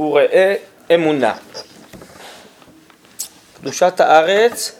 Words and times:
וראה 0.00 0.54
אמונה. 0.94 1.34
קדושת 3.56 4.00
הארץ 4.00 4.72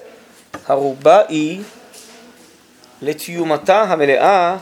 הרובה 0.66 1.22
היא 1.28 1.62
לתיומתה 3.02 3.82
המלאה 3.82 4.56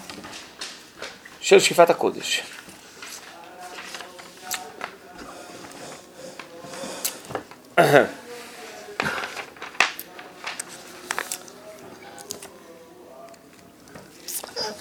של 1.40 1.60
שפעת 1.60 1.90
הקודש. 1.90 2.42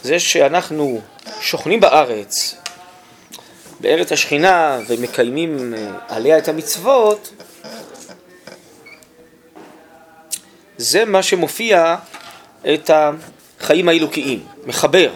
זה 0.04 0.20
שאנחנו 0.20 1.02
שוכנים 1.42 1.80
בארץ 1.80 2.56
בארץ 3.80 4.12
השכינה 4.12 4.80
ומקיימים 4.88 5.74
אה, 5.74 5.92
עליה 6.08 6.38
את 6.38 6.48
המצוות, 6.48 7.34
זה 10.78 11.06
מה 11.06 11.24
שמופיע 11.24 11.96
את 12.74 12.90
החיים 12.90 13.90
האלוקיים, 13.90 14.46
מחבר 14.66 15.12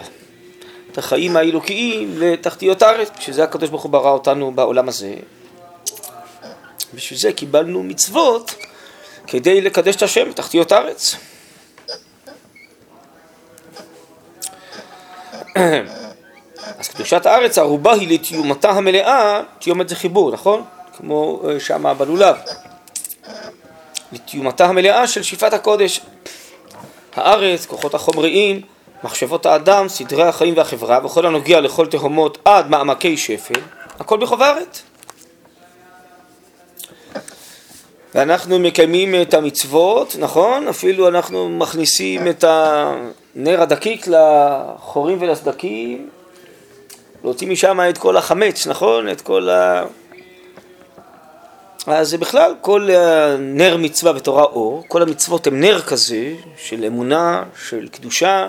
את 0.92 0.98
החיים 0.98 1.36
האלוקיים 1.36 2.14
לתחתיות 2.18 2.82
הארץ, 2.82 3.08
שזה 3.20 3.44
הקדוש 3.44 3.70
ברוך 3.70 3.82
הוא 3.82 3.90
ברא 3.90 4.10
אותנו 4.10 4.52
בעולם 4.52 4.88
הזה. 4.88 5.14
בשביל 6.94 7.18
זה 7.18 7.32
קיבלנו 7.32 7.82
מצוות 7.82 8.54
כדי 9.26 9.60
לקדש 9.60 9.96
את 9.96 10.02
השם 10.02 10.30
בתחתיות 10.30 10.72
הארץ. 10.72 11.16
אז 16.78 16.88
קדושת 16.88 17.26
הארץ 17.26 17.58
הערובה 17.58 17.92
היא 17.92 18.08
לתיומתה 18.14 18.70
המלאה, 18.70 19.40
תיומת 19.58 19.88
זה 19.88 19.96
חיבור, 19.96 20.32
נכון? 20.32 20.64
כמו 20.96 21.42
אה, 21.48 21.60
שמה 21.60 21.94
בלולב. 21.94 22.36
לתיומתה 24.12 24.66
המלאה 24.66 25.06
של 25.06 25.22
שפעת 25.22 25.52
הקודש. 25.52 26.00
הארץ, 27.16 27.66
כוחות 27.66 27.94
החומריים, 27.94 28.60
מחשבות 29.04 29.46
האדם, 29.46 29.88
סדרי 29.88 30.22
החיים 30.22 30.56
והחברה, 30.56 31.00
בכל 31.00 31.26
הנוגע 31.26 31.60
לכל 31.60 31.86
תהומות 31.86 32.38
עד 32.44 32.70
מעמקי 32.70 33.16
שפל, 33.16 33.60
הכל 34.00 34.18
בחוברת. 34.18 34.78
ואנחנו 38.14 38.58
מקיימים 38.58 39.22
את 39.22 39.34
המצוות, 39.34 40.16
נכון? 40.18 40.68
אפילו 40.68 41.08
אנחנו 41.08 41.48
מכניסים 41.48 42.28
את 42.28 42.44
הנר 42.44 43.62
הדקיק 43.62 44.06
לחורים 44.08 45.18
ולסדקים, 45.20 46.08
להוציא 47.24 47.48
משם 47.48 47.80
את 47.90 47.98
כל 47.98 48.16
החמץ, 48.16 48.66
נכון? 48.66 49.08
את 49.08 49.20
כל 49.20 49.50
ה... 49.50 49.84
אז 51.86 52.08
זה 52.08 52.18
בכלל, 52.18 52.54
כל 52.60 52.88
נר 53.38 53.76
מצווה 53.76 54.12
בתורה 54.12 54.42
אור, 54.42 54.84
כל 54.88 55.02
המצוות 55.02 55.46
הם 55.46 55.60
נר 55.60 55.80
כזה 55.80 56.34
של 56.56 56.84
אמונה, 56.84 57.44
של 57.68 57.88
קדושה, 57.88 58.48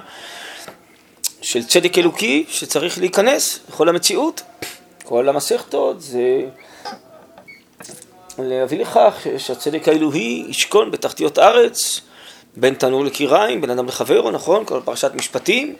של 1.42 1.64
צדק 1.64 1.98
אלוקי 1.98 2.46
שצריך 2.50 3.00
להיכנס 3.00 3.60
לכל 3.70 3.90
המציאות. 3.90 4.42
כל 5.04 5.30
המסכתות 5.30 6.02
זה 6.02 6.42
להביא 8.40 8.80
לכך 8.80 9.28
שהצדק 9.38 9.88
האלוהי 9.88 10.46
ישכון 10.50 10.92
בתחתיות 10.92 11.38
הארץ, 11.38 12.02
בין 12.58 12.74
תנור 12.74 13.06
לקיריים, 13.06 13.62
בין 13.62 13.70
אדם 13.70 13.88
לחברו, 13.88 14.32
נכון? 14.32 14.66
כל 14.66 14.80
פרשת 14.86 15.12
משפטים. 15.16 15.76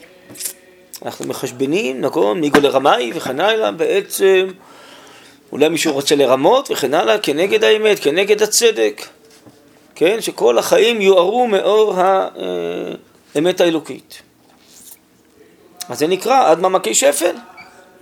אנחנו 1.02 1.26
מחשבנים, 1.26 2.00
נכון, 2.00 2.40
מיגו 2.40 2.60
לרמאי 2.60 3.12
וכן 3.14 3.40
הלאה, 3.40 3.72
בעצם 3.72 4.46
אולי 5.52 5.68
מישהו 5.68 5.92
רוצה 5.92 6.16
לרמות 6.16 6.70
וכן 6.70 6.94
הלאה, 6.94 7.18
כנגד 7.18 7.64
האמת, 7.64 7.98
כנגד 7.98 8.42
הצדק, 8.42 9.06
כן, 9.94 10.20
שכל 10.20 10.58
החיים 10.58 11.00
יוארו 11.00 11.46
מאור 11.46 11.94
האמת 13.34 13.60
האלוקית. 13.60 14.22
אז 15.88 15.98
זה 15.98 16.06
נקרא 16.06 16.50
עד 16.50 16.60
ממקי 16.60 16.94
שפל. 16.94 17.36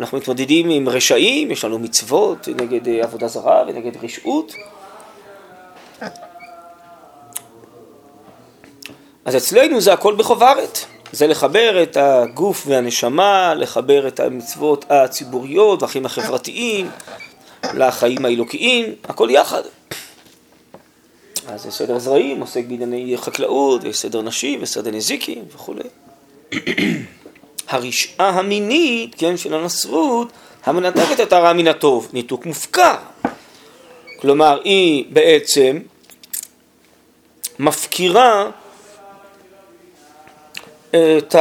אנחנו 0.00 0.18
מתמודדים 0.18 0.70
עם 0.70 0.88
רשעים, 0.88 1.50
יש 1.50 1.64
לנו 1.64 1.78
מצוות 1.78 2.48
נגד 2.48 2.88
עבודה 3.02 3.28
זרה 3.28 3.64
ונגד 3.68 4.04
רשעות. 4.04 4.54
אז 9.24 9.36
אצלנו 9.36 9.80
זה 9.80 9.92
הכל 9.92 10.14
בחוברת. 10.14 10.78
זה 11.12 11.26
לחבר 11.26 11.82
את 11.82 11.96
הגוף 11.96 12.64
והנשמה, 12.66 13.54
לחבר 13.54 14.08
את 14.08 14.20
המצוות 14.20 14.84
הציבוריות 14.90 15.82
והחיים 15.82 16.06
החברתיים 16.06 16.90
לחיים 17.74 18.24
האלוקיים, 18.24 18.94
הכל 19.04 19.28
יחד. 19.30 19.62
אז 21.48 21.66
יש 21.66 21.74
סדר 21.74 21.98
זרעים, 21.98 22.40
עוסק 22.40 22.64
בענייני 22.64 23.16
חקלאות, 23.16 23.84
ויש 23.84 23.96
סדר 23.96 24.22
נשים, 24.22 24.62
וסדר 24.62 24.90
נזיקים 24.90 25.44
וכולי. 25.54 25.82
הרשעה 27.68 28.28
המינית, 28.28 29.14
כן, 29.18 29.36
של 29.36 29.54
הנצרות, 29.54 30.32
המנתקת 30.64 31.20
את 31.20 31.32
הרע 31.32 31.52
מן 31.52 31.68
הטוב, 31.68 32.08
ניתוק 32.12 32.46
מופקר. 32.46 32.96
כלומר, 34.20 34.60
היא 34.64 35.04
בעצם 35.10 35.78
מפקירה 37.58 38.50
את 40.96 41.36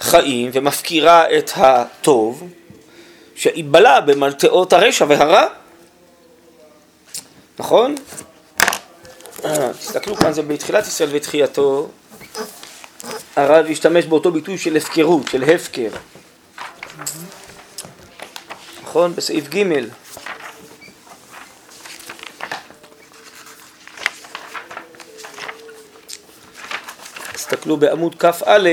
החיים 0.00 0.50
ומפקירה 0.52 1.38
את 1.38 1.50
הטוב, 1.56 2.48
שהיבלה 3.34 4.00
במלטאות 4.00 4.72
הרשע 4.72 5.04
והרע. 5.08 5.46
נכון? 7.58 7.94
תסתכלו 9.78 10.16
כאן, 10.16 10.32
זה 10.32 10.42
בתחילת 10.42 10.86
ישראל 10.86 11.08
ותחייתו, 11.12 11.88
הרב 13.36 13.66
השתמש 13.70 14.06
באותו 14.06 14.32
ביטוי 14.32 14.58
של 14.58 14.76
הפקרות, 14.76 15.28
של 15.28 15.44
הפקר. 15.44 15.90
נכון? 18.82 19.14
בסעיף 19.14 19.48
ג' 19.48 19.64
תסתכלו 27.52 27.76
בעמוד 27.76 28.14
כ"א, 28.18 28.68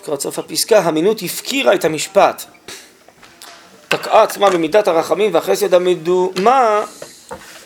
לקראת 0.00 0.20
סוף 0.20 0.38
הפסקה, 0.38 0.78
המינות 0.78 1.22
הפקירה 1.22 1.74
את 1.74 1.84
המשפט. 1.84 2.44
תקעה 3.88 4.22
עצמה 4.22 4.50
במידת 4.50 4.88
הרחמים 4.88 5.34
והחסד 5.34 5.74
המדומה 5.74 6.84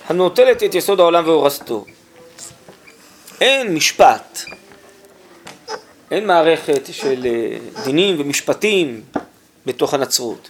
הנוטלת 0.08 0.62
את 0.62 0.74
יסוד 0.74 1.00
העולם 1.00 1.26
והורסתו. 1.26 1.84
אין 3.40 3.74
משפט, 3.74 4.42
אין 6.10 6.26
מערכת 6.26 6.82
של 6.92 7.26
אה, 7.26 7.82
דינים 7.84 8.20
ומשפטים 8.20 9.02
בתוך 9.66 9.94
הנצרות. 9.94 10.48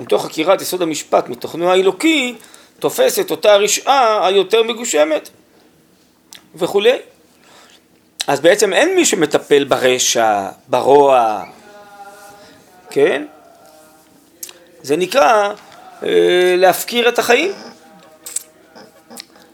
מתוך 0.00 0.24
חקירת 0.26 0.60
יסוד 0.60 0.82
המשפט 0.82 1.28
מתוכנו 1.28 1.70
האלוקי 1.70 2.34
תופסת 2.78 3.30
אותה 3.30 3.56
רשעה 3.56 4.26
היותר 4.26 4.62
מגושמת. 4.62 5.30
וכולי. 6.56 6.98
אז 8.26 8.40
בעצם 8.40 8.72
אין 8.72 8.94
מי 8.94 9.04
שמטפל 9.04 9.64
ברשע, 9.64 10.48
ברוע, 10.68 11.44
כן? 12.90 13.26
זה 14.82 14.96
נקרא 14.96 15.52
אה, 16.02 16.54
להפקיר 16.56 17.08
את 17.08 17.18
החיים. 17.18 17.52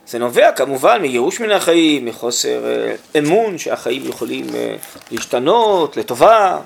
זה 0.07 0.19
נובע 0.19 0.53
כמובן 0.53 1.03
מייאוש 1.03 1.41
מן 1.41 1.51
החיים, 1.51 2.05
מחוסר 2.05 2.65
אה, 2.67 2.95
אמון 3.19 3.59
שהחיים 3.59 4.09
יכולים 4.09 4.47
אה, 4.55 4.77
להשתנות 5.11 5.97
לטובה. 5.97 6.59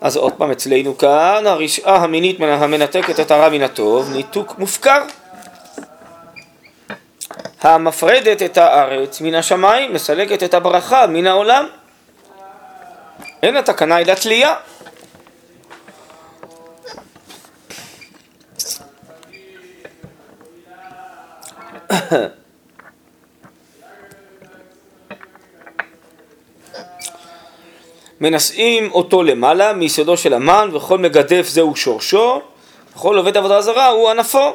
אז 0.00 0.16
עוד 0.16 0.32
פעם 0.32 0.50
אצלנו 0.50 0.98
כאן, 0.98 1.42
הרשעה 1.46 1.96
המינית 1.96 2.40
המנתקת 2.40 3.20
את 3.20 3.30
הרע 3.30 3.48
מן 3.48 3.62
הטוב, 3.62 4.12
ניתוק 4.12 4.58
מופקר. 4.58 5.02
המפרדת 7.62 8.42
את 8.42 8.58
הארץ 8.58 9.20
מן 9.20 9.34
השמיים, 9.34 9.94
מסלקת 9.94 10.42
את 10.42 10.54
הברכה 10.54 11.06
מן 11.06 11.26
העולם. 11.26 11.66
אין 13.42 13.56
התקנה 13.56 14.00
אלא 14.00 14.14
תלייה. 14.14 14.54
מנשאים 28.20 28.92
אותו 28.92 29.22
למעלה 29.22 29.72
מיסודו 29.72 30.16
של 30.16 30.34
המן 30.34 30.70
וכל 30.72 30.98
מגדף 30.98 31.48
זהו 31.48 31.76
שורשו 31.76 32.40
וכל 32.94 33.16
עובד 33.18 33.36
עבודה 33.36 33.60
זרה 33.60 33.88
הוא 33.88 34.10
ענפו 34.10 34.54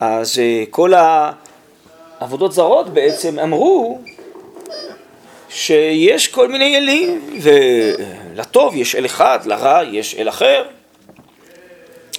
אז 0.00 0.38
אה, 0.38 0.64
כל 0.70 0.94
ה... 0.94 1.32
עבודות 2.20 2.52
זרות 2.52 2.88
בעצם 2.88 3.38
אמרו 3.38 3.98
שיש 5.48 6.28
כל 6.28 6.48
מיני 6.48 6.76
אלים, 6.76 7.40
ולטוב 7.42 8.76
יש 8.76 8.94
אל 8.94 9.06
אחד, 9.06 9.38
לרע 9.44 9.82
יש 9.92 10.14
אל 10.14 10.28
אחר. 10.28 10.62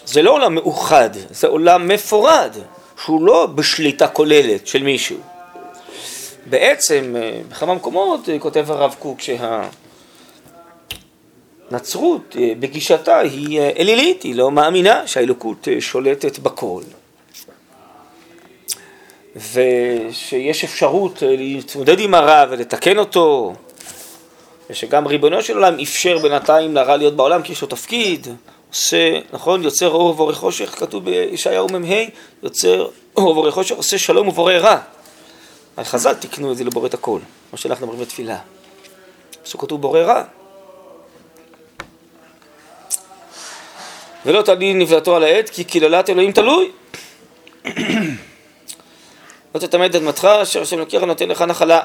זה 0.06 0.22
לא 0.22 0.31
עולם 0.31 0.56
מאוחד, 0.56 1.10
זה 1.30 1.48
עולם 1.48 1.88
מפורד, 1.88 2.56
שהוא 3.04 3.25
לא 3.25 3.45
בשליטה 3.45 4.07
כוללת 4.07 4.68
של 4.68 4.83
מישהו. 4.83 5.18
בעצם, 6.45 7.16
אה, 7.19 7.42
בכמה 7.50 7.75
מקומות 7.75 8.30
אה, 8.30 8.39
כותב 8.39 8.72
הרב 8.72 8.95
קוק 9.00 9.19
שהנצרות 11.72 12.36
בגישתה 12.60 13.19
היא 13.19 13.62
אלילית, 13.62 14.24
היא 14.24 14.36
לא 14.36 14.51
מאמינה 14.51 15.07
שהאלוקות 15.07 15.68
שולטת 15.80 16.39
בכל. 16.39 16.81
ושיש 19.36 20.63
אפשרות 20.63 21.24
להתמודד 21.25 22.00
עם 22.00 22.13
הרע 22.13 22.45
ולתקן 22.50 22.98
אותו, 22.98 23.54
ושגם 24.69 25.07
ריבונו 25.07 25.42
של 25.42 25.54
עולם 25.54 25.80
אפשר 25.80 26.18
בינתיים 26.18 26.75
לרע 26.75 26.98
להיות 26.98 27.16
בעולם 27.16 27.42
כי 27.42 27.51
יש 27.51 27.62
לו 27.62 27.68
תפקיד, 27.68 28.28
עושה, 28.69 29.19
נכון, 29.33 29.63
יוצר 29.63 29.89
אור 29.89 30.06
ובורא 30.06 30.33
חושך, 30.33 30.69
כתוב 30.80 31.06
בישעיהו 31.06 31.68
מ"ה, 31.68 31.95
יוצר 32.44 32.88
אור 33.16 33.28
ובורא 33.30 33.51
חושך, 33.51 33.75
עושה 33.75 33.98
שלום 33.98 34.28
ובורא 34.28 34.54
רע. 34.54 34.78
חז"ל 35.83 36.13
תיקנו 36.13 36.51
את 36.51 36.57
זה 36.57 36.63
לבורא 36.63 36.88
את 36.88 36.94
הכל, 36.94 37.19
כמו 37.50 37.57
שאנחנו 37.57 37.86
אומרים 37.86 38.01
בתפילה. 38.01 38.38
פסוק 39.44 39.62
כתוב 39.62 39.81
בורא 39.81 40.00
רע. 40.00 40.24
ולא 44.25 44.42
תלין 44.42 44.80
נבלתו 44.80 45.16
על 45.16 45.24
העט, 45.24 45.50
כי 45.50 45.63
קללת 45.63 46.10
אלוהים 46.10 46.31
תלוי. 46.31 46.72
לא 49.56 49.59
תתמד 49.59 49.95
אדמתך, 49.95 50.27
אשר 50.42 50.62
השם 50.62 50.80
לוקח 50.80 51.01
נותן 51.01 51.30
לך 51.30 51.42
נחלה. 51.42 51.80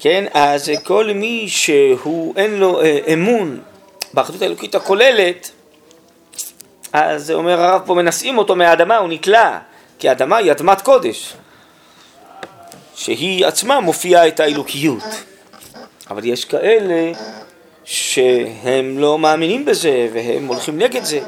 כן, 0.00 0.24
אז 0.34 0.70
כל 0.84 1.10
מי 1.14 1.48
שהוא 1.48 2.34
אין 2.36 2.54
לו 2.54 2.80
אה, 2.82 2.98
אמון 3.12 3.60
באחדות 4.14 4.42
האלוקית 4.42 4.74
הכוללת, 4.74 5.50
אז 6.92 7.30
אומר 7.30 7.60
הרב 7.60 7.82
פה 7.86 7.94
מנשאים 7.94 8.38
אותו 8.38 8.56
מהאדמה, 8.56 8.96
הוא 8.96 9.08
נתלה, 9.08 9.58
כי 9.98 10.08
האדמה 10.08 10.36
היא 10.36 10.52
אדמת 10.52 10.80
קודש, 10.80 11.34
שהיא 12.94 13.46
עצמה 13.46 13.80
מופיעה 13.80 14.28
את 14.28 14.40
האלוקיות. 14.40 15.02
אבל 16.10 16.24
יש 16.24 16.44
כאלה 16.44 17.12
שהם 17.84 18.98
לא 18.98 19.18
מאמינים 19.18 19.64
בזה 19.64 20.08
והם 20.12 20.46
הולכים 20.46 20.78
נגד 20.78 21.04
זה. 21.04 21.20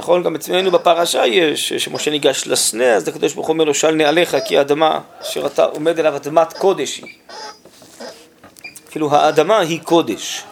נכון, 0.00 0.22
גם 0.22 0.34
אצלנו 0.34 0.70
בפרשה 0.70 1.26
יש, 1.26 1.72
שמשה 1.72 2.10
ניגש 2.10 2.46
לסנה, 2.46 2.94
אז 2.94 3.08
הקדוש 3.08 3.34
ברוך 3.34 3.46
הוא 3.46 3.54
אומר 3.54 3.64
לו, 3.64 3.74
של 3.74 3.90
נעליך, 3.90 4.36
כי 4.44 4.58
האדמה 4.58 5.00
אשר 5.22 5.46
אתה 5.46 5.64
עומד 5.64 5.98
עליו 5.98 6.16
אדמת 6.16 6.52
קודש 6.52 6.96
היא. 6.96 7.14
אפילו 8.88 9.14
האדמה 9.14 9.58
היא 9.58 9.80
קודש. 9.80 10.42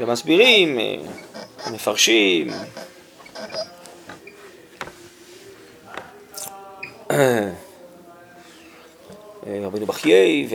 ומסבירים, 0.00 0.78
אה, 0.78 0.96
מפרשים. 1.72 2.50
אה, 7.10 7.50
רבינו 9.46 9.86
בחיי 9.86 10.48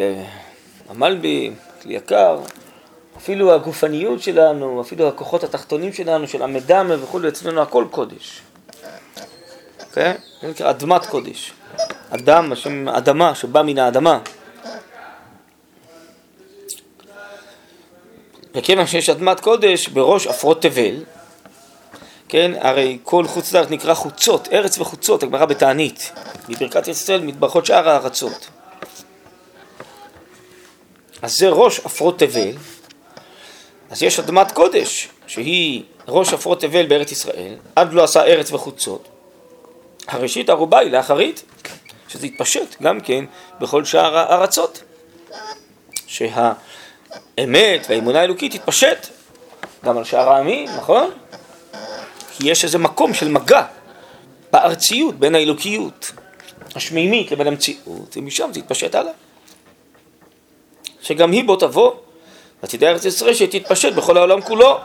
והמלבי, 0.88 1.52
כלי 1.82 1.94
יקר, 1.94 2.40
אפילו 3.22 3.54
הגופניות 3.54 4.22
שלנו, 4.22 4.82
אפילו 4.82 5.08
הכוחות 5.08 5.44
התחתונים 5.44 5.94
שלנו, 5.94 6.28
של 6.28 6.44
המדמה 6.44 7.04
וכולי, 7.04 7.28
אצלנו 7.28 7.62
הכל 7.62 7.86
קודש. 7.92 8.42
אוקיי? 9.80 10.14
זה 10.42 10.48
נקרא 10.48 10.70
אדמת 10.70 11.06
קודש. 11.06 11.54
אדם, 12.10 12.52
השם 12.52 12.90
אדמה, 12.90 13.36
שבא 13.36 13.62
מן 13.62 13.78
האדמה. 13.78 14.20
וכיוון 18.56 18.88
שיש 18.88 19.10
אדמת 19.10 19.40
קודש 19.40 19.88
בראש 19.88 20.28
עפרות 20.28 20.62
תבל, 20.62 21.04
כן, 22.30 22.52
הרי 22.60 22.98
כל 23.04 23.28
חוץ 23.28 23.54
לארץ 23.54 23.70
נקרא 23.70 23.94
חוצות, 23.94 24.48
ארץ 24.52 24.80
וחוצות, 24.80 25.24
הגמרא 25.24 25.46
בתענית, 25.46 26.12
בברכת 26.50 26.88
ישראל 26.88 27.22
מתברכות 27.22 27.66
שאר 27.66 27.90
הארצות. 27.90 28.48
אז 31.22 31.38
זה 31.38 31.50
ראש 31.50 31.80
עפרות 31.80 32.20
תבל, 32.20 32.52
אז 33.92 34.04
יש 34.04 34.20
אדמת 34.20 34.52
קודש, 34.52 35.08
שהיא 35.28 35.84
ראש 36.08 36.34
עפרות 36.34 36.62
תבל 36.62 36.86
בארץ 36.86 37.12
ישראל, 37.12 37.56
עד 37.76 37.94
לא 37.94 38.04
עשה 38.04 38.24
ארץ 38.24 38.52
וחוצות. 38.52 39.08
הראשית 40.08 40.50
ערובה 40.50 40.80
היא 40.80 40.92
לאחרית, 40.92 41.44
שזה 42.08 42.28
יתפשט 42.28 42.82
גם 42.82 43.00
כן 43.00 43.26
בכל 43.60 43.86
שאר 43.86 44.18
הארצות. 44.18 44.84
שה... 46.08 46.54
האמת 47.38 47.86
והאמונה 47.90 48.22
האלוקית 48.22 48.56
תתפשט 48.56 49.08
גם 49.86 49.98
על 49.98 50.04
שאר 50.04 50.30
העמים, 50.30 50.70
נכון? 50.78 51.12
כי 52.32 52.52
יש 52.52 52.64
איזה 52.64 52.78
מקום 52.78 53.14
של 53.14 53.28
מגע 53.28 53.66
בארציות 54.52 55.16
בין 55.16 55.36
האלוקיות 55.36 56.12
השמימית 56.76 57.32
לבין 57.32 57.48
המציאות, 57.48 58.18
ומשם 58.18 58.50
זה 58.54 58.60
יתפשט 58.60 58.96
הלאה. 58.96 59.14
שגם 61.02 61.32
היא 61.32 61.44
בוא 61.44 61.60
תבוא, 61.60 61.94
ועתידי 62.62 62.88
ארץ 62.88 63.06
ישראל 63.06 63.34
שתתפשט 63.34 63.94
בכל 63.94 64.18
העולם 64.18 64.42
כולו. 64.42 64.78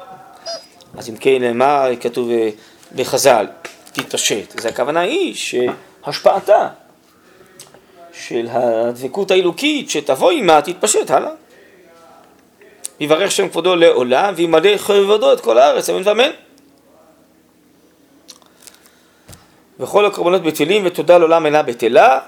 אז 0.99 1.09
אם 1.09 1.17
כן, 1.17 1.57
מה 1.57 1.87
כתוב 2.01 2.31
בחז"ל? 2.97 3.47
תתפשט. 3.93 4.59
אז 4.59 4.67
הכוונה 4.67 5.01
היא 5.01 5.35
שהשפעתה 5.35 6.69
של 8.13 8.49
הדבקות 8.51 9.31
האלוקית 9.31 9.91
שתבוא 9.91 10.31
עימה 10.31 10.63
תתפשט 10.63 11.11
הלאה. 11.11 11.31
יברך 13.01 13.31
שם 13.31 13.49
כבודו 13.49 13.77
לעולם, 13.77 14.35
וימלא 14.37 14.77
כבודו 14.77 15.33
את 15.33 15.41
כל 15.41 15.59
הארץ, 15.59 15.91
אמן 15.91 16.03
ואמן. 16.05 16.31
וכל 19.81 20.07
הקורבנות 20.07 20.43
בטלים 20.43 20.83
ותודה 20.87 21.19
לעולם 21.19 21.47
אינה 21.47 21.63
בטלה, 21.63 22.21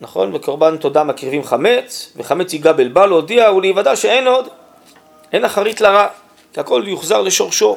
נכון? 0.00 0.32
בקורבן 0.32 0.76
תודה 0.76 1.04
מקריבים 1.04 1.44
חמץ, 1.44 2.12
וחמץ 2.16 2.52
ייגע 2.52 2.72
בלבל 2.72 3.06
להודיע 3.06 3.52
ולהיוודע 3.52 3.96
שאין 3.96 4.26
עוד, 4.26 4.48
אין 5.32 5.44
אחרית 5.44 5.80
לרע, 5.80 6.06
כי 6.52 6.60
הכל 6.60 6.84
יוחזר 6.86 7.22
לשורשו. 7.22 7.76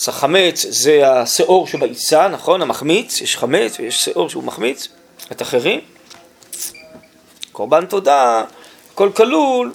אז 0.00 0.08
החמץ 0.08 0.66
זה 0.68 1.10
השאור 1.10 1.66
שבעיסה, 1.66 2.28
נכון? 2.28 2.62
המחמיץ, 2.62 3.20
יש 3.20 3.36
חמץ 3.36 3.76
ויש 3.80 4.04
שאור 4.04 4.28
שהוא 4.28 4.44
מחמיץ 4.44 4.88
את 5.32 5.42
אחרים. 5.42 5.80
קורבן 7.52 7.86
תודה, 7.86 8.44
הכל 8.92 9.10
כלול, 9.16 9.72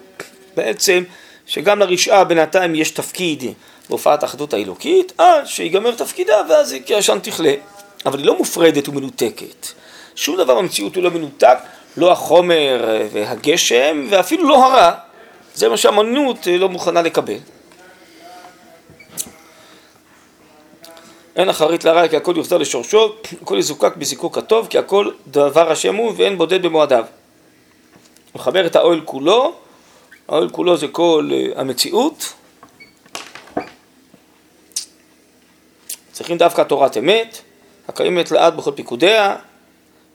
בעצם 0.56 1.04
שגם 1.48 1.80
לרשעה 1.80 2.24
בינתיים 2.24 2.76
יש 2.76 2.92
תפקיד 2.92 3.44
בהופעת 3.90 4.24
האחדות 4.24 4.54
האלוקית, 4.54 5.14
עד 5.18 5.46
שיגמר 5.46 5.96
תפקידה 5.96 6.42
ואז 6.50 6.72
היא 6.72 6.82
כעשן 6.86 7.20
תכלה. 7.20 7.54
אבל 8.06 8.20
היא 8.20 8.26
לא 8.26 8.38
מופרדת 8.38 8.90
ומנותקת. 8.90 9.68
שום 10.16 10.38
דבר 10.38 10.56
במציאות 10.56 10.96
הוא 10.96 11.04
לא 11.04 11.12
מנותק, 11.12 11.58
לא 11.98 12.12
החומר 12.12 13.00
והגשם 13.12 14.08
ואפילו 14.10 14.50
לא 14.50 14.66
הרע. 14.66 14.92
זה 15.56 15.70
מה 15.70 15.78
שהאמנות 15.78 16.48
לא 16.48 16.70
מוכנה 16.70 17.02
לקבל. 17.02 17.38
אין 21.36 21.50
אחרית 21.50 21.84
לרע 21.84 22.08
כי 22.08 22.18
הכל 22.18 22.34
יוחזר 22.38 22.58
לשורשו, 22.58 23.16
הכל 23.42 23.58
יזוקק 23.58 23.96
בזיקוק 23.96 24.38
הטוב 24.38 24.68
כי 24.68 24.78
הכל 24.78 25.12
דבר 25.28 25.72
השם 25.72 25.96
הוא 25.96 26.14
ואין 26.18 26.38
בודד 26.38 26.62
במועדיו. 26.62 27.06
מחבר 28.36 28.66
את 28.66 28.76
האוהל 28.76 29.02
כולו 29.06 29.56
האוהל 30.32 30.50
כולו 30.50 30.78
זה 30.78 30.88
כל 30.88 31.30
אה, 31.34 31.62
המציאות. 31.62 32.34
צריכים 36.12 36.38
דווקא 36.38 36.64
תורת 36.64 36.98
אמת, 36.98 37.42
הקיימת 37.88 38.32
לעד 38.32 38.58
בכל 38.58 38.72
פיקודיה, 38.72 39.36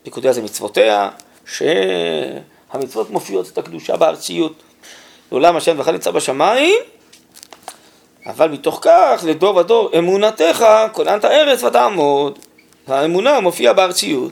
פיקודיה 0.03 0.33
זה 0.33 0.41
מצוותיה, 0.41 1.09
שהמצוות 1.45 3.09
מופיעות 3.09 3.47
את 3.47 3.57
הקדושה 3.57 3.97
בארציות. 3.97 4.63
לעולם 5.31 5.57
השם 5.57 5.75
וכן 5.79 5.91
נמצא 5.91 6.11
בשמיים, 6.11 6.79
אבל 8.25 8.49
מתוך 8.49 8.79
כך 8.81 9.23
לדור 9.27 9.55
ודור 9.55 9.91
אמונתך 9.97 10.65
כוננת 10.91 11.25
ארץ 11.25 11.63
ותעמוד. 11.63 12.39
האמונה 12.87 13.39
מופיעה 13.39 13.73
בארציות. 13.73 14.31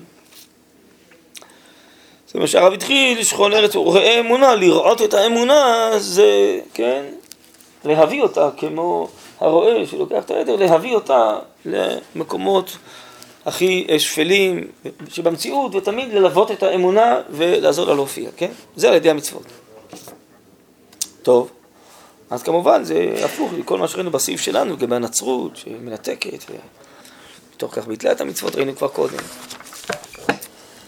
זה 2.27 2.39
מה 2.39 2.47
שהרב 2.47 2.73
התחיל, 2.73 3.23
שכון 3.23 3.53
ארץ 3.53 3.75
וראה 3.75 4.19
אמונה, 4.19 4.55
לראות 4.55 5.01
את 5.01 5.13
האמונה 5.13 5.89
זה, 5.97 6.59
כן, 6.73 7.03
להביא 7.85 8.21
אותה 8.21 8.49
כמו 8.57 9.07
הרועה 9.39 9.85
שלוקח 9.85 10.23
את 10.25 10.31
העדר, 10.31 10.55
להביא 10.55 10.95
אותה 10.95 11.37
למקומות 11.65 12.77
הכי 13.45 13.87
שפלים 13.97 14.67
שבמציאות, 15.09 15.75
ותמיד 15.75 16.13
ללוות 16.13 16.51
את 16.51 16.63
האמונה 16.63 17.21
ולעזור 17.29 17.87
לה 17.87 17.93
להופיע, 17.93 18.29
כן? 18.37 18.51
זה 18.75 18.89
על 18.89 18.93
ידי 18.93 19.09
המצוות. 19.09 19.45
טוב, 21.25 21.51
אז 22.29 22.43
כמובן 22.43 22.83
זה 22.83 23.15
הפוך 23.25 23.53
לכל 23.57 23.77
מה 23.77 23.87
שראינו 23.87 24.11
בסעיף 24.11 24.41
שלנו 24.41 24.73
לגבי 24.73 24.95
הנצרות 24.95 25.57
שמנתקת 25.57 26.51
בתוך 27.55 27.75
כך 27.75 27.87
ביטלה 27.87 28.11
את 28.11 28.21
המצוות, 28.21 28.55
ראינו 28.55 28.75
כבר 28.75 28.87
קודם. 28.87 29.17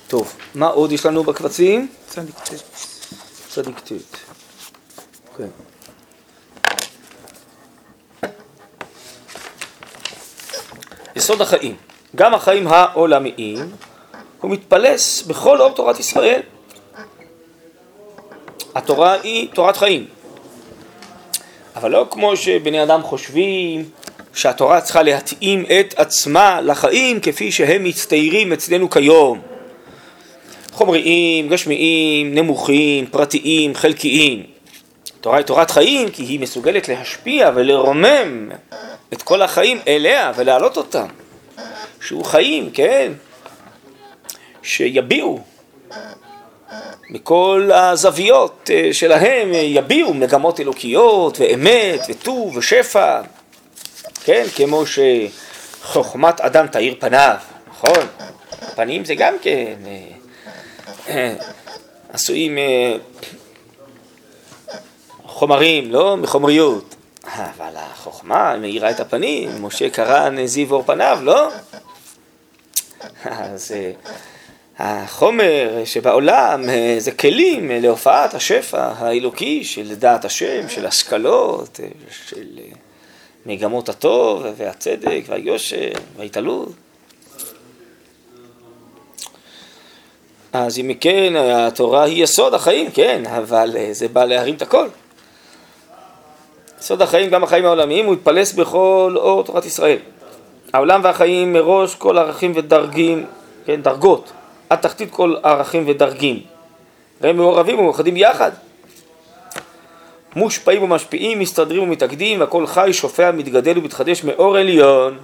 טוב, 0.08 0.34
מה 0.56 0.68
עוד 0.68 0.92
יש 0.92 1.06
לנו 1.06 1.24
בקבצים? 1.24 1.88
צדיק 2.08 2.36
ט'. 2.40 2.54
צדיק 3.50 3.80
ט'. 3.80 3.92
כן. 5.38 5.48
יסוד 11.16 11.42
החיים. 11.42 11.76
גם 12.16 12.34
החיים 12.34 12.68
העולמיים, 12.68 13.72
הוא 14.42 14.52
מתפלס 14.52 15.22
בכל 15.22 15.62
אור 15.62 15.74
תורת 15.74 16.00
ישראל. 16.00 16.42
התורה 18.76 19.14
היא 19.14 19.50
תורת 19.54 19.78
חיים. 19.78 20.17
אבל 21.78 21.92
לא 21.92 22.08
כמו 22.12 22.38
שבני 22.38 22.84
אדם 22.84 23.02
חושבים 23.02 23.90
שהתורה 24.34 24.82
צריכה 24.82 25.04
להתאים 25.04 25.66
את 25.80 25.94
עצמה 25.98 26.62
לחיים 26.62 27.20
כפי 27.20 27.52
שהם 27.52 27.84
מצטיירים 27.84 28.54
אצלנו 28.54 28.90
כיום. 28.90 29.42
חומריים, 30.72 31.48
גשמיים, 31.48 32.36
נמוכים, 32.36 33.06
פרטיים, 33.06 33.76
חלקיים. 33.76 34.44
התורה 35.20 35.38
היא 35.38 35.46
תורת 35.46 35.72
חיים 35.72 36.10
כי 36.10 36.24
היא 36.24 36.40
מסוגלת 36.40 36.90
להשפיע 36.90 37.52
ולרומם 37.56 38.50
את 39.14 39.22
כל 39.22 39.42
החיים 39.42 39.80
אליה 39.88 40.32
ולהעלות 40.36 40.78
אותם. 40.78 41.08
שהוא 42.02 42.26
חיים, 42.26 42.70
כן? 42.72 43.12
שיביעו 44.64 45.44
מכל 47.10 47.70
הזוויות 47.74 48.70
אה, 48.74 48.90
שלהם, 48.94 49.50
יביעו 49.54 50.14
מגמות 50.14 50.60
אלוקיות 50.60 51.40
ואמת 51.40 52.02
וטוב 52.10 52.58
ושפע, 52.58 53.22
כן? 54.24 54.46
כמו 54.56 54.84
שחוכמת 54.86 56.42
אדם 56.42 56.68
תאיר 56.68 56.96
פניו, 57.00 57.36
נכון? 57.70 58.08
פנים 58.76 59.06
זה 59.06 59.16
גם 59.16 59.34
כן 59.42 59.76
אה, 59.88 60.08
אה, 61.10 61.36
עשויים 62.14 62.58
חומרים, 65.26 65.92
לא? 65.92 66.18
מחומריות. 66.18 66.96
אבל 67.36 67.76
החוכמה 67.76 68.58
מאירה 68.58 68.90
את 68.90 69.00
הפנים, 69.00 69.50
משה 69.64 69.90
קרא 69.90 70.30
זיו 70.46 70.74
אור 70.74 70.84
פניו, 70.84 71.20
לא? 71.22 71.50
אז 73.26 73.72
אה, 73.72 73.92
החומר 74.80 75.82
שבעולם 75.86 76.70
אה, 76.70 76.96
זה 76.98 77.12
כלים 77.12 77.72
להופעת 77.72 78.34
השפע 78.34 78.92
האלוקי 78.98 79.64
של 79.64 79.96
דעת 79.96 80.26
השם, 80.26 80.70
של 80.70 80.86
השכלות, 80.86 81.80
אה, 81.84 81.88
של 82.28 82.46
מגמות 83.46 83.90
הטוב 83.90 84.46
והצדק 84.58 85.22
והיושר 85.28 85.90
וההתעלות. 86.18 86.70
אז 90.54 90.80
אם 90.80 90.92
כן, 91.00 91.34
התורה 91.36 92.04
היא 92.04 92.24
יסוד 92.24 92.54
החיים, 92.54 92.92
כן, 92.92 93.24
אבל 93.26 93.76
זה 93.92 94.08
בא 94.08 94.26
להרים 94.26 94.56
את 94.56 94.62
הכל. 94.62 94.88
יסוד 96.80 97.02
החיים, 97.02 97.30
גם 97.30 97.44
החיים 97.44 97.66
העולמיים, 97.66 98.06
הוא 98.06 98.14
התפלס 98.14 98.54
בכל 98.54 99.14
אור 99.16 99.44
תורת 99.44 99.66
ישראל. 99.66 99.98
העולם 100.74 101.02
והחיים 101.04 101.54
מראש 101.54 101.96
כל 101.96 102.18
ערכים 102.18 102.52
ודרגים, 102.56 103.26
כן, 103.66 103.82
דרגות, 103.82 104.32
עד 104.70 104.80
תחתית 104.80 105.12
כל 105.12 105.36
ערכים 105.44 105.84
ודרגים. 105.88 106.42
והם 107.22 107.38
מעורבים 107.38 107.80
ומאוחדים 107.80 108.18
יחד. 108.18 108.52
מושפעים 110.36 110.84
ומשפיעים, 110.84 111.40
מסתדרים 111.40 111.84
ומתאגדים, 111.84 112.42
הכל 112.42 112.68
חי, 112.68 112.90
שופע, 112.94 113.32
מתגדל 113.32 113.78
ומתחדש 113.78 114.24
מאור 114.24 114.58
עליון, 114.58 115.18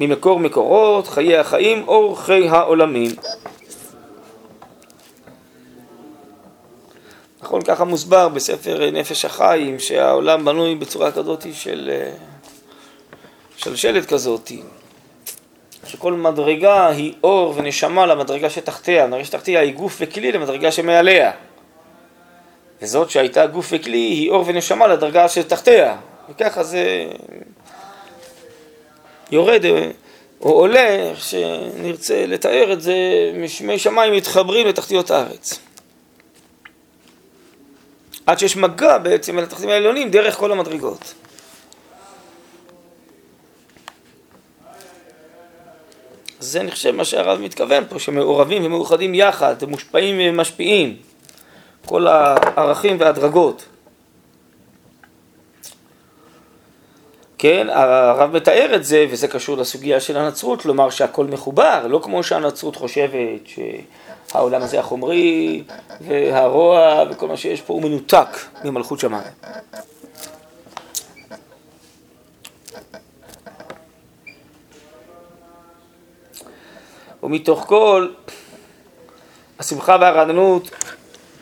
ממקור 0.00 0.40
מקורות, 0.40 1.08
חיי 1.08 1.36
החיים, 1.36 1.88
אור 1.88 2.20
חי 2.20 2.48
העולמים. 2.48 3.10
נכון, 7.42 7.62
ככה 7.62 7.84
מוסבר 7.84 8.28
בספר 8.28 8.90
נפש 8.92 9.24
החיים, 9.24 9.78
שהעולם 9.78 10.44
בנוי 10.44 10.74
בצורה 10.74 11.12
כזאת 11.12 11.46
של 11.52 11.90
אה, 11.92 12.10
שלשלת 13.56 14.06
כזאת, 14.06 14.52
שכל 15.96 16.12
מדרגה 16.12 16.88
היא 16.88 17.12
אור 17.24 17.54
ונשמה 17.56 18.06
למדרגה 18.06 18.50
שתחתיה, 18.50 19.04
המדרגה 19.04 19.24
שתחתיה 19.24 19.60
היא 19.60 19.74
גוף 19.74 19.96
וכלי 20.00 20.32
למדרגה 20.32 20.72
שמעליה. 20.72 21.32
וזאת 22.82 23.10
שהייתה 23.10 23.46
גוף 23.46 23.68
וכלי 23.70 23.98
היא 23.98 24.30
אור 24.30 24.44
ונשמה 24.46 24.86
לדרגה 24.86 25.28
שתחתיה. 25.28 25.96
וככה 26.30 26.62
זה 26.62 27.06
יורד 29.30 29.64
או 30.40 30.50
עולה, 30.50 31.12
שנרצה 31.14 32.26
לתאר 32.26 32.72
את 32.72 32.80
זה, 32.80 32.94
משמי 33.34 33.78
שמיים 33.78 34.12
מתחברים 34.12 34.66
לתחתיות 34.66 35.10
הארץ. 35.10 35.58
עד 38.26 38.38
שיש 38.38 38.56
מגע 38.56 38.98
בעצם 38.98 39.38
אל 39.38 39.44
התחתים 39.44 39.68
העליונים 39.68 40.10
דרך 40.10 40.34
כל 40.34 40.52
המדרגות. 40.52 41.14
זה 46.46 46.60
אני 46.60 46.70
חושב 46.70 46.90
מה 46.90 47.04
שהרב 47.04 47.40
מתכוון 47.40 47.84
פה, 47.88 47.98
שמעורבים 47.98 48.64
ומאוחדים 48.64 49.14
יחד, 49.14 49.62
הם 49.62 49.70
מושפעים 49.70 50.16
ומשפיעים, 50.20 50.96
כל 51.86 52.06
הערכים 52.06 52.96
והדרגות. 53.00 53.64
כן, 57.38 57.66
הרב 57.70 58.36
מתאר 58.36 58.74
את 58.74 58.84
זה, 58.84 59.06
וזה 59.10 59.28
קשור 59.28 59.56
לסוגיה 59.56 60.00
של 60.00 60.16
הנצרות, 60.16 60.64
לומר 60.64 60.90
שהכל 60.90 61.26
מחובר, 61.26 61.86
לא 61.86 62.00
כמו 62.02 62.22
שהנצרות 62.22 62.76
חושבת 62.76 63.40
שהעולם 63.46 64.62
הזה 64.62 64.80
החומרי 64.80 65.62
והרוע 66.00 67.02
וכל 67.10 67.28
מה 67.28 67.36
שיש 67.36 67.60
פה 67.60 67.74
הוא 67.74 67.82
מנותק 67.82 68.28
ממלכות 68.64 69.00
שמיים. 69.00 69.32
ומתוך 77.26 77.64
כל 77.66 78.08
השמחה 79.58 79.96
והרעננות 80.00 80.70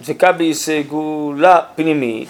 דבקה 0.02 0.32
בסגולה 0.32 1.60
פנימית 1.74 2.28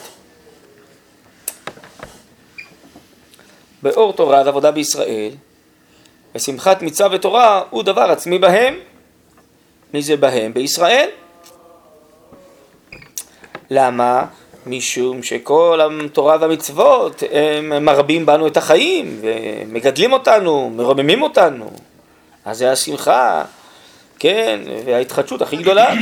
באור 3.82 4.12
תורה 4.12 4.42
ועבודה 4.44 4.70
בישראל, 4.70 5.30
ושמחת 6.34 6.82
מצווה 6.82 7.08
ותורה 7.12 7.62
הוא 7.70 7.82
דבר 7.82 8.00
עצמי 8.00 8.38
בהם. 8.38 8.74
מי 9.94 10.02
זה 10.02 10.16
בהם? 10.16 10.54
בישראל. 10.54 11.08
למה? 13.70 14.24
משום 14.66 15.22
שכל 15.22 15.80
התורה 16.04 16.36
והמצוות 16.40 17.22
הם 17.32 17.84
מרבים 17.84 18.26
בנו 18.26 18.46
את 18.46 18.56
החיים 18.56 19.20
ומגדלים 19.20 20.12
אותנו, 20.12 20.70
מרוממים 20.76 21.22
אותנו. 21.22 21.70
אז 22.44 22.58
זה 22.58 22.72
השמחה, 22.72 23.44
כן, 24.18 24.60
וההתחדשות 24.86 25.42
הכי 25.42 25.56
גדולה. 25.56 25.94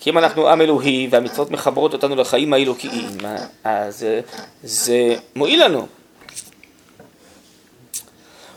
כי 0.00 0.10
אם 0.10 0.18
אנחנו 0.18 0.48
עם 0.48 0.60
אלוהי 0.60 1.08
והמצוות 1.10 1.50
מחברות 1.50 1.92
אותנו 1.92 2.16
לחיים 2.16 2.52
האלוקיים, 2.52 3.18
אז 3.64 4.06
זה 4.62 5.16
מועיל 5.36 5.64
לנו. 5.64 5.86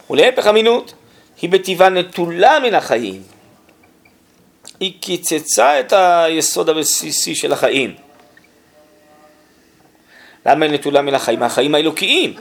ולהפך 0.09 0.47
אמינות, 0.47 0.93
היא 1.41 1.49
בטבעה 1.49 1.89
נטולה 1.89 2.59
מן 2.59 2.73
החיים. 2.73 3.23
היא 4.79 4.93
קיצצה 5.01 5.79
את 5.79 5.93
היסוד 5.93 6.69
הבסיסי 6.69 7.35
של 7.35 7.53
החיים. 7.53 7.95
למה 10.45 10.65
היא 10.65 10.73
נטולה 10.73 11.01
מן 11.01 11.13
החיים? 11.13 11.43
החיים 11.43 11.75
האלוקיים. 11.75 12.33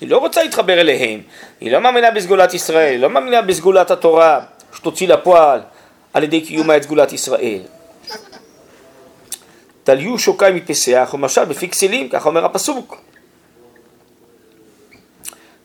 היא 0.00 0.08
לא 0.08 0.18
רוצה 0.18 0.42
להתחבר 0.42 0.80
אליהם, 0.80 1.20
היא 1.60 1.72
לא 1.72 1.80
מאמינה 1.80 2.10
בסגולת 2.10 2.54
ישראל, 2.54 2.92
היא 2.92 3.00
לא 3.00 3.10
מאמינה 3.10 3.42
בסגולת 3.42 3.90
התורה 3.90 4.40
שתוציא 4.74 5.08
לפועל 5.08 5.60
על 6.12 6.22
ידי 6.22 6.40
קיומה 6.40 6.76
את 6.76 6.82
סגולת 6.82 7.12
ישראל. 7.12 7.60
תליו 9.84 10.18
שוקי 10.18 10.44
מפסח 10.54 11.10
ומשל 11.14 11.44
בפי 11.44 11.68
כסילים, 11.68 12.08
ככה 12.08 12.28
אומר 12.28 12.44
הפסוק. 12.44 12.96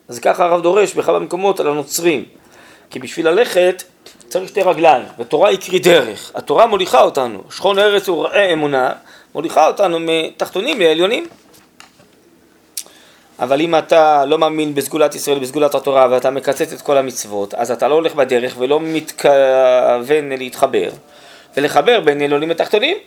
אז 0.08 0.20
ככה 0.20 0.46
הרב 0.46 0.62
דורש 0.62 0.94
בכמה 0.94 1.20
מקומות 1.20 1.60
על 1.60 1.68
הנוצרים, 1.68 2.25
כי 2.89 3.00
בשביל 3.00 3.27
ללכת 3.27 3.84
צריך 4.27 4.50
שתי 4.50 4.62
רגליים, 4.62 5.06
ותורה 5.20 5.50
היא 5.50 5.60
קרי 5.60 5.80
דרך, 5.80 6.32
התורה 6.36 6.68
מוליכה 6.68 7.01
אותנו, 7.01 7.44
שכון 7.51 7.80
ארץ 7.80 8.10
וראה 8.10 8.54
אמונה, 8.54 8.92
מוליכה 9.36 9.68
אותנו 9.68 9.98
מתחתונים 10.00 10.80
לעליונים. 10.80 11.27
אבל 13.39 13.62
אם 13.62 13.75
אתה 13.75 14.25
לא 14.25 14.38
מאמין 14.38 14.75
בסגולת 14.75 15.15
ישראל, 15.15 15.39
בסגולת 15.39 15.75
התורה, 15.75 16.08
ואתה 16.12 16.32
מקצץ 16.32 16.74
את 16.74 16.82
כל 16.82 16.98
המצוות, 16.98 17.54
אז 17.54 17.72
אתה 17.72 17.88
לא 17.88 17.94
הולך 17.94 18.15
בדרך 18.15 18.56
ולא 18.58 18.80
מתכוון 18.80 20.30
להתחבר, 20.38 20.89
ולחבר 21.58 22.00
בין 22.00 22.22
עליונים 22.22 22.50
לתחתונים. 22.50 22.98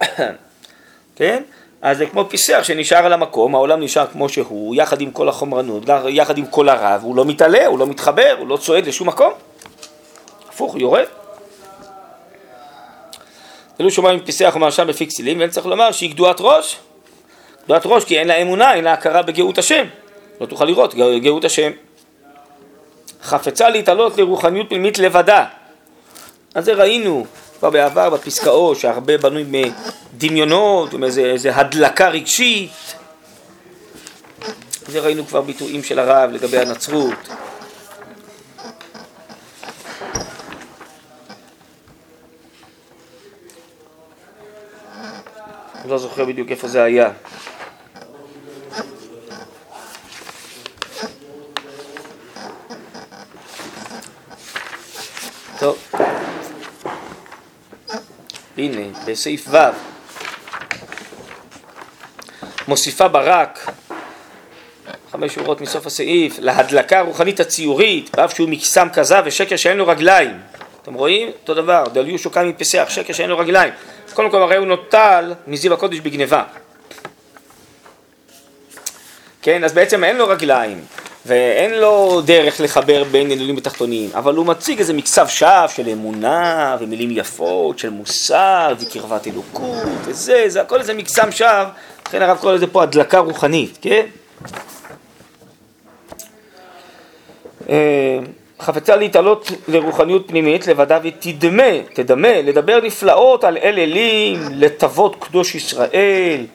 כן? 1.16 1.42
אז 1.82 1.98
זה 1.98 2.06
כמו 2.06 2.28
פיסח 2.28 2.60
שנשאר 2.62 3.06
על 3.06 3.12
המקום, 3.12 3.54
העולם 3.54 3.80
נשאר 3.80 4.06
כמו 4.06 4.28
שהוא, 4.28 4.74
יחד 4.74 5.00
עם 5.00 5.10
כל 5.10 5.28
החומרנות, 5.28 5.82
יחד 6.08 6.38
עם 6.38 6.46
כל 6.46 6.68
הרב, 6.68 7.00
הוא 7.02 7.16
לא 7.16 7.24
מתעלה, 7.24 7.66
הוא 7.66 7.78
לא 7.78 7.86
מתחבר, 7.86 8.36
הוא 8.38 8.48
לא 8.48 8.56
צועד 8.56 8.86
לשום 8.86 9.08
מקום. 9.08 9.32
הפוך, 10.48 10.72
הוא 10.72 10.80
יורד. 10.80 11.04
אלו 13.80 13.90
שומעים 13.90 14.20
פיסח 14.20 14.52
ומרשם 14.56 14.86
בפי 14.86 15.06
כסילים, 15.06 15.38
ואין 15.38 15.50
צריך 15.50 15.66
לומר 15.66 15.92
שהיא 15.92 16.10
גדועת 16.10 16.36
ראש. 16.40 16.76
גדועת 17.66 17.82
ראש 17.84 18.04
כי 18.04 18.18
אין 18.18 18.28
לה 18.28 18.34
אמונה, 18.34 18.74
אין 18.74 18.84
לה 18.84 18.92
הכרה 18.92 19.22
בגאות 19.22 19.58
השם. 19.58 19.84
לא 20.40 20.46
תוכל 20.46 20.64
לראות 20.64 20.94
גאות 21.22 21.44
השם. 21.44 21.70
חפצה 23.22 23.68
להתעלות 23.70 24.18
לרוחניות 24.18 24.68
פנימית 24.68 24.98
לבדה. 24.98 25.44
אז 26.54 26.64
זה 26.64 26.72
ראינו 26.72 27.26
כבר 27.58 27.70
בעבר 27.70 28.10
בפסקאות 28.10 28.76
שהרבה 28.76 29.18
בנוי 29.18 29.44
מדמיונות, 30.14 30.92
עם 30.92 31.04
איזה 31.04 31.56
הדלקה 31.56 32.08
רגשית. 32.08 32.70
זה 34.88 35.00
ראינו 35.00 35.26
כבר 35.26 35.40
ביטויים 35.40 35.82
של 35.82 35.98
הרב 35.98 36.30
לגבי 36.30 36.58
הנצרות. 36.58 37.14
לא 45.88 45.98
זוכר 45.98 46.24
בדיוק 46.24 46.50
איפה 46.50 46.68
זה 46.68 46.82
היה. 46.82 47.10
הנה, 58.72 58.98
בסעיף 59.06 59.48
ו' 59.50 59.56
מוסיפה 62.68 63.08
ברק, 63.08 63.70
חמש 65.12 65.34
שורות 65.34 65.60
מסוף 65.60 65.86
הסעיף, 65.86 66.38
להדלקה 66.38 66.98
הרוחנית 66.98 67.40
הציורית, 67.40 68.16
באף 68.16 68.34
שהוא 68.34 68.48
מקסם 68.48 68.88
כזב 68.92 69.22
ושקר 69.26 69.56
שאין 69.56 69.76
לו 69.76 69.86
רגליים. 69.86 70.40
אתם 70.82 70.94
רואים? 70.94 71.28
אותו 71.28 71.54
דבר, 71.54 71.84
הוא 72.24 72.32
כאן 72.32 72.48
מפסח, 72.48 72.86
שקר 72.88 73.12
שאין 73.12 73.30
לו 73.30 73.38
רגליים. 73.38 73.72
קודם 74.14 74.30
כל 74.30 74.42
הרי 74.42 74.56
הוא 74.56 74.66
נוטל 74.66 75.34
מזיו 75.46 75.74
הקודש 75.74 75.98
בגניבה. 75.98 76.42
כן, 79.42 79.64
אז 79.64 79.72
בעצם 79.72 80.04
אין 80.04 80.16
לו 80.16 80.28
רגליים. 80.28 80.84
ואין 81.26 81.74
לו 81.74 82.20
דרך 82.24 82.60
לחבר 82.60 83.04
בין 83.04 83.30
עליונים 83.30 83.56
ותחתונים, 83.56 84.10
אבל 84.14 84.34
הוא 84.34 84.46
מציג 84.46 84.78
איזה 84.78 84.92
מקצב 84.92 85.28
שווא 85.28 85.66
של 85.68 85.88
אמונה 85.88 86.76
ומילים 86.80 87.10
יפות, 87.10 87.78
של 87.78 87.90
מוסר 87.90 88.74
וקרבת 88.80 89.26
אלוקות 89.26 89.88
וזה, 90.04 90.44
זה 90.48 90.60
הכל 90.60 90.80
איזה 90.80 90.94
מקסם 90.94 91.32
שווא, 91.32 91.64
לכן 92.06 92.22
הרב 92.22 92.38
קורא 92.38 92.52
לזה 92.52 92.66
פה 92.66 92.82
הדלקה 92.82 93.18
רוחנית, 93.18 93.78
כן? 93.82 94.06
אה, 97.68 98.18
חפצה 98.60 98.96
להתעלות 98.96 99.50
לרוחניות 99.68 100.28
פנימית 100.28 100.66
לבדה 100.66 100.98
ותדמה, 101.02 101.82
תדמה, 101.92 102.42
לדבר 102.42 102.80
נפלאות 102.82 103.44
על 103.44 103.56
אל 103.56 103.78
אלים, 103.78 104.40
לטוות 104.50 105.16
קדוש 105.18 105.54
ישראל, 105.54 106.46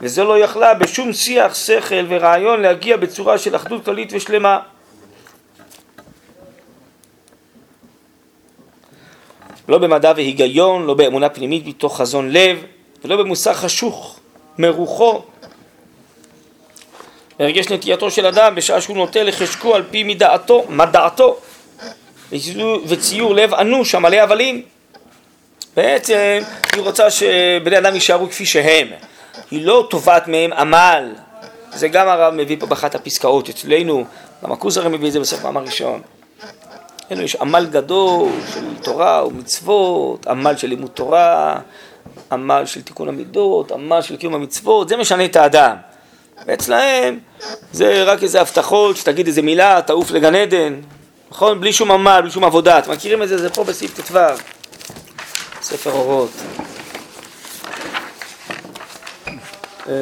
וזה 0.00 0.24
לא 0.24 0.38
יכלה 0.38 0.74
בשום 0.74 1.12
שיח, 1.12 1.54
שכל 1.54 2.04
ורעיון 2.08 2.60
להגיע 2.60 2.96
בצורה 2.96 3.38
של 3.38 3.56
אחדות 3.56 3.84
כללית 3.84 4.12
ושלמה. 4.12 4.58
לא 9.68 9.78
במדע 9.78 10.12
והיגיון, 10.16 10.86
לא 10.86 10.94
באמונה 10.94 11.28
פנימית 11.28 11.66
מתוך 11.66 11.96
חזון 11.96 12.30
לב, 12.30 12.64
ולא 13.04 13.16
במוסר 13.16 13.54
חשוך 13.54 14.20
מרוחו. 14.58 15.22
הרגש 17.38 17.68
נטייתו 17.68 18.10
של 18.10 18.26
אדם 18.26 18.54
בשעה 18.54 18.80
שהוא 18.80 18.96
נוטה 18.96 19.22
לחשקו 19.22 19.74
על 19.74 19.82
פי 19.90 20.02
מדעתו, 20.02 20.64
מדעתו, 20.68 21.38
וציור 22.86 23.34
לב 23.34 23.54
אנוש 23.54 23.94
המלא 23.94 24.16
הבלים. 24.16 24.62
בעצם 25.76 26.38
היא 26.74 26.82
רוצה 26.82 27.10
שבני 27.10 27.78
אדם 27.78 27.94
יישארו 27.94 28.28
כפי 28.30 28.46
שהם. 28.46 28.88
היא 29.50 29.66
לא 29.66 29.86
תובעת 29.90 30.28
מהם 30.28 30.52
עמל. 30.52 31.12
זה 31.72 31.88
גם 31.88 32.08
הרב 32.08 32.34
מביא 32.34 32.56
פה 32.60 32.66
באחת 32.66 32.94
הפסקאות 32.94 33.48
אצלנו, 33.48 34.04
גם 34.44 34.52
הכוזר 34.52 34.88
מביא 34.88 35.08
את 35.08 35.12
זה 35.12 35.20
בסוף 35.20 35.44
מאמר 35.44 35.62
ראשון. 35.62 36.00
אצלנו 37.06 37.22
יש 37.22 37.36
עמל 37.36 37.66
גדול 37.70 38.30
של 38.54 38.64
תורה 38.82 39.26
ומצוות, 39.26 40.26
עמל 40.26 40.56
של 40.56 40.68
לימוד 40.68 40.90
תורה, 40.90 41.58
עמל 42.32 42.62
של 42.66 42.82
תיקון 42.82 43.08
המידות, 43.08 43.72
עמל 43.72 44.02
של 44.02 44.16
קיום 44.16 44.34
המצוות, 44.34 44.88
זה 44.88 44.96
משנה 44.96 45.24
את 45.24 45.36
האדם. 45.36 45.76
ואצלהם 46.46 47.18
זה 47.72 48.04
רק 48.04 48.22
איזה 48.22 48.40
הבטחות, 48.40 48.96
שתגיד 48.96 49.26
איזה 49.26 49.42
מילה, 49.42 49.80
תעוף 49.82 50.10
לגן 50.10 50.34
עדן, 50.34 50.74
נכון? 51.30 51.60
בלי 51.60 51.72
שום 51.72 51.90
עמל, 51.90 52.18
בלי 52.22 52.30
שום 52.30 52.44
עבודה. 52.44 52.78
אתם 52.78 52.90
מכירים 52.90 53.22
את 53.22 53.28
זה? 53.28 53.38
זה 53.38 53.50
פה 53.50 53.64
בסעיף 53.64 54.00
ט"ו, 54.00 54.18
ספר 55.62 55.90
אורות. 55.90 56.30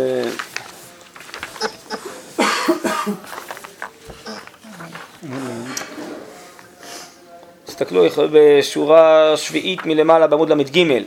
תסתכלו 7.65 8.05
בשורה 8.33 9.33
שביעית 9.37 9.87
מלמעלה 9.87 10.27
בעמוד 10.27 10.53
ל"ג 10.53 11.03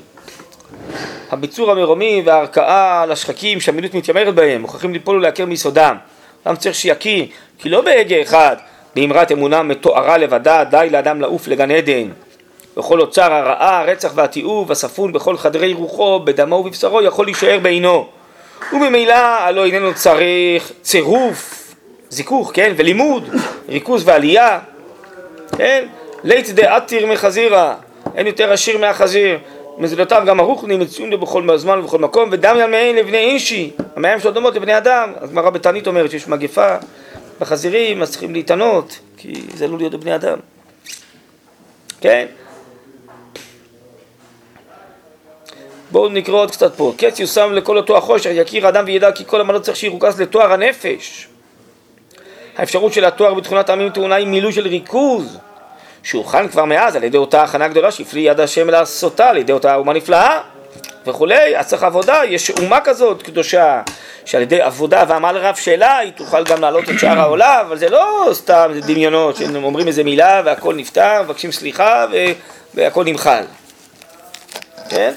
הביצור 1.32 1.72
המרומי 1.72 2.22
וההרכאה 2.26 3.02
על 3.02 3.12
השחקים 3.12 3.60
שהמילות 3.60 3.94
מתיימרת 3.94 4.36
בהם 4.36 4.62
מוכרחים 4.62 4.94
ליפול 4.94 5.16
ולעקר 5.16 5.46
מיסודם. 5.46 5.96
אדם 6.44 6.56
צריך 6.56 6.76
שיקיא 6.76 7.26
כי 7.58 7.70
לא 7.70 7.82
בהגה 7.82 8.22
אחד. 8.22 8.56
באמרת 8.96 9.32
אמונה 9.32 9.64
מתוארה 9.64 10.18
לבדה 10.18 10.64
די 10.64 10.88
לאדם 10.92 11.22
לעוף 11.22 11.48
לגן 11.48 11.72
עדן. 11.72 12.10
וכל 12.78 13.02
אוצר 13.02 13.34
הרעה, 13.34 13.80
הרצח 13.80 14.12
והתיעוב, 14.16 14.72
הספון 14.72 15.14
בכל 15.14 15.38
חדרי 15.38 15.74
רוחו, 15.74 16.20
בדמו 16.20 16.56
ובבשרו, 16.56 17.02
יכול 17.02 17.26
להישאר 17.26 17.60
בעינו. 17.62 18.19
וממילא 18.74 19.14
הלא 19.14 19.66
איננו 19.66 19.94
צריך 19.94 20.72
צירוף, 20.82 21.74
זיכוך, 22.10 22.52
כן, 22.54 22.74
ולימוד, 22.78 23.30
ריכוז 23.70 24.04
ועלייה, 24.06 24.60
כן, 25.58 25.88
לית 26.24 26.50
דעתיר 26.50 27.08
מחזירה, 27.08 27.76
אין 28.16 28.28
יותר 28.28 28.54
עשיר 28.54 28.78
מהחזיר, 28.78 29.38
מזלותיו 29.78 30.24
גם 30.26 30.40
הרוחני 30.40 30.78
מצויים 30.78 31.20
בכל 31.20 31.58
זמן 31.58 31.80
ובכל 31.80 31.98
מקום, 32.00 32.30
ודם 32.32 32.56
ימיין 32.60 32.96
לבני 32.96 33.18
אישי, 33.18 33.72
המים 33.96 34.20
שלו 34.20 34.32
דומות 34.32 34.56
לבני 34.56 34.78
אדם, 34.78 35.14
הגמרא 35.22 35.50
בתענית 35.50 35.88
אומרת 35.88 36.12
שיש 36.12 36.28
מגפה 36.28 36.76
בחזירים, 37.40 38.02
אז 38.02 38.12
צריכים 38.12 38.34
להתענות, 38.34 39.00
כי 39.18 39.42
זה 39.54 39.66
עלול 39.66 39.80
להיות 39.80 39.94
בבני 39.94 40.16
אדם, 40.16 40.38
כן? 42.02 42.26
בואו 45.92 46.10
נקרא 46.10 46.36
עוד 46.36 46.52
קצת 46.52 46.76
פה. 46.76 46.94
קץ 46.98 47.20
יושם 47.20 47.54
לכל 47.54 47.78
אותו 47.78 47.98
החושך, 47.98 48.30
יכיר 48.34 48.70
אדם 48.70 48.84
וידע 48.88 49.12
כי 49.12 49.24
כל 49.28 49.42
המנות 49.42 49.62
צריך 49.62 49.78
שירוכז 49.78 50.22
לתואר 50.22 50.54
הנפש. 50.54 51.28
האפשרות 52.58 52.94
של 52.94 53.06
התואר 53.06 53.34
בתכונת 53.34 53.70
העמים 53.70 53.90
טעונה 53.90 54.16
היא 54.16 54.28
מילוי 54.28 54.54
של 54.54 54.68
ריכוז, 54.68 55.38
שהוכן 56.04 56.48
כבר 56.48 56.66
מאז 56.66 56.96
על 56.96 57.04
ידי 57.04 57.18
אותה 57.18 57.44
הכנה 57.44 57.68
גדולה 57.68 57.92
שהפליא 57.92 58.32
יד 58.32 58.40
השם 58.40 58.70
לעשותה, 58.70 59.30
על 59.30 59.38
ידי 59.38 59.52
אותה 59.52 59.76
אומה 59.76 59.94
נפלאה 59.94 60.40
וכולי. 61.08 61.58
אז 61.58 61.68
צריך 61.68 61.84
עבודה, 61.84 62.22
יש 62.28 62.52
אומה 62.52 62.82
כזאת 62.82 63.22
קדושה, 63.22 63.82
שעל 64.26 64.42
ידי 64.42 64.62
עבודה 64.62 65.04
ועמל 65.08 65.38
רב 65.38 65.56
שלה 65.56 65.98
היא 65.98 66.12
תוכל 66.12 66.44
גם 66.44 66.62
להעלות 66.62 66.90
את 66.90 67.00
שאר 67.00 67.20
העולם, 67.20 67.66
אבל 67.68 67.78
זה 67.78 67.90
לא 67.90 68.30
סתם 68.34 68.72
זה 68.74 68.82
דמיונות, 68.82 69.36
שהם 69.36 69.64
אומרים 69.64 69.88
איזה 69.88 70.04
מילה 70.04 70.42
והכל 70.46 70.76
נפתר, 70.76 71.22
מבקשים 71.24 71.52
סליחה 71.52 72.06
והכל 72.74 73.04
נמחל. 73.04 73.44
כן? 74.90 75.14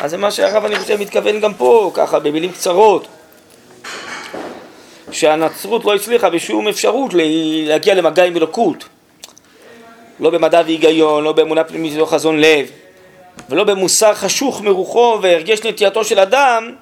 אז 0.00 0.10
זה 0.10 0.16
מה 0.16 0.30
שהרב 0.30 0.64
אני 0.64 0.76
חושב 0.76 1.00
מתכוון 1.00 1.40
גם 1.40 1.54
פה, 1.54 1.90
ככה 1.94 2.18
במילים 2.18 2.52
קצרות. 2.52 3.06
שהנצרות 5.10 5.84
לא 5.84 5.94
הצליחה 5.94 6.30
בשום 6.30 6.68
אפשרות 6.68 7.10
להגיע 7.66 7.94
למגע 7.94 8.24
עם 8.24 8.36
אלוקות. 8.36 8.84
לא 10.20 10.30
במדע 10.30 10.62
והיגיון, 10.64 11.24
לא 11.24 11.32
באמונה 11.32 11.64
פנימית 11.64 11.94
ולא 11.94 12.06
חזון 12.06 12.40
לב, 12.40 12.70
ולא 13.48 13.64
במוסר 13.64 14.14
חשוך 14.14 14.60
מרוחו 14.60 15.18
והרגש 15.22 15.62
נטייתו 15.62 16.04
של 16.04 16.18
אדם, 16.18 16.74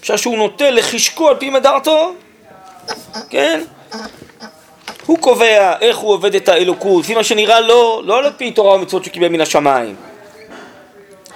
אפשר 0.00 0.16
שהוא 0.16 0.38
נוטה 0.38 0.70
לחשקו 0.70 1.28
על 1.28 1.36
פי 1.36 1.50
מדעתו, 1.50 2.14
כן? 3.30 3.62
הוא 5.06 5.18
קובע 5.18 5.74
איך 5.80 5.96
הוא 5.96 6.12
עובד 6.12 6.34
את 6.34 6.48
האלוקות, 6.48 7.04
לפי 7.04 7.14
מה 7.14 7.24
שנראה 7.24 7.60
לו, 7.60 8.02
לא 8.04 8.18
על 8.18 8.32
פי 8.36 8.50
תורה 8.50 8.74
ומצוות 8.74 9.04
שקיבל 9.04 9.28
מן 9.28 9.40
השמיים. 9.40 10.09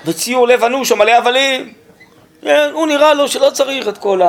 וציור 0.06 0.48
לב 0.48 0.64
אנוש 0.64 0.92
המלא 0.92 1.10
הבלים. 1.10 1.72
כן, 2.42 2.70
הוא 2.72 2.86
נראה 2.86 3.14
לו 3.14 3.28
שלא 3.28 3.50
צריך 3.50 3.88
את 3.88 3.98
כל 3.98 4.20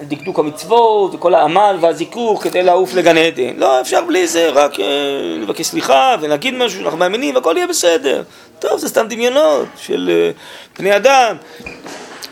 הדקדוק 0.00 0.38
המצוות 0.38 1.14
וכל 1.14 1.34
העמל 1.34 1.76
והזיכוך 1.80 2.42
כדי 2.42 2.62
לעוף 2.62 2.94
לגן 2.94 3.18
עדן. 3.18 3.56
לא, 3.56 3.80
אפשר 3.80 4.04
בלי 4.04 4.26
זה, 4.26 4.50
רק 4.50 4.80
אה, 4.80 4.86
לבקש 5.40 5.66
סליחה 5.66 6.16
ונגיד 6.20 6.54
משהו 6.54 6.78
שאנחנו 6.78 6.98
מאמינים 6.98 7.34
והכל 7.34 7.54
יהיה 7.56 7.66
בסדר. 7.66 8.22
טוב, 8.58 8.78
זה 8.78 8.88
סתם 8.88 9.06
דמיונות 9.08 9.68
של 9.76 10.10
אה, 10.12 10.30
בני 10.78 10.96
אדם 10.96 11.36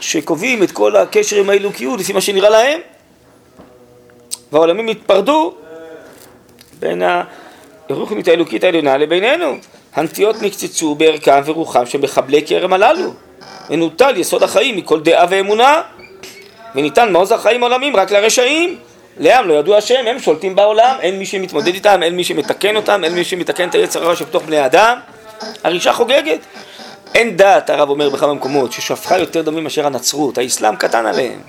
שקובעים 0.00 0.62
את 0.62 0.72
כל 0.72 0.96
הקשר 0.96 1.36
עם 1.36 1.50
האלוקיות 1.50 2.00
לפי 2.00 2.12
מה 2.12 2.20
שנראה 2.20 2.50
להם. 2.50 2.80
והעולמים 4.52 4.88
התפרדו 4.88 5.54
בין 6.78 7.02
הרוחנית 7.88 8.28
האלוקית 8.28 8.64
העליונה 8.64 8.96
לבינינו. 8.96 9.56
הנטיות 9.94 10.42
נקצצו 10.42 10.94
בערכם 10.94 11.40
ורוחם 11.44 11.86
של 11.86 12.00
מחבלי 12.00 12.42
כרם 12.46 12.72
הללו. 12.72 13.12
ונוטל 13.70 14.16
יסוד 14.16 14.42
החיים 14.42 14.76
מכל 14.76 15.00
דעה 15.00 15.26
ואמונה, 15.30 15.82
וניתן 16.74 17.12
מעוז 17.12 17.32
החיים 17.32 17.62
העולמים 17.62 17.96
רק 17.96 18.10
לרשעים. 18.10 18.78
לעם 19.18 19.48
לא 19.48 19.54
ידוע 19.54 19.76
השם, 19.76 20.04
הם 20.06 20.18
שולטים 20.18 20.56
בעולם, 20.56 20.96
אין 21.00 21.18
מי 21.18 21.26
שמתמודד 21.26 21.74
איתם, 21.74 22.02
אין 22.02 22.16
מי 22.16 22.24
שמתקן 22.24 22.76
אותם, 22.76 23.04
אין 23.04 23.14
מי 23.14 23.24
שמתקן 23.24 23.68
את 23.68 23.74
היצר 23.74 24.04
הרע 24.04 24.16
שבתוך 24.16 24.42
בני 24.42 24.66
אדם. 24.66 24.98
הרישה 25.64 25.92
חוגגת. 25.92 26.38
אין 27.14 27.36
דעת, 27.36 27.70
הרב 27.70 27.90
אומר 27.90 28.10
בכמה 28.10 28.34
מקומות, 28.34 28.72
ששפכה 28.72 29.18
יותר 29.18 29.42
דמים 29.42 29.64
מאשר 29.64 29.86
הנצרות, 29.86 30.38
האסלאם 30.38 30.76
קטן 30.76 31.06
עליהם. 31.06 31.40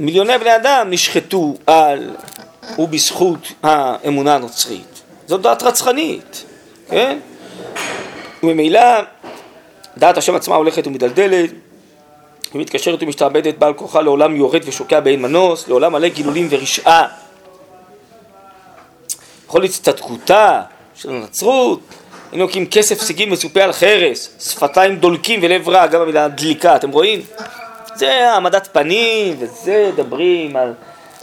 מיליוני 0.00 0.38
בני 0.38 0.56
אדם 0.56 0.90
נשחטו 0.90 1.54
על 1.66 2.10
ובזכות 2.78 3.52
האמונה 3.62 4.34
הנוצרית. 4.34 4.93
זאת 5.26 5.40
דעת 5.40 5.62
רצחנית, 5.62 6.44
כן? 6.88 7.18
וממילא 8.42 8.80
דעת 9.96 10.18
השם 10.18 10.34
עצמה 10.34 10.56
הולכת 10.56 10.86
ומדלדלת 10.86 11.50
ומתקשרת 12.54 13.02
ומשתעבדת 13.02 13.58
בעל 13.58 13.74
כוחה 13.74 14.02
לעולם 14.02 14.36
יורד 14.36 14.62
ושוקע 14.64 15.00
באין 15.00 15.22
מנוס, 15.22 15.68
לעולם 15.68 15.92
מלא 15.92 16.08
גילולים 16.08 16.46
ורשעה. 16.50 17.06
בכל 19.46 19.64
הצטדקותה 19.64 20.62
של 20.94 21.10
הנצרות, 21.10 21.80
אינוקים 22.32 22.66
כסף 22.66 23.06
שיגים 23.06 23.30
מצופה 23.30 23.62
על 23.62 23.72
חרס, 23.72 24.50
שפתיים 24.50 24.96
דולקים 24.96 25.40
ולב 25.42 25.68
רע, 25.68 25.86
גם 25.86 26.00
המילה 26.00 26.28
דליקה, 26.28 26.76
אתם 26.76 26.90
רואים? 26.90 27.20
זה 27.94 28.28
העמדת 28.28 28.68
פנים, 28.72 29.36
וזה 29.38 29.90
מדברים 29.92 30.56
על 30.56 30.72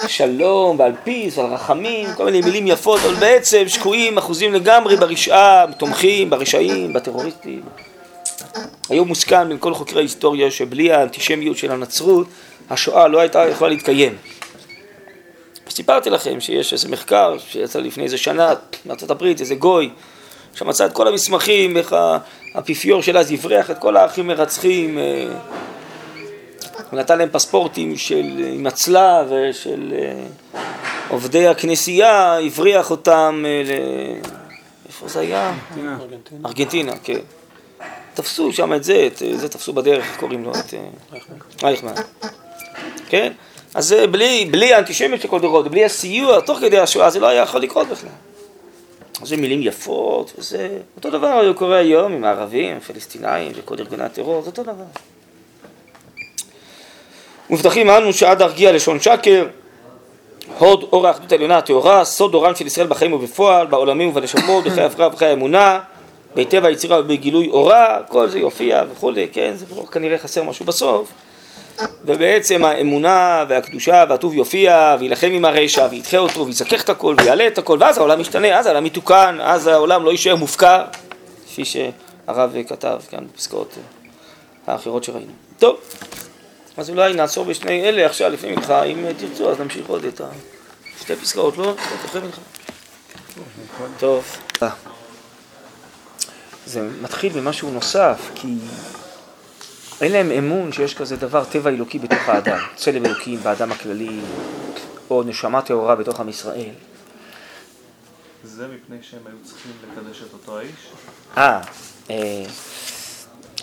שלום 0.07 0.79
ועל 0.79 0.91
פיס 1.03 1.37
ועל 1.37 1.53
רחמים, 1.53 2.07
כל 2.17 2.25
מיני 2.25 2.41
מילים 2.41 2.67
יפות, 2.67 2.99
אבל 3.05 3.15
בעצם 3.15 3.63
שקועים 3.67 4.17
אחוזים 4.17 4.53
לגמרי 4.53 4.95
ברשעה, 4.95 5.65
תומכים 5.77 6.29
ברשעים, 6.29 6.93
בטרוריסטים. 6.93 7.61
היום 8.89 9.07
מוסכם 9.07 9.49
בין 9.49 9.57
כל 9.59 9.73
חוקרי 9.73 9.99
ההיסטוריה 9.99 10.51
שבלי 10.51 10.91
האנטישמיות 10.91 11.57
של 11.57 11.71
הנצרות, 11.71 12.27
השואה 12.69 13.07
לא 13.07 13.19
הייתה 13.19 13.47
יכולה 13.47 13.69
להתקיים. 13.69 14.15
סיפרתי 15.69 16.09
לכם 16.09 16.39
שיש 16.39 16.73
איזה 16.73 16.89
מחקר 16.89 17.37
שיצא 17.47 17.79
לפני 17.79 18.03
איזה 18.03 18.17
שנה 18.17 18.53
מארצות 18.85 19.11
הברית, 19.11 19.41
איזה 19.41 19.55
גוי, 19.55 19.89
שמצא 20.55 20.85
את 20.85 20.93
כל 20.93 21.07
המסמכים, 21.07 21.77
איך 21.77 21.95
האפיפיור 22.53 23.01
של 23.01 23.17
אז 23.17 23.31
הבריח 23.31 23.71
את 23.71 23.77
כל 23.77 23.97
האחים 23.97 24.27
מרצחים, 24.27 24.97
אה, 24.97 25.27
הוא 26.91 26.99
נתן 26.99 27.17
להם 27.17 27.29
פספורטים 27.31 27.97
של, 27.97 28.45
עם 28.53 28.67
הצלב 28.67 29.31
ושל 29.31 29.93
אה, 29.93 30.23
עובדי 31.09 31.47
הכנסייה, 31.47 32.39
הבריח 32.39 32.91
אותם 32.91 33.43
אה, 33.47 33.61
ל... 33.65 33.71
איפה 34.87 35.07
זה 35.07 35.19
היה? 35.19 35.53
ארגנטינה. 35.77 36.47
ארגנטינה, 36.49 36.91
כן. 37.03 37.19
תפסו 38.13 38.53
שם 38.53 38.73
את 38.73 38.83
זה, 38.83 39.07
את 39.07 39.39
זה 39.39 39.49
תפסו 39.49 39.73
בדרך, 39.73 40.19
קוראים 40.19 40.43
לו? 40.43 40.51
את 40.51 40.73
רייכמן. 41.63 41.93
כן? 43.09 43.33
אז 43.73 43.87
זה 43.87 44.07
בלי, 44.07 44.45
בלי 44.51 44.73
האנטישמיות 44.73 45.21
של 45.21 45.27
כל 45.27 45.39
דורות, 45.39 45.67
בלי 45.67 45.85
הסיוע, 45.85 46.41
תוך 46.41 46.59
כדי 46.59 46.79
השואה, 46.79 47.09
זה 47.09 47.19
לא 47.19 47.27
היה 47.27 47.41
יכול 47.41 47.61
לקרות 47.61 47.87
בכלל. 47.87 48.09
זה 49.23 49.37
מילים 49.37 49.61
יפות, 49.61 50.33
וזה 50.37 50.77
אותו 50.95 51.09
דבר 51.09 51.53
קורה 51.53 51.77
היום 51.77 52.13
עם 52.13 52.23
הערבים, 52.23 52.77
הפלסטינאים 52.77 53.51
וכל 53.55 53.75
ארגוני 53.79 54.03
הטרור, 54.03 54.41
זה 54.41 54.49
אותו 54.49 54.63
דבר. 54.63 54.83
מובטחים 57.51 57.89
אנו 57.89 58.13
שעד 58.13 58.41
ארגיע 58.41 58.71
לשון 58.71 58.99
שקר, 58.99 59.45
הוד 60.57 60.85
אור 60.91 61.07
האחדות 61.07 61.31
העליונה 61.31 61.57
הטהורה, 61.57 62.05
סוד 62.05 62.33
אורם 62.33 62.55
של 62.55 62.67
ישראל 62.67 62.87
בחיים 62.87 63.13
ובפועל, 63.13 63.67
בעולמים 63.67 64.09
ובנשמות, 64.09 64.63
בחיי 64.63 64.83
הפרעה 64.83 65.07
ובחיי 65.07 65.27
האמונה, 65.27 65.79
בהיטב 66.35 66.65
היצירה 66.65 66.99
ובגילוי 66.99 67.49
אורה, 67.49 67.97
כל 68.07 68.29
זה 68.29 68.39
יופיע 68.39 68.83
וכולי, 68.91 69.27
כן, 69.31 69.51
זה 69.55 69.65
כנראה 69.91 70.17
חסר 70.17 70.43
משהו 70.43 70.65
בסוף. 70.65 71.11
ובעצם 72.05 72.65
האמונה 72.65 73.45
והקדושה 73.47 74.05
והטוב 74.09 74.33
יופיע 74.33 74.95
ויילחם 74.99 75.29
עם 75.31 75.45
הרשע 75.45 75.87
וידחה 75.91 76.17
אותו 76.17 76.45
ויזכך 76.45 76.83
את 76.83 76.89
הכל 76.89 77.15
ויעלה 77.17 77.47
את 77.47 77.57
הכל 77.57 77.77
ואז 77.79 77.97
העולם 77.97 78.19
ישתנה, 78.19 78.59
אז 78.59 78.65
העולם 78.65 78.85
יתוקן, 78.85 79.37
אז 79.41 79.67
העולם 79.67 80.05
לא 80.05 80.11
יישאר 80.11 80.35
מופקר 80.35 80.81
כפי 81.47 81.65
שהרב 81.65 82.55
כתב 82.67 82.99
כאן 83.09 83.25
בפסקאות 83.33 83.77
האחרות 84.67 85.03
שראינו. 85.03 85.31
טוב 85.59 85.77
אז 86.77 86.89
אולי 86.89 87.13
נעצור 87.13 87.45
בשני 87.45 87.89
אלה 87.89 88.05
עכשיו 88.05 88.29
לפני 88.29 88.51
מנחה, 88.51 88.83
אם 88.83 89.05
תרצו 89.17 89.51
אז 89.51 89.59
נמשיך 89.59 89.87
עוד 89.87 90.05
את 90.05 90.21
שתי 90.99 91.15
פסקאות, 91.15 91.57
לא? 91.57 91.75
אחרי 92.05 92.21
מנחה. 92.21 92.41
טוב. 93.99 94.37
זה 96.65 96.89
מתחיל 97.01 97.33
במשהו 97.33 97.71
נוסף, 97.71 98.31
כי 98.35 98.55
אין 100.01 100.11
להם 100.11 100.31
אמון 100.31 100.71
שיש 100.71 100.93
כזה 100.93 101.15
דבר, 101.15 101.43
טבע 101.43 101.69
אלוקי 101.69 101.99
בתוך 101.99 102.29
האדם, 102.29 102.59
צלם 102.75 103.05
אלוקים 103.05 103.39
באדם 103.39 103.71
הכללי, 103.71 104.19
או 105.09 105.23
נשמה 105.23 105.61
טהורה 105.61 105.95
בתוך 105.95 106.19
עם 106.19 106.29
ישראל. 106.29 106.73
זה 108.43 108.67
מפני 108.67 108.97
שהם 109.01 109.19
היו 109.25 109.35
צריכים 109.43 109.71
לקדש 109.91 110.21
את 110.21 110.33
אותו 110.33 110.57
האיש? 110.57 110.69
אה, 111.37 111.61
אה 112.09 112.43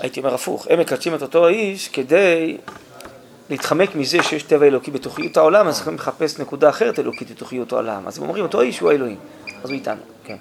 הייתי 0.00 0.20
אומר 0.20 0.34
הפוך, 0.34 0.66
הם 0.70 0.80
מקדשים 0.80 1.14
את 1.14 1.22
אותו 1.22 1.46
האיש 1.46 1.88
כדי 1.88 2.58
להתחמק 3.50 3.94
מזה 3.94 4.22
שיש 4.22 4.42
טבע 4.42 4.66
אלוקי 4.66 4.90
בתוכיות 4.90 5.36
העולם, 5.36 5.68
אז 5.68 5.80
יכולים 5.80 5.98
לחפש 5.98 6.40
נקודה 6.40 6.68
אחרת 6.68 6.98
אלוקית 6.98 7.30
בתוכיות 7.30 7.72
העולם. 7.72 8.06
אז 8.06 8.18
הם 8.18 8.24
אומרים, 8.24 8.44
אותו 8.44 8.60
איש 8.60 8.80
הוא 8.80 8.90
האלוהים, 8.90 9.16
אז 9.62 9.70
הוא 9.70 9.76
איתנו, 9.76 10.00
כן. 10.24 10.36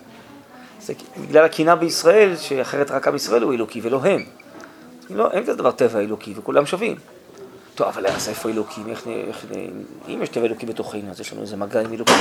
זה 0.82 0.94
בגלל 1.18 1.46
הקנאה 1.46 1.76
בישראל, 1.76 2.36
שאחרת 2.36 2.92
רק 2.92 3.08
עם 3.08 3.16
ישראל 3.16 3.42
הוא 3.42 3.54
אלוקי 3.54 3.82
ולא 3.84 4.02
הם. 4.04 4.24
לא, 5.10 5.32
אין 5.32 5.44
כזה 5.44 5.56
דבר 5.56 5.72
טבע 5.72 6.00
אלוקי 6.00 6.34
וכולם 6.38 6.66
שווים. 6.66 6.96
טוב, 7.76 7.88
אבל 7.88 8.08
אז 8.08 8.30
איפה 8.30 8.50
אלוקים? 8.50 8.88
איך, 8.88 9.08
איך, 9.08 9.46
אם 10.08 10.20
יש 10.24 10.30
טבע 10.30 10.46
אלוקי 10.46 10.66
בתוכנו, 10.66 11.12
אז 11.12 11.20
יש 11.20 11.34
לנו 11.34 11.42
איזה 11.42 11.58
מגע 11.58 11.82
עם 11.82 11.94
אלוקים. 11.94 12.16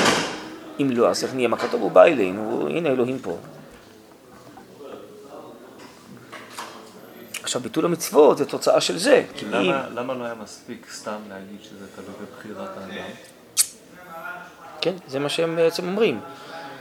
אם 0.81 0.90
לא, 0.90 1.09
אז 1.09 1.25
איך 1.25 1.35
נהיה? 1.35 1.49
מה 1.49 1.57
כתוב? 1.57 1.83
הוא 1.83 1.90
בא 1.90 2.05
אלינו, 2.05 2.68
הנה 2.70 2.88
אלוהים 2.88 3.18
פה. 3.18 3.37
עכשיו, 7.46 7.61
ביטול 7.62 7.85
המצוות 7.85 8.38
זה 8.38 8.44
תוצאה 8.44 8.80
של 8.80 8.98
זה. 8.98 9.22
למה, 9.50 9.61
אם... 9.61 9.96
למה 9.96 10.14
לא 10.14 10.24
היה 10.24 10.35
מספיק 10.42 10.87
סתם 10.92 11.16
להגיד 11.28 11.59
שזה 11.62 11.87
תלוי 11.96 12.09
בבחירת 12.22 12.68
האדם? 12.76 13.04
כן, 14.80 14.92
זה 15.09 15.18
מה 15.18 15.28
שהם 15.28 15.56
בעצם 15.56 15.88
אומרים. 15.88 16.20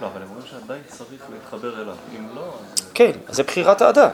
לא, 0.01 0.07
אבל 0.07 0.21
הם 0.21 0.27
אומרים 0.29 0.45
שעדיין 0.51 0.81
צריך 0.87 1.21
להתחבר 1.33 1.81
אליו. 1.81 1.95
אם 2.17 2.27
לא, 2.35 2.41
אז... 2.41 2.91
כן, 2.93 3.11
אז 3.27 3.35
זה 3.35 3.43
בחירת 3.43 3.81
האדם. 3.81 4.09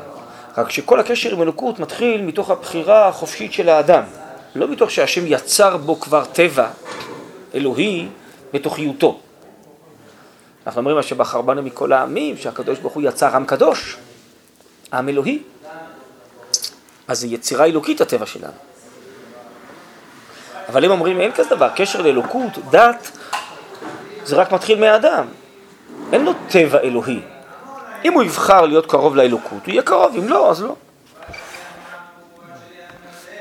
רק 0.58 0.70
שכל 0.70 1.00
הקשר 1.00 1.32
עם 1.32 1.42
אלוקות 1.42 1.80
מתחיל 1.80 2.22
מתוך 2.22 2.50
הבחירה 2.50 3.08
החופשית 3.08 3.54
של 3.54 3.70
האדם. 3.70 4.04
לא 4.56 4.68
מתוך 4.68 4.92
שהשם 4.92 5.24
יצר 5.26 5.78
בו 5.78 6.00
כבר 6.00 6.26
טבע 6.26 6.70
אלוהי 7.56 8.08
בתוכיותו. 8.54 9.20
אנחנו 10.66 10.80
אומרים 10.80 10.96
מה 10.96 11.04
שבחר 11.04 11.42
בנו 11.42 11.64
מכל 11.64 11.94
העמים, 11.94 12.38
שהקדוש 12.38 12.80
ברוך 12.80 12.94
הוא 12.94 13.04
יצר 13.04 13.36
עם 13.36 13.46
קדוש, 13.46 13.98
עם 14.94 15.10
אלוהי. 15.10 15.40
אז 17.12 17.20
זה 17.20 17.28
יצירה 17.28 17.66
אלוקית 17.66 18.02
הטבע 18.02 18.26
שלנו. 18.26 18.54
אבל 20.70 20.86
הם 20.86 20.92
אומרים 20.92 21.22
אין 21.22 21.32
כזה 21.32 21.50
דבר, 21.50 21.70
קשר 21.76 22.02
לאלוקות, 22.02 22.58
דת, 22.70 23.12
זה 24.24 24.36
רק 24.36 24.52
מתחיל 24.52 24.80
מהאדם. 24.80 25.26
אין 26.14 26.26
לו 26.26 26.34
טבע 26.50 26.80
אלוהי. 26.80 27.20
אם 28.06 28.14
הוא 28.14 28.24
יבחר 28.24 28.66
להיות 28.66 28.86
קרוב 28.86 29.16
לאלוקות, 29.16 29.66
הוא 29.66 29.72
יהיה 29.72 29.82
קרוב, 29.82 30.16
אם 30.18 30.30
לא, 30.30 30.52
אז 30.52 30.64
לא. 30.64 30.76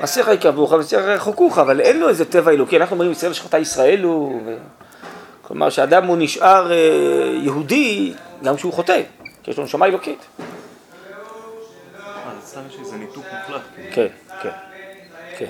מעשיך 0.01 0.27
יקרבוך 0.27 0.71
ומעשיך 0.71 0.99
ירחקוך, 0.99 1.57
אבל 1.57 1.81
אין 1.81 1.99
לו 1.99 2.09
איזה 2.09 2.25
טבע 2.25 2.51
אלוקי. 2.51 2.77
אנחנו 2.77 2.93
אומרים 2.93 3.11
ישראל 3.11 3.33
שחטא 3.33 3.57
ישראל 3.57 4.03
הוא... 4.03 4.41
ו... 4.45 4.57
כלומר 5.41 5.69
שאדם 5.69 6.05
הוא 6.05 6.17
נשאר 6.19 6.71
אה, 6.71 6.77
יהודי 7.43 8.13
גם 8.43 8.55
כשהוא 8.55 8.73
חוטא, 8.73 9.01
כי 9.43 9.51
יש 9.51 9.57
לו 9.57 9.63
נשמה 9.63 9.85
אלוקית. 9.85 10.25
אצלם 12.51 12.63
יש 12.69 12.79
איזה 12.79 12.97
ניתוק. 12.97 13.25
כן, 13.91 14.07
כן, 14.41 14.49
כן. 15.37 15.49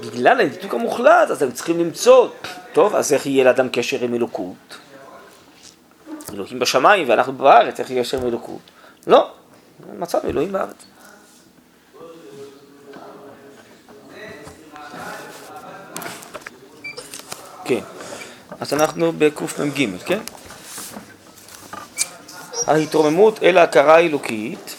בגלל 0.00 0.40
הניתוק 0.40 0.74
המוחלט, 0.74 1.30
אז 1.30 1.42
הם 1.42 1.52
צריכים 1.52 1.80
למצוא, 1.80 2.28
טוב, 2.72 2.94
אז 2.94 3.12
איך 3.12 3.26
יהיה 3.26 3.44
לאדם 3.44 3.68
קשר 3.68 4.04
עם 4.04 4.14
אלוקות? 4.14 4.78
אלוקים 6.34 6.58
בשמיים 6.58 7.08
ואנחנו 7.08 7.32
בארץ, 7.32 7.80
איך 7.80 7.90
יהיה 7.90 8.02
קשר 8.02 8.20
עם 8.20 8.26
אלוקות? 8.26 8.60
לא, 9.06 9.30
מצאנו 9.98 10.28
אלוהים 10.28 10.52
בארץ. 10.52 10.84
כן, 17.64 17.80
אז 18.60 18.74
אנחנו 18.74 19.12
בקמ"ג, 19.18 19.88
כן? 20.06 20.18
ההתרוממות 22.66 23.42
אל 23.42 23.58
ההכרה 23.58 23.94
האלוקית 23.94 24.73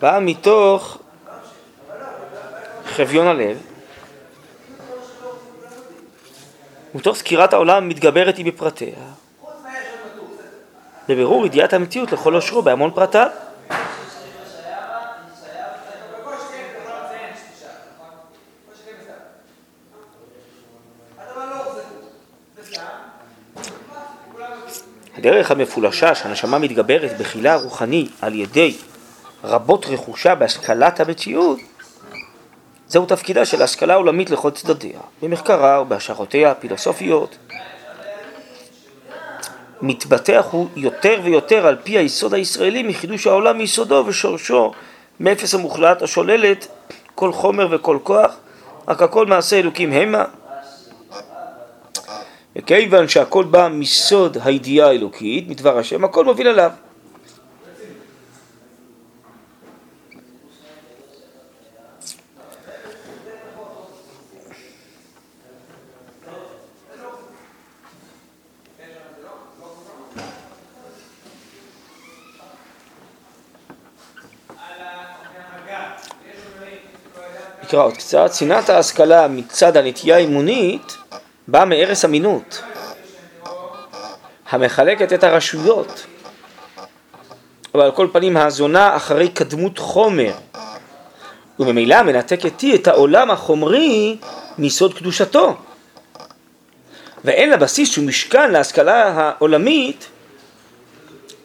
באה 0.00 0.20
מתוך 0.20 0.98
חביון 2.86 3.26
הלב, 3.26 3.58
מתוך 6.94 7.16
סקירת 7.16 7.52
העולם 7.52 7.88
מתגברת 7.88 8.36
היא 8.36 8.52
בפרטיה. 8.52 8.94
בבירור 11.08 11.46
ידיעת 11.46 11.72
המציאות 11.72 12.12
לכל 12.12 12.34
אושרו 12.34 12.62
בהמון 12.62 12.90
פרטיו. 12.94 13.28
הדרך 25.18 25.50
המפולשה 25.50 26.14
שהנשמה 26.14 26.58
מתגברת 26.58 27.18
בחילה 27.18 27.56
רוחני 27.56 28.08
על 28.20 28.34
ידי 28.34 28.76
רבות 29.44 29.86
רכושה 29.86 30.34
בהשכלת 30.34 31.00
המציאות, 31.00 31.58
זהו 32.88 33.06
תפקידה 33.06 33.44
של 33.44 33.62
השכלה 33.62 33.94
עולמית 33.94 34.30
לכל 34.30 34.50
צדדיה, 34.50 35.00
במחקרה 35.22 35.82
ובהשערותיה 35.82 36.50
הפילוסופיות. 36.50 37.36
מתבטח 39.82 40.46
הוא 40.50 40.68
יותר 40.76 41.20
ויותר 41.24 41.66
על 41.66 41.76
פי 41.84 41.98
היסוד 41.98 42.34
הישראלי 42.34 42.82
מחידוש 42.82 43.26
העולם 43.26 43.58
מיסודו 43.58 44.04
ושורשו 44.06 44.72
מאפס 45.20 45.54
המוחלט 45.54 46.02
השוללת 46.02 46.68
כל 47.14 47.32
חומר 47.32 47.68
וכל 47.70 47.98
כוח, 48.02 48.36
רק 48.88 49.02
הכל 49.02 49.26
מעשה 49.26 49.58
אלוקים 49.58 49.92
המה. 49.92 50.24
וכיוון 52.56 53.08
שהכל 53.08 53.44
בא 53.44 53.68
מסוד 53.72 54.36
הידיעה 54.44 54.88
האלוקית, 54.88 55.48
מדבר 55.48 55.78
השם, 55.78 56.04
הכל 56.04 56.24
מוביל 56.24 56.48
אליו. 56.48 56.70
נקרא 77.70 77.82
עוד 77.82 77.96
קצת, 77.96 78.34
שנאת 78.34 78.70
ההשכלה 78.70 79.28
מצד 79.28 79.76
הנטייה 79.76 80.16
האימונית 80.16 80.96
באה 81.48 81.64
מערש 81.64 82.04
אמינות, 82.04 82.62
המחלקת 84.50 85.12
את 85.12 85.24
הרשויות, 85.24 86.06
אבל 87.74 87.82
על 87.82 87.92
כל 87.92 88.08
פנים 88.12 88.36
הזונה 88.36 88.96
אחרי 88.96 89.28
קדמות 89.28 89.78
חומר, 89.78 90.32
וממילא 91.58 92.02
מנתקת 92.02 92.60
היא 92.60 92.74
את 92.74 92.88
העולם 92.88 93.30
החומרי 93.30 94.16
מיסוד 94.58 94.94
קדושתו. 94.94 95.56
ואין 97.24 97.50
לה 97.50 97.56
בסיס 97.56 97.92
שהוא 97.92 98.04
משכן 98.04 98.50
להשכלה 98.50 99.08
העולמית 99.08 100.06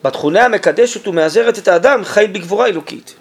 בתכונה 0.04 0.46
המקדשת 0.46 1.08
ומאזרת 1.08 1.58
את 1.58 1.68
האדם 1.68 2.04
חי 2.04 2.28
בגבורה 2.28 2.68
אלוקית. 2.68 3.16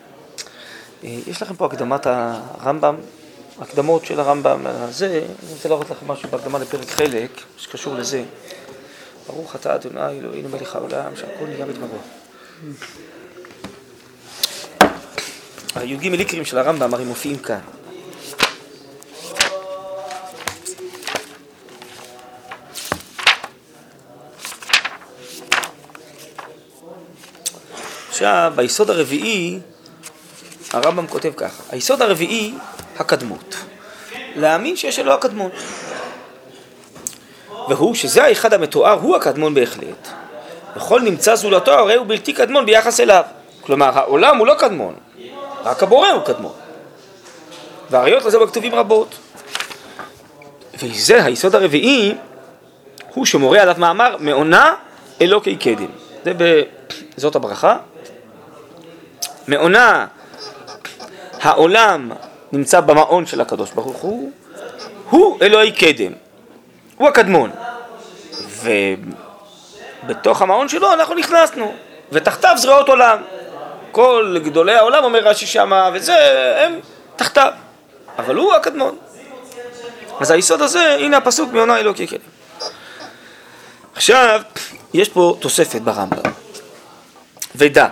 אה, 1.04 1.18
יש 1.26 1.42
לכם 1.42 1.54
פה 1.54 1.66
הקדמת 1.66 2.06
הרמב"ם, 2.06 2.96
הקדמות 3.60 4.04
של 4.04 4.20
הרמב"ם, 4.20 4.66
זה, 4.90 5.24
אני 5.42 5.52
רוצה 5.52 5.68
להראות 5.68 5.90
לכם 5.90 6.08
משהו 6.08 6.28
בהקדמה 6.28 6.58
לפרק 6.58 6.88
חלק, 6.88 7.30
שקשור 7.56 7.94
לזה. 7.94 8.24
ברוך 9.26 9.56
אתה 9.56 9.74
אדוני 9.74 10.18
אלוהינו 10.20 10.48
מלך 10.48 10.76
העולם, 10.76 11.16
שהכל 11.16 11.44
נהיה 11.46 11.66
בדברו. 11.66 11.98
הי"ג 15.74 16.06
ליקרים 16.06 16.44
של 16.44 16.58
הרמב"ם 16.58 16.94
הרי 16.94 17.04
מופיעים 17.04 17.38
כאן. 17.38 17.58
עכשיו, 28.08 28.52
ביסוד 28.56 28.90
הרביעי 28.90 29.60
הרמב"ם 30.74 31.06
כותב 31.06 31.32
ככה, 31.36 31.62
היסוד 31.70 32.02
הרביעי, 32.02 32.54
הקדמות. 32.98 33.56
להאמין 34.36 34.76
שיש 34.76 34.98
אלוה 34.98 35.14
הקדמון. 35.14 35.50
והוא 37.68 37.94
שזה 37.94 38.24
האחד 38.24 38.54
המתואר 38.54 38.92
הוא 38.92 39.16
הקדמון 39.16 39.54
בהחלט. 39.54 40.08
וכל 40.76 41.00
נמצא 41.00 41.34
זולתו 41.34 41.72
הרי 41.72 41.94
הוא 41.94 42.06
בלתי 42.06 42.32
קדמון 42.32 42.66
ביחס 42.66 43.00
אליו. 43.00 43.24
כלומר, 43.60 43.98
העולם 43.98 44.36
הוא 44.38 44.46
לא 44.46 44.54
קדמון, 44.54 44.94
רק 45.64 45.82
הבורא 45.82 46.08
הוא 46.08 46.22
קדמון. 46.24 46.52
והראיות 47.90 48.24
לזה 48.24 48.38
בכתובים 48.38 48.74
רבות. 48.74 49.14
וזה 50.82 51.24
היסוד 51.24 51.54
הרביעי, 51.54 52.14
הוא 53.14 53.26
שמורה 53.26 53.62
עליו 53.62 53.74
מאמר 53.78 54.16
מעונה 54.18 54.74
אלוקי 55.20 55.56
קדם. 55.56 55.90
זה 56.24 56.32
זאת 57.16 57.36
הברכה. 57.36 57.76
מעונה 59.48 60.06
העולם 61.44 62.10
נמצא 62.52 62.80
במעון 62.80 63.26
של 63.26 63.40
הקדוש 63.40 63.70
ברוך 63.70 63.96
הוא, 63.96 64.30
הוא 65.10 65.38
אלוהי 65.42 65.72
קדם, 65.72 66.12
הוא 66.96 67.08
הקדמון. 67.08 67.50
ובתוך 70.04 70.42
המעון 70.42 70.68
שלו 70.68 70.92
אנחנו 70.92 71.14
נכנסנו, 71.14 71.74
ותחתיו 72.12 72.54
זרועות 72.56 72.88
עולם. 72.88 73.18
כל 73.92 74.36
גדולי 74.44 74.74
העולם, 74.74 75.04
אומר 75.04 75.18
רש"י 75.18 75.46
שמה, 75.46 75.90
וזה, 75.94 76.16
הם 76.64 76.80
תחתיו. 77.16 77.52
אבל 78.18 78.34
הוא 78.34 78.54
הקדמון. 78.54 78.96
אז 80.20 80.30
היסוד 80.30 80.62
הזה, 80.62 80.96
הנה 81.00 81.16
הפסוק 81.16 81.52
מעונה 81.52 81.78
אלוקי 81.78 82.06
קדם. 82.06 82.18
עכשיו, 83.94 84.40
יש 84.94 85.08
פה 85.08 85.36
תוספת 85.40 85.80
ברמב"ם. 85.80 86.30
ודע 87.56 87.86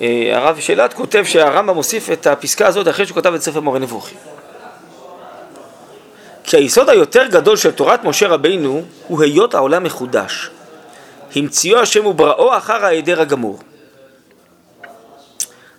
הרב 0.00 0.60
שלט 0.60 0.92
כותב 0.92 1.24
שהרמב"ם 1.24 1.74
מוסיף 1.74 2.10
את 2.10 2.26
הפסקה 2.26 2.66
הזאת 2.66 2.88
אחרי 2.88 3.06
שהוא 3.06 3.16
כתב 3.16 3.34
את 3.34 3.42
ספר 3.42 3.60
מורה 3.60 3.78
נבוכים. 3.78 4.18
כי 6.44 6.56
היסוד 6.56 6.88
היותר 6.88 7.26
גדול 7.26 7.56
של 7.56 7.70
תורת 7.70 8.04
משה 8.04 8.28
רבינו 8.28 8.82
הוא 9.08 9.22
היות 9.22 9.54
העולם 9.54 9.82
מחודש. 9.82 10.50
המציאו 11.36 11.78
השם 11.78 12.06
ובראו 12.06 12.56
אחר 12.56 12.84
ההיעדר 12.84 13.20
הגמור. 13.20 13.58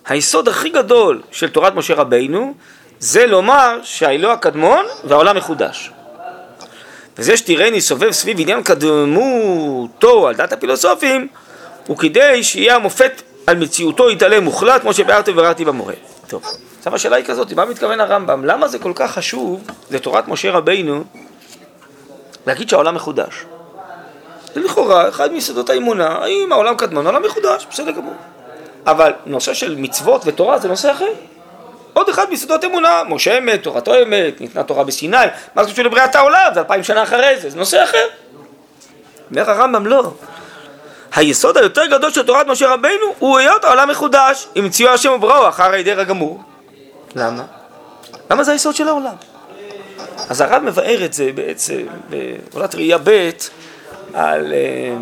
היסוד 0.06 0.48
הכי 0.48 0.68
גדול 0.68 1.22
של 1.30 1.48
תורת 1.48 1.74
משה 1.74 1.94
רבינו 1.94 2.54
זה 2.98 3.26
לומר 3.26 3.80
שהאלוה 3.82 4.32
הקדמון 4.32 4.86
והעולם 5.04 5.36
מחודש. 5.36 5.90
וזה 7.18 7.36
שתראני 7.36 7.80
סובב 7.80 8.10
סביב 8.10 8.40
עניין 8.40 8.62
קדמותו 8.62 10.28
על 10.28 10.34
דעת 10.34 10.52
הפילוסופים 10.52 11.28
הוא 11.86 11.98
כדי 11.98 12.42
שיהיה 12.42 12.76
המופת 12.76 13.22
על 13.48 13.56
מציאותו 13.56 14.10
יתעלם 14.10 14.44
מוחלט, 14.44 14.80
כמו 14.82 14.94
שביארתי 14.94 15.30
וביארתי 15.30 15.64
במורה. 15.64 15.94
טוב, 16.26 16.42
עכשיו 16.78 16.94
השאלה 16.94 17.16
היא 17.16 17.24
כזאת, 17.24 17.52
מה 17.52 17.64
מתכוון 17.64 18.00
הרמב"ם? 18.00 18.44
למה 18.44 18.68
זה 18.68 18.78
כל 18.78 18.92
כך 18.94 19.12
חשוב 19.12 19.64
לתורת 19.90 20.28
משה 20.28 20.50
רבינו 20.50 21.04
להגיד 22.46 22.68
שהעולם 22.68 22.94
מחודש? 22.94 23.44
זה 24.54 24.60
לכאורה 24.60 25.08
אחד 25.08 25.32
מיסודות 25.32 25.70
האמונה, 25.70 26.08
האם 26.08 26.52
העולם 26.52 26.76
קדמון, 26.76 27.06
העולם 27.06 27.22
מחודש, 27.22 27.66
בסדר 27.70 27.90
גמור. 27.90 28.14
אבל 28.86 29.12
נושא 29.26 29.54
של 29.54 29.76
מצוות 29.76 30.22
ותורה 30.26 30.58
זה 30.58 30.68
נושא 30.68 30.92
אחר. 30.92 31.12
עוד 31.92 32.08
אחד 32.08 32.30
מיסודות 32.30 32.64
אמונה, 32.64 33.02
משה 33.08 33.38
אמת, 33.38 33.62
תורתו 33.62 34.02
אמת, 34.02 34.40
ניתנה 34.40 34.62
תורה 34.62 34.84
בסיני, 34.84 35.16
מה 35.54 35.64
זה 35.64 35.72
קשור 35.72 35.84
לבריאת 35.84 36.14
העולם? 36.14 36.50
זה 36.54 36.60
אלפיים 36.60 36.84
שנה 36.84 37.02
אחרי 37.02 37.40
זה, 37.40 37.50
זה 37.50 37.58
נושא 37.58 37.84
אחר. 37.84 38.06
אומר 39.30 39.50
הרמב"ם 39.50 39.86
לא, 39.86 40.12
היסוד 41.18 41.56
היותר 41.56 41.86
גדול 41.86 42.10
של 42.10 42.22
תורת 42.22 42.46
משה 42.46 42.68
רבינו 42.68 43.06
הוא 43.18 43.38
היות 43.38 43.64
העולם 43.64 43.90
מחודש, 43.90 44.48
עם 44.54 44.68
ציור 44.70 44.90
השם 44.90 45.10
ובראו 45.10 45.48
אחר 45.48 45.62
ההיעדר 45.62 46.00
הגמור. 46.00 46.42
למה? 47.16 47.44
למה 48.30 48.44
זה 48.44 48.52
היסוד 48.52 48.74
של 48.74 48.88
העולם? 48.88 49.14
אז 50.28 50.40
הרב 50.40 50.62
מבאר 50.62 51.04
את 51.04 51.12
זה 51.12 51.30
בעצם 51.34 51.86
בעולת 52.08 52.74
ראייה 52.74 52.98
ב' 53.04 53.30
על 54.14 54.52
אה, 54.52 54.96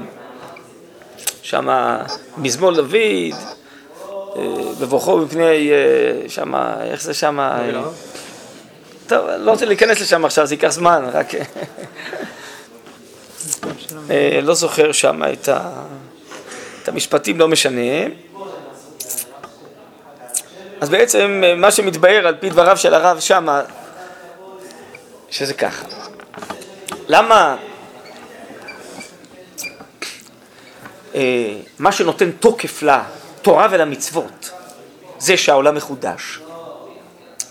שמה 1.42 2.02
מזמור 2.36 2.72
דוד, 2.72 3.34
בבוכו 4.80 5.18
אה, 5.18 5.24
מפני 5.24 5.70
אה, 5.70 6.28
שמה, 6.28 6.76
איך 6.84 7.02
זה 7.02 7.14
שמה? 7.14 7.58
טוב, 9.06 9.26
לא 9.38 9.50
רוצה 9.50 9.66
להיכנס 9.66 10.00
לשם 10.00 10.24
עכשיו, 10.24 10.46
זה 10.46 10.54
ייקח 10.54 10.68
זמן, 10.68 11.04
רק... 11.12 11.26
אה, 14.10 14.40
לא 14.42 14.54
זוכר 14.54 14.92
שם 14.92 15.22
את, 15.32 15.48
ה... 15.48 15.70
את 16.82 16.88
המשפטים, 16.88 17.38
לא 17.38 17.48
משנה. 17.48 18.06
אז 20.80 20.88
בעצם 20.88 21.42
אה, 21.44 21.54
מה 21.54 21.70
שמתבהר 21.70 22.26
על 22.26 22.36
פי 22.40 22.50
דבריו 22.50 22.76
של 22.76 22.94
הרב 22.94 23.20
שמה, 23.20 23.62
שזה 25.30 25.54
ככה. 25.54 25.86
למה 27.08 27.56
אה, 31.14 31.54
מה 31.78 31.92
שנותן 31.92 32.30
תוקף 32.30 32.82
לתורה 32.82 33.68
ולמצוות 33.70 34.50
זה 35.18 35.36
שהעולם 35.36 35.74
מחודש? 35.74 36.40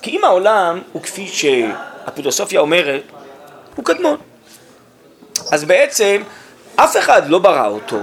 כי 0.02 0.12
אם 0.12 0.24
העולם 0.24 0.82
הוא 0.92 1.04
כפי 1.04 1.28
שהפילוסופיה 1.28 2.60
אומרת, 2.60 3.04
הוא 3.76 3.86
קדמון. 3.86 4.18
אז 5.52 5.64
בעצם 5.64 6.22
אף 6.76 6.98
אחד 6.98 7.30
לא 7.30 7.40
ברא 7.40 7.68
אותו, 7.68 8.00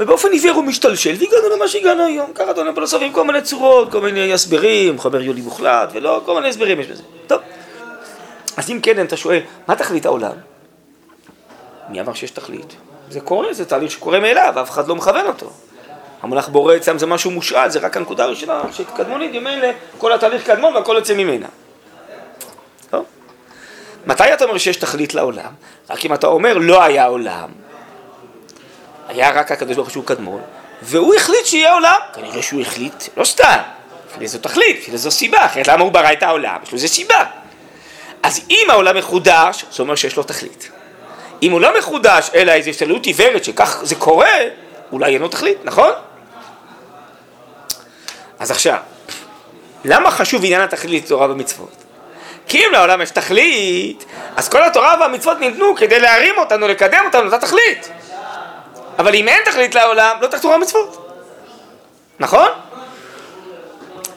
ובאופן 0.00 0.32
עיוור 0.32 0.50
הוא 0.50 0.64
משתלשל, 0.64 1.14
והגענו 1.18 1.56
למה 1.56 1.68
שהגענו 1.68 2.04
היום. 2.04 2.32
ככה 2.34 2.54
טוענים 2.54 2.74
פילוסופים 2.74 3.12
כל 3.12 3.24
מיני 3.24 3.42
צורות, 3.42 3.92
כל 3.92 4.00
מיני 4.00 4.32
הסברים, 4.32 4.98
חומר 4.98 5.20
יולי 5.20 5.40
מוחלט, 5.40 5.88
ולא, 5.92 6.20
כל 6.24 6.34
מיני 6.34 6.48
הסברים 6.48 6.80
יש 6.80 6.86
בזה. 6.86 7.02
טוב. 7.26 7.40
אז 8.56 8.70
אם 8.70 8.80
כן, 8.82 9.06
אתה 9.06 9.16
שואל, 9.16 9.40
מה 9.68 9.76
תכלית 9.76 10.06
העולם? 10.06 10.32
מי 11.88 12.00
אמר 12.00 12.14
שיש 12.14 12.30
תכלית? 12.30 12.76
זה 13.10 13.20
קורה, 13.20 13.52
זה 13.52 13.64
תהליך 13.64 13.90
שקורה 13.90 14.20
מאליו, 14.20 14.54
אף 14.62 14.70
אחד 14.70 14.88
לא 14.88 14.96
מכוון 14.96 15.26
אותו. 15.26 15.50
המונח 16.22 16.48
בורא 16.48 16.76
אצלם 16.76 16.98
זה 16.98 17.06
משהו 17.06 17.30
מושאל, 17.30 17.70
זה 17.70 17.78
רק 17.78 17.96
הנקודה 17.96 18.24
הראשונה, 18.24 18.62
שקדמונית, 18.72 19.30
ממילא 19.30 19.68
כל 19.98 20.12
התהליך 20.12 20.46
קדמון 20.46 20.74
והכל 20.74 20.94
יוצא 20.96 21.14
ממנה. 21.14 21.46
מתי 24.06 24.34
אתה 24.34 24.44
אומר 24.44 24.58
שיש 24.58 24.76
תכלית 24.76 25.14
לעולם? 25.14 25.52
רק 25.90 26.04
אם 26.04 26.14
אתה 26.14 26.26
אומר 26.26 26.58
לא 26.58 26.82
היה 26.82 27.06
עולם, 27.06 27.48
היה 29.08 29.30
רק 29.30 29.52
הקדוש 29.52 29.76
ברוך 29.76 29.94
הוא 29.94 30.04
קדמון, 30.04 30.40
והוא 30.82 31.14
החליט 31.14 31.46
שיהיה 31.46 31.72
עולם. 31.72 31.98
כנראה 32.14 32.42
שהוא 32.42 32.60
החליט, 32.60 33.04
לא 33.16 33.24
סתם, 33.24 33.58
לפי 34.10 34.24
איזו 34.24 34.38
תכלית, 34.38 34.78
לפי 34.78 34.92
איזו 34.92 35.10
סיבה, 35.10 35.46
אחרת 35.46 35.68
למה 35.68 35.82
הוא 35.82 35.92
ברא 35.92 36.12
את 36.12 36.22
העולם? 36.22 36.56
יש 36.62 36.72
לו 36.72 36.76
איזו 36.76 36.88
סיבה. 36.88 37.24
אז 38.22 38.40
אם 38.50 38.66
העולם 38.70 38.96
מחודש, 38.96 39.64
זה 39.72 39.82
אומר 39.82 39.94
שיש 39.94 40.16
לו 40.16 40.22
תכלית. 40.22 40.70
אם 41.42 41.52
הוא 41.52 41.60
לא 41.60 41.78
מחודש, 41.78 42.30
אלא 42.34 42.52
איזו 42.52 42.70
הסתכלות 42.70 43.06
עיוורת 43.06 43.44
שכך 43.44 43.80
זה 43.82 43.94
קורה, 43.94 44.38
אולי 44.92 45.12
אין 45.12 45.22
לו 45.22 45.28
תכלית, 45.28 45.58
נכון? 45.64 45.90
אז 48.38 48.50
עכשיו, 48.50 48.78
למה 49.84 50.10
חשוב 50.10 50.44
עניין 50.44 50.60
התכלית 50.60 51.08
תורה 51.08 51.30
ומצוות? 51.30 51.85
כי 52.48 52.66
אם 52.66 52.72
לעולם 52.72 53.02
יש 53.02 53.10
תכלית, 53.10 54.04
אז 54.36 54.48
כל 54.48 54.64
התורה 54.64 54.96
והמצוות 55.00 55.40
ניתנו 55.40 55.76
כדי 55.76 56.00
להרים 56.00 56.34
אותנו, 56.38 56.68
לקדם 56.68 57.02
אותנו 57.06 57.22
לאותה 57.22 57.38
תכלית. 57.38 57.90
אבל 58.98 59.14
אם 59.14 59.28
אין 59.28 59.44
תכלית 59.44 59.74
לעולם, 59.74 60.16
לא 60.20 60.26
צריך 60.26 60.42
תורה. 60.42 60.56
נכון? 62.18 62.48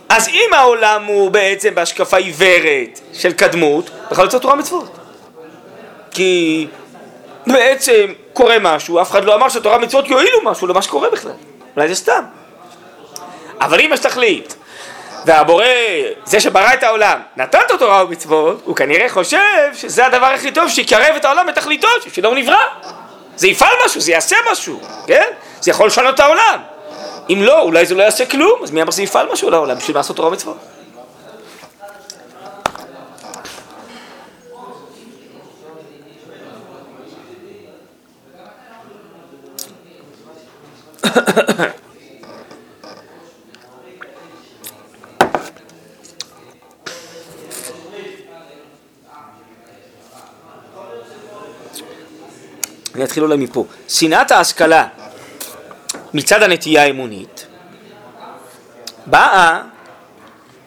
אז 0.09 0.27
אם 0.27 0.53
העולם 0.53 1.05
הוא 1.05 1.31
בעצם 1.31 1.75
בהשקפה 1.75 2.17
עיוורת 2.17 2.99
של 3.13 3.33
קדמות, 3.33 3.89
בכלל 4.11 4.25
לא 4.25 4.29
צריך 4.29 4.41
תורה 4.41 4.53
ומצוות. 4.53 4.97
כי 6.11 6.67
בעצם 7.47 8.13
קורה 8.33 8.57
משהו, 8.61 9.01
אף 9.01 9.11
אחד 9.11 9.25
לא 9.25 9.35
אמר 9.35 9.49
שתורה 9.49 9.77
ומצוות 9.77 10.07
יועילו 10.07 10.39
משהו 10.43 10.67
למה 10.67 10.81
שקורה 10.81 11.09
בכלל. 11.09 11.31
אולי 11.75 11.87
זה 11.87 11.95
סתם. 11.95 12.23
אבל 13.61 13.79
אם 13.81 13.89
יש 13.93 13.99
תכלית, 13.99 14.55
והבורא, 15.25 15.65
זה 16.25 16.39
שברא 16.39 16.73
את 16.73 16.83
העולם, 16.83 17.19
נתן 17.37 17.59
את 17.65 17.71
התורה 17.71 18.03
ומצוות, 18.03 18.61
הוא 18.65 18.75
כנראה 18.75 19.09
חושב 19.09 19.69
שזה 19.73 20.05
הדבר 20.05 20.25
הכי 20.25 20.51
טוב 20.51 20.69
שיקרב 20.69 21.15
את 21.15 21.25
העולם 21.25 21.47
לתכליתו, 21.47 21.87
שבשבילו 22.03 22.29
הוא 22.29 22.37
נברא. 22.37 22.63
זה 23.35 23.47
יפעל 23.47 23.73
משהו, 23.85 24.01
זה 24.01 24.11
יעשה 24.11 24.35
משהו, 24.51 24.81
כן? 25.07 25.25
זה 25.61 25.71
יכול 25.71 25.87
לשנות 25.87 26.15
את 26.15 26.19
העולם. 26.19 26.59
אם 27.29 27.39
לא, 27.41 27.61
אולי 27.61 27.85
זה 27.85 27.95
לא 27.95 28.03
יעשה 28.03 28.25
כלום, 28.25 28.59
אז 28.63 28.71
מי 28.71 28.81
אמר 28.81 28.91
שזה 28.91 29.03
יפעל 29.03 29.27
משהו 29.31 29.49
לעולם 29.49 29.77
בשביל 29.77 29.97
לעשות 29.97 30.15
תורה 30.15 30.29
ומצוות? 30.29 30.57
אני 52.95 53.03
אתחיל 53.03 53.23
אולי 53.23 53.37
מפה. 53.37 53.65
שנאת 53.87 54.31
ההשכלה 54.31 54.87
מצד 56.13 56.43
הנטייה 56.43 56.83
האמונית 56.83 57.47
באה 59.05 59.61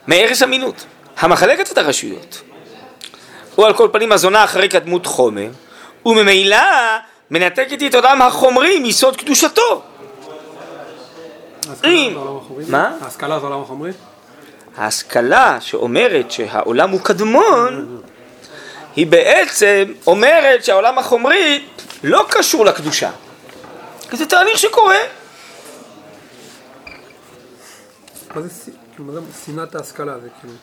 מערש 0.07 0.43
אמינות, 0.43 0.85
המחלקת 1.19 1.73
את 1.73 1.79
הרשויות. 1.79 2.43
או 3.59 3.67
על 3.67 3.75
כל 3.75 3.89
פנים 3.93 4.13
הזונה 4.13 4.45
אחרי 4.45 4.69
קדמות 4.69 5.07
חומר, 5.07 5.49
וממילא 6.07 6.57
מנתקת 7.31 7.83
את 7.87 7.95
עולם 7.95 8.23
החומרי 8.23 8.79
מיסוד 8.79 9.17
קדושתו. 9.17 9.83
אם... 11.85 12.17
מה? 12.69 12.97
ההשכלה 13.01 13.41
זה 13.41 13.47
עולם 13.47 13.61
החומרי? 13.61 13.91
ההשכלה 14.77 15.61
שאומרת 15.61 16.31
שהעולם 16.31 16.91
הוא 16.91 17.01
קדמון, 17.01 18.03
היא 18.97 19.07
בעצם 19.07 19.93
אומרת 20.07 20.65
שהעולם 20.65 20.99
החומרי 20.99 21.67
לא 22.05 22.27
קשור 22.31 22.65
לקדושה. 22.65 23.11
כי 24.11 24.17
זה 24.17 24.27
תהליך 24.27 24.59
שקורה. 24.59 24.99
מה 28.35 28.43
זה 28.43 28.49
זה 28.49 29.21
שנאת 29.45 29.75
ההשכלה? 29.75 30.19
זה 30.19 30.29
כאילו... 30.41 30.55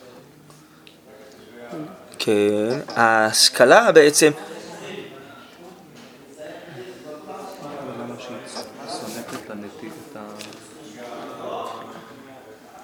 כן, 2.20 2.80
ההשכלה 2.96 3.92
בעצם, 3.92 4.32
למה 8.00 8.16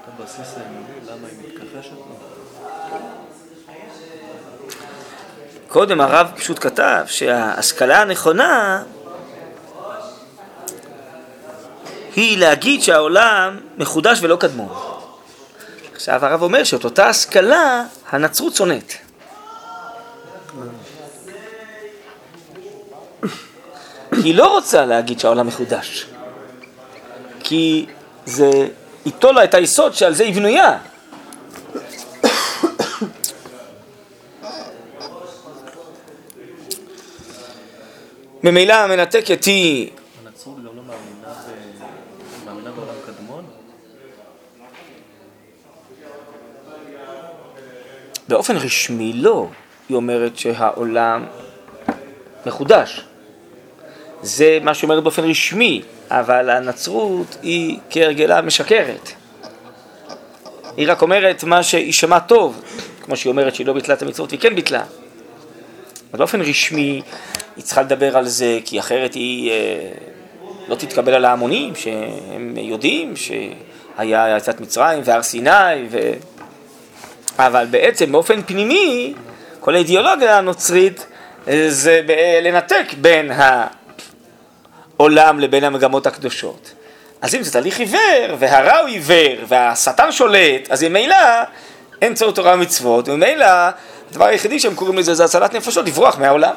הבסיס 0.08 0.58
האמוני, 0.58 1.28
היא 1.28 1.48
מתכחשת 1.48 1.92
לו? 1.92 2.25
קודם 5.76 6.02
הרב 6.02 6.32
פשוט 6.36 6.60
כתב 6.64 7.04
שההשכלה 7.08 8.02
הנכונה 8.02 8.84
היא 12.16 12.38
להגיד 12.38 12.82
שהעולם 12.82 13.60
מחודש 13.78 14.20
ולא 14.22 14.36
קדמון. 14.36 14.70
עכשיו 15.94 16.26
הרב 16.26 16.42
אומר 16.42 16.64
שאת 16.64 16.84
אותה 16.84 17.08
השכלה 17.08 17.84
הנצרות 18.10 18.56
שונאת. 18.56 18.94
היא 24.12 24.36
לא 24.36 24.48
רוצה 24.48 24.86
להגיד 24.86 25.20
שהעולם 25.20 25.48
מחודש. 25.48 26.08
כי 27.40 27.86
זה 28.26 28.68
ייטול 29.06 29.36
לה 29.36 29.44
את 29.44 29.54
היסוד 29.54 29.94
שעל 29.94 30.14
זה 30.14 30.24
היא 30.24 30.34
בנויה. 30.36 30.78
ממילא 38.46 38.74
המנתקת 38.74 39.44
היא 39.44 39.90
הנצרות 40.26 40.58
גם 40.58 40.66
לא 40.66 40.72
מאמינה 40.74 41.34
ב... 41.34 42.46
מאמינה 42.46 42.72
בעולם 42.72 42.94
קדמון? 43.06 43.46
באופן 48.28 48.56
רשמי 48.56 49.14
לא, 49.14 49.48
היא 49.90 49.96
אומרת 49.96 50.38
שהעולם 50.38 51.26
מחודש. 52.46 53.06
זה 54.22 54.60
מה 54.62 54.74
שהיא 54.74 54.90
אומרת 54.90 55.04
באופן 55.04 55.24
רשמי, 55.24 55.82
אבל 56.10 56.50
הנצרות 56.50 57.38
היא 57.42 57.80
כהרגלה 57.90 58.42
משקרת. 58.42 59.10
היא 60.78 60.92
רק 60.92 61.02
אומרת 61.02 61.44
מה 61.44 61.64
שיישמע 61.64 62.20
טוב, 62.20 62.62
כמו 63.02 63.18
שהיא 63.18 63.32
אומרת 63.32 63.56
שהיא 63.56 63.68
לא 63.68 63.74
ביטלה 63.74 63.96
את 63.96 64.02
המצוות 64.02 64.30
והיא 64.30 64.42
כן 64.42 64.56
ביטלה. 64.56 64.84
אבל 66.12 66.20
באופן 66.20 66.42
רשמי 66.42 67.02
היא 67.56 67.64
צריכה 67.64 67.82
לדבר 67.82 68.18
על 68.18 68.28
זה, 68.28 68.60
כי 68.66 68.80
אחרת 68.80 69.14
היא 69.14 69.52
אה, 69.52 69.92
לא 70.68 70.76
תתקבל 70.76 71.14
על 71.14 71.26
ההמונים, 71.26 71.76
שהם 71.76 72.58
יודעים 72.58 73.14
שהיה 73.16 74.38
יצאת 74.38 74.62
מצרים 74.62 75.02
והר 75.06 75.24
סיני, 75.24 75.88
ו... 75.90 76.12
אבל 77.40 77.66
בעצם 77.70 78.12
באופן 78.12 78.42
פנימי, 78.42 79.14
כל 79.60 79.76
האידיאולוגיה 79.76 80.38
הנוצרית 80.38 81.06
אה, 81.48 81.66
זה 81.70 82.02
לנתק 82.42 82.86
בין 83.02 83.32
העולם 84.98 85.40
לבין 85.40 85.64
המגמות 85.64 86.08
הקדושות. 86.08 86.74
אז 87.22 87.36
אם 87.36 87.44
זה 87.44 87.52
תהליך 87.52 87.80
עיוור, 87.80 88.36
והרע 88.40 88.78
הוא 88.78 88.88
עיוור, 88.88 89.36
והשטן 89.48 90.12
שולט, 90.12 90.70
אז 90.70 90.84
ממילא 90.84 91.16
אין 92.02 92.14
צורך 92.14 92.36
תורה 92.36 92.54
ומצוות, 92.54 93.10
וממילא 93.10 93.46
הדבר 94.12 94.26
היחידי 94.26 94.60
שהם 94.60 94.76
קוראים 94.76 94.98
לזה 94.98 95.14
זה 95.14 95.26
הצלת 95.26 95.54
נפשות, 95.54 95.86
לברוח 95.86 96.18
מהעולם. 96.20 96.54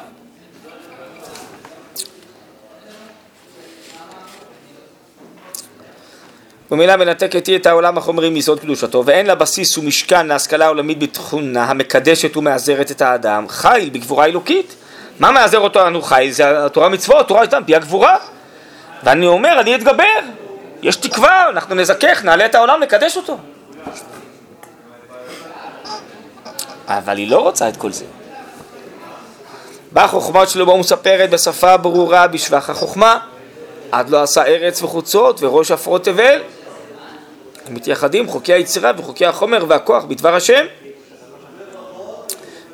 ומילה 6.71 6.97
מנתקת 6.97 7.47
היא 7.47 7.55
את 7.55 7.65
העולם 7.65 7.97
החומרי 7.97 8.29
מיסוד 8.29 8.59
קדושתו, 8.59 9.03
ואין 9.05 9.25
לה 9.25 9.35
בסיס 9.35 9.77
ומשכן 9.77 10.27
להשכלה 10.27 10.65
העולמית 10.65 10.99
בתכונה 10.99 11.63
המקדשת 11.63 12.37
ומאזרת 12.37 12.91
את 12.91 13.01
האדם. 13.01 13.45
חיל 13.49 13.89
בגבורה 13.89 14.25
אלוקית. 14.25 14.75
מה 15.19 15.31
מאזר 15.31 15.59
אותו 15.59 15.79
לנו 15.79 16.01
חיל? 16.01 16.31
זה 16.31 16.65
התורה 16.65 16.89
מצוות, 16.89 17.25
התורה 17.25 17.41
איתן, 17.41 17.63
פי 17.65 17.75
הגבורה. 17.75 18.17
ואני 19.03 19.25
אומר, 19.25 19.59
אני 19.59 19.75
אתגבר. 19.75 20.19
יש 20.81 20.95
תקווה, 20.95 21.49
אנחנו 21.49 21.75
נזכך, 21.75 22.21
נעלה 22.23 22.45
את 22.45 22.55
העולם, 22.55 22.83
נקדש 22.83 23.17
אותו. 23.17 23.37
אבל 26.89 27.17
היא 27.17 27.31
לא 27.31 27.39
רוצה 27.39 27.69
את 27.69 27.77
כל 27.77 27.91
זה. 27.91 28.05
באה 29.91 30.07
חוכמת 30.07 30.49
שלמה 30.49 30.73
ומספרת 30.73 31.29
בשפה 31.29 31.77
ברורה 31.77 32.27
בשבח 32.27 32.69
החוכמה, 32.69 33.19
עד 33.91 34.09
לא 34.09 34.23
עשה 34.23 34.43
ארץ 34.43 34.83
וחוצות 34.83 35.43
וראש 35.43 35.71
עפרות 35.71 36.03
תבל. 36.03 36.41
מתייחדים 37.69 38.29
חוקי 38.29 38.53
היצירה 38.53 38.91
וחוקי 38.97 39.25
החומר 39.25 39.65
והכוח 39.67 40.03
בדבר 40.03 40.35
השם. 40.35 40.65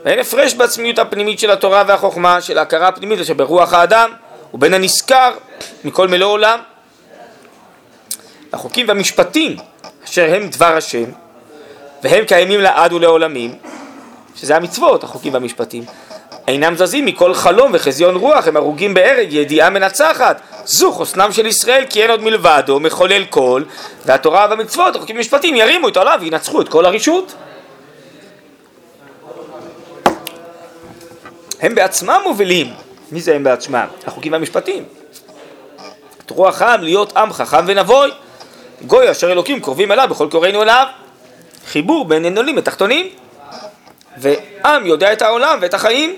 ואין 0.05 0.19
הפרש 0.19 0.53
בעצמיות 0.53 0.99
הפנימית 0.99 1.39
של 1.39 1.51
התורה 1.51 1.83
והחוכמה, 1.87 2.41
של 2.41 2.57
ההכרה 2.57 2.87
הפנימית 2.87 3.19
אשר 3.19 3.33
ברוח 3.33 3.73
האדם, 3.73 4.11
ובין 4.53 4.73
הנשכר 4.73 5.31
מכל 5.83 6.07
מלוא 6.07 6.31
עולם. 6.31 6.59
החוקים 8.53 8.87
והמשפטים 8.87 9.57
אשר 10.05 10.33
הם 10.35 10.49
דבר 10.49 10.77
השם, 10.77 11.05
והם 12.03 12.25
קיימים 12.25 12.61
לעד 12.61 12.93
ולעולמים, 12.93 13.55
שזה 14.35 14.55
המצוות, 14.55 15.03
החוקים 15.03 15.33
והמשפטים, 15.33 15.83
אינם 16.47 16.75
זזים 16.75 17.05
מכל 17.05 17.33
חלום 17.33 17.71
וחזיון 17.73 18.15
רוח, 18.15 18.47
הם 18.47 18.57
הרוגים 18.57 18.93
בהרג, 18.93 19.33
ידיעה 19.33 19.69
מנצחת. 19.69 20.41
זו 20.65 20.91
חוסנם 20.91 21.31
של 21.31 21.45
ישראל, 21.45 21.85
כי 21.89 22.01
אין 22.01 22.11
עוד 22.11 22.21
מלבדו, 22.21 22.79
מחולל 22.79 23.25
כל, 23.25 23.63
והתורה 24.05 24.47
והמצוות, 24.49 24.95
החוקים 24.95 25.15
והמשפטים, 25.15 25.55
ירימו 25.55 25.87
את 25.87 25.97
העולם 25.97 26.19
וינצחו 26.21 26.61
את 26.61 26.69
כל 26.69 26.85
הרשות. 26.85 27.33
הם 31.61 31.75
בעצמם 31.75 32.19
מובילים. 32.23 32.73
מי 33.11 33.21
זה 33.21 33.35
הם 33.35 33.43
בעצמם? 33.43 33.85
החוקים 34.07 34.31
והמשפטים. 34.31 34.83
את 36.25 36.29
רוח 36.29 36.61
העם 36.61 36.81
להיות 36.81 37.17
עם 37.17 37.33
חכם 37.33 37.65
ונבוי. 37.67 38.11
גוי 38.87 39.11
אשר 39.11 39.31
אלוקים 39.31 39.59
קרובים 39.59 39.91
אליו 39.91 40.07
בכל 40.09 40.27
קוראינו 40.31 40.61
אליו. 40.61 40.85
חיבור 41.67 42.05
בין 42.05 42.25
עליונים 42.25 42.57
לתחתונים. 42.57 43.09
ועם 44.17 44.85
יודע 44.85 45.13
את 45.13 45.21
העולם 45.21 45.57
ואת 45.61 45.73
החיים. 45.73 46.15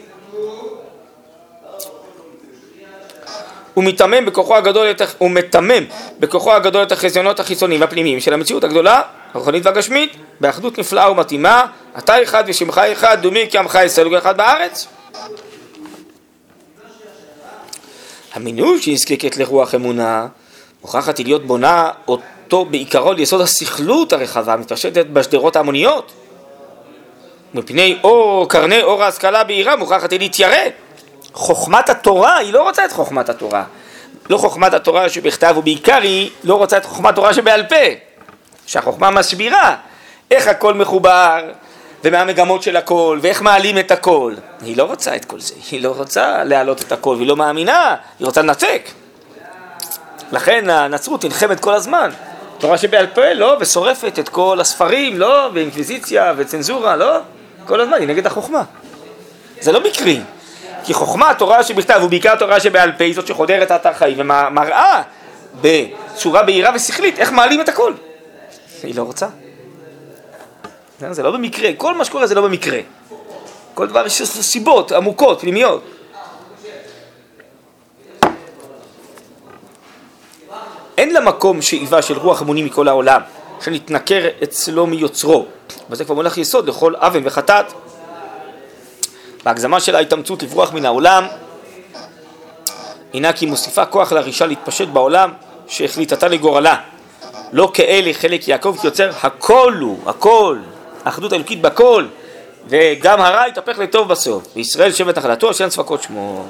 הוא 3.74 3.84
מתמם 3.84 4.26
בכוחו 4.26 4.56
הגדול 4.56 4.88
הוא 5.18 5.32
מתמם 5.32 5.84
בכוחו 6.20 6.54
הגדול 6.54 6.84
את 6.84 6.92
החזיונות 6.92 7.40
החיצוניים 7.40 7.82
והפנימיים 7.82 8.20
של 8.20 8.34
המציאות 8.34 8.64
הגדולה, 8.64 9.02
הרוחנית 9.34 9.66
והגשמית, 9.66 10.16
באחדות 10.40 10.78
נפלאה 10.78 11.12
ומתאימה, 11.12 11.66
אתה 11.98 12.24
אחד 12.24 12.44
ושמך 12.48 12.78
אחד, 12.78 13.22
דומי 13.22 13.48
כי 13.50 13.58
עמך 13.58 13.80
ישראל 13.86 14.08
הוא 14.08 14.18
אחד 14.18 14.38
בארץ. 14.38 14.88
המינוי 18.34 18.82
שנזקקת 18.82 19.38
לרוח 19.38 19.76
אמונה, 19.76 20.28
מוכרחת 20.82 21.20
להיות 21.20 21.46
בונה 21.48 21.90
אותו 22.08 22.66
בעיקרו 22.66 23.14
ליסוד 23.14 23.42
הסכלות 23.42 24.14
הרחבה 24.14 24.54
המתפשטת 24.54 25.06
בשדרות 25.06 25.56
ההמוניות. 25.56 26.12
מפני 27.54 27.98
אור, 28.04 28.50
קרני 28.50 28.82
אור 28.82 29.04
ההשכלה 29.04 29.44
בהירה 29.44 29.76
מוכרחת 29.76 30.12
היא 30.12 30.20
להתיירא. 30.20 30.58
חוכמת 31.34 31.90
התורה, 31.90 32.38
היא 32.38 32.54
לא 32.54 32.64
רוצה 32.64 32.86
את 32.86 32.92
חוכמת 32.92 33.30
התורה. 33.30 33.64
לא 34.30 34.38
חוכמת 34.38 34.74
התורה 34.74 35.10
שבכתב, 35.10 35.56
ובעיקר 35.58 36.02
היא 36.02 36.30
לא 36.44 36.56
רוצה 36.56 36.78
את 36.78 36.86
חוכמת 36.86 37.10
התורה 37.10 37.34
שבעל 37.34 37.64
פה. 37.64 37.76
שהחוכמה 38.66 39.12
מסבירה 39.12 39.76
איך 40.32 40.48
הכל 40.48 40.74
מחובר, 40.74 41.40
ומה 42.04 42.22
המגמות 42.22 42.64
של 42.64 42.78
הכל, 42.78 43.20
ואיך 43.22 43.42
מעלים 43.42 43.78
את 43.78 43.92
הכל. 43.92 44.34
היא 44.62 44.78
לא 44.78 44.84
רוצה 44.84 45.16
את 45.16 45.26
כל 45.26 45.40
זה, 45.40 45.54
היא 45.72 45.84
לא 45.84 45.94
רוצה 45.98 46.44
להעלות 46.44 46.82
את 46.82 46.92
הכל, 46.92 47.16
והיא 47.16 47.28
לא 47.28 47.36
מאמינה, 47.36 47.96
היא 48.20 48.26
רוצה 48.26 48.42
לנתק. 48.42 48.90
לכן 50.32 50.70
הנצרות 50.70 51.26
נלחמת 51.26 51.60
כל 51.60 51.74
הזמן. 51.74 52.10
תורה 52.58 52.78
שבעל 52.78 53.08
פה, 53.08 53.34
לא, 53.34 53.58
ושורפת 53.60 54.20
את 54.20 54.30
כל 54.30 54.58
הספרים, 54.62 55.20
לא, 55.20 55.50
ואינקוויזיציה 55.54 56.34
וצנזורה, 56.38 56.96
לא, 56.96 57.18
כל 57.68 57.82
הזמן, 57.82 57.98
היא 58.00 58.08
נגד 58.08 58.26
החוכמה. 58.28 58.64
זה 59.60 59.72
לא 59.72 59.84
מקרי, 59.84 60.22
כי 60.84 60.94
חוכמה, 60.94 61.34
תורה 61.34 61.64
שבכתב, 61.64 62.00
ובעיקר 62.04 62.36
תורה 62.36 62.60
שבעל 62.60 62.92
פה, 62.92 63.04
היא 63.04 63.16
זאת 63.16 63.28
שחודרת 63.28 63.72
את 63.72 63.86
החיים, 63.86 64.18
ומראה 64.20 65.02
בצורה 65.62 66.44
בהירה 66.44 66.72
ושכלית 66.76 67.20
איך 67.20 67.32
מעלים 67.32 67.62
את 67.62 67.70
הכל. 67.70 67.94
היא 68.84 68.96
לא 68.96 69.04
רוצה. 69.04 69.28
זה 71.00 71.24
לא 71.24 71.32
במקרה, 71.32 71.70
כל 71.78 71.96
מה 71.96 72.06
שקורה 72.06 72.28
זה 72.28 72.36
לא 72.36 72.42
במקרה. 72.42 72.80
כל 73.74 73.88
דבר 73.88 74.06
יש 74.06 74.22
סיבות 74.24 74.92
עמוקות, 74.92 75.42
פנימיות. 75.42 75.84
אין 80.98 81.14
לה 81.14 81.20
מקום 81.20 81.62
שאיבה 81.62 82.02
של 82.02 82.18
רוח 82.18 82.42
אמונים 82.42 82.66
מכל 82.66 82.88
העולם, 82.88 83.22
שנתנכר 83.62 84.28
אצלו 84.44 84.88
מיוצרו. 84.88 85.46
וזה 85.90 86.06
כבר 86.06 86.16
מונח 86.16 86.38
יסוד 86.38 86.70
לכל 86.70 86.94
אבן 86.96 87.22
וחטאת. 87.24 87.66
בהגזמה 89.44 89.80
של 89.80 89.96
ההתאמצות 89.96 90.44
לברוח 90.44 90.74
מן 90.74 90.86
העולם, 90.86 91.28
הינה 93.14 93.34
כי 93.34 93.46
מוסיפה 93.46 93.86
כוח 93.86 94.12
לרישה 94.12 94.46
להתפשט 94.46 94.88
בעולם 94.88 95.34
שהחליטתה 95.68 96.28
לגורלה. 96.28 96.76
לא 97.52 97.72
כאלה 97.74 98.14
חלק 98.14 98.48
יעקב 98.48 98.78
כי 98.82 98.88
יוצר 98.88 99.12
הכל 99.24 99.74
הוא, 99.82 100.00
הכל, 100.06 100.58
האחדות 101.06 101.32
האלוקית 101.32 101.62
בכל, 101.62 102.06
וגם 102.68 103.22
הרע 103.22 103.48
יתהפך 103.48 103.80
לטוב 103.80 104.08
בסוף. 104.08 104.44
וישראל 104.56 104.92
שבט 104.92 105.18
נחלתו, 105.18 105.54
שאין 105.54 105.70
ספקות 105.70 106.04
שמו. 106.04 106.46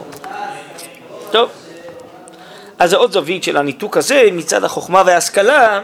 טוב, 1.32 1.50
אז 2.80 2.90
זה 2.90 2.98
עוד 2.98 3.12
זווית 3.12 3.44
של 3.44 3.58
הניתוק 3.58 3.98
הזה 3.98 4.30
מצד 4.32 4.64
החוכמה 4.64 5.04
וההשכלה, 5.06 5.82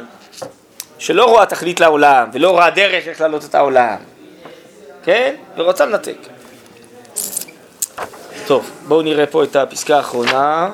שלא 1.03 1.25
רואה 1.25 1.45
תכלית 1.45 1.79
לעולם, 1.79 2.29
ולא 2.33 2.51
רואה 2.51 2.69
דרך 2.69 3.07
איך 3.07 3.21
להעלות 3.21 3.45
את 3.45 3.55
העולם, 3.55 3.95
כן? 5.03 5.35
ורוצה 5.57 5.85
לנתק. 5.85 6.17
טוב, 8.47 8.71
בואו 8.87 9.01
נראה 9.01 9.25
פה 9.25 9.43
את 9.43 9.55
הפסקה 9.55 9.97
האחרונה. 9.97 10.69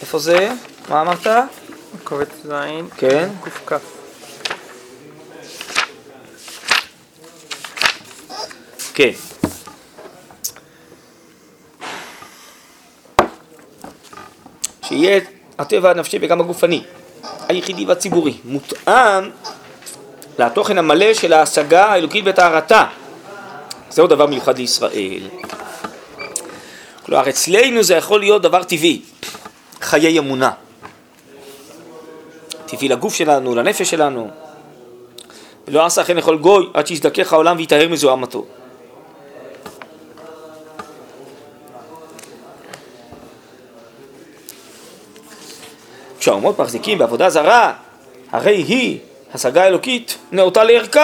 איפה 0.00 0.18
זה? 0.18 0.50
מה 0.88 1.00
אמרת? 1.00 1.26
קובץ 2.04 2.28
ז', 2.44 2.52
כן. 2.96 3.28
קכ. 3.64 3.74
כן. 8.94 9.10
שיהיה 14.82 15.20
הטבע 15.58 15.90
הנפשי 15.90 16.18
וגם 16.22 16.40
הגופני, 16.40 16.82
היחידי 17.48 17.84
והציבורי, 17.84 18.34
מותאם 18.44 19.30
לתוכן 20.38 20.78
המלא 20.78 21.14
של 21.14 21.32
ההשגה 21.32 21.86
האלוקית 21.86 22.24
וטהרתה. 22.26 22.84
זהו 23.90 24.06
דבר 24.06 24.26
מיוחד 24.26 24.58
לישראל. 24.58 25.22
כלומר, 27.02 27.28
אצלנו 27.28 27.82
זה 27.82 27.94
יכול 27.94 28.20
להיות 28.20 28.42
דבר 28.42 28.62
טבעי, 28.62 29.00
חיי 29.80 30.18
אמונה. 30.18 30.50
טבעי 32.66 32.88
לגוף 32.88 33.14
שלנו, 33.14 33.54
לנפש 33.54 33.90
שלנו. 33.90 34.30
ולא 35.68 35.86
עשה 35.86 36.04
כן 36.04 36.16
לכל 36.16 36.36
גוי 36.36 36.66
עד 36.74 36.86
שיזדכך 36.86 37.32
העולם 37.32 37.56
ויטהר 37.56 37.88
מזוהמתו. 37.88 38.44
כשהאומות 46.28 46.58
מחזיקים 46.60 46.98
בעבודה 46.98 47.30
זרה, 47.30 47.72
הרי 48.32 48.56
היא 48.56 48.98
השגה 49.34 49.66
אלוקית 49.66 50.18
נאותה 50.32 50.64
לערכם. 50.64 51.00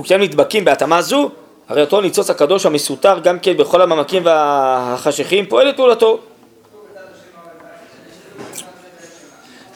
וכשהם 0.00 0.22
נדבקים 0.22 0.64
בהתאמה 0.64 1.02
זו, 1.02 1.30
הרי 1.68 1.80
אותו 1.80 2.00
ניצוץ 2.00 2.30
הקדוש 2.30 2.66
המסותר 2.66 3.18
גם 3.18 3.38
כן 3.38 3.56
בכל 3.56 3.82
הממקים 3.82 4.22
והחשכים 4.24 5.46
פועל 5.46 5.68
את 5.68 5.76
פעולתו. 5.76 6.18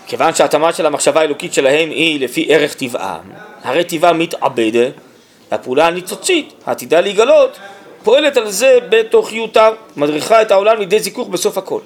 כיוון 0.07 0.35
שההתאמה 0.35 0.73
של 0.73 0.87
המחשבה 0.87 1.21
האלוקית 1.21 1.55
שלהם 1.55 1.91
היא 1.91 2.21
לפי 2.21 2.47
ערך 2.49 2.75
טבעם, 2.75 3.33
הרי 3.63 3.85
טבעם 3.85 4.19
מתעבד, 4.19 4.91
והפעולה 5.53 5.87
הניצוצית 5.87 6.53
העתידה 6.67 7.01
להיגלות 7.01 7.59
פועלת 8.03 8.37
על 8.37 8.51
זה 8.51 8.79
בתוכיותה, 8.89 9.69
מדריכה 9.97 10.43
את 10.43 10.51
העולם 10.51 10.79
לידי 10.79 11.01
זיכוך 11.01 11.29
בסוף 11.29 11.59
הכל. 11.59 11.81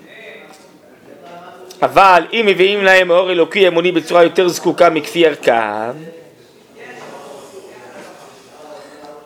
אבל 1.83 2.23
אם 2.33 2.45
מביאים 2.47 2.85
להם 2.85 3.11
אור 3.11 3.31
אלוקי 3.31 3.69
אמוני 3.69 3.93
בצורה 3.93 4.23
יותר 4.23 4.49
זקוקה 4.49 4.91
מכפי 4.91 5.27
ערכם, 5.27 5.93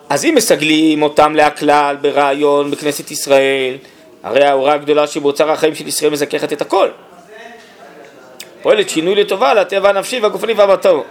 אז 0.09 0.25
אם 0.25 0.33
מסגלים 0.35 1.01
אותם 1.01 1.35
להכלל 1.35 1.95
ברעיון 2.01 2.71
בכנסת 2.71 3.11
ישראל, 3.11 3.75
הרי 4.23 4.43
ההוראה 4.43 4.73
הגדולה 4.73 5.07
שבאוצר 5.07 5.51
החיים 5.51 5.75
של 5.75 5.87
ישראל 5.87 6.11
מזככת 6.11 6.53
את 6.53 6.61
הכל. 6.61 6.89
פועלת 8.61 8.89
שינוי 8.89 9.15
לטובה 9.15 9.53
לטבע 9.53 9.89
הנפשי 9.89 10.19
והגופני 10.19 10.53
והמטו. 10.53 11.03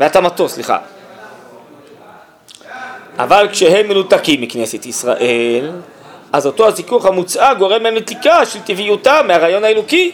והתאמתו, 0.00 0.48
סליחה. 0.48 0.78
אבל 3.22 3.48
כשהם 3.52 3.88
מנותקים 3.88 4.40
מכנסת 4.40 4.86
ישראל, 4.86 5.70
אז 6.32 6.46
אותו 6.46 6.66
הזיכוך 6.66 7.06
המוצע 7.06 7.54
גורם 7.54 7.82
להם 7.82 7.94
נתיקה 7.94 8.46
של 8.46 8.58
טבעיותם 8.60 9.24
מהרעיון 9.28 9.64
האלוקי. 9.64 10.12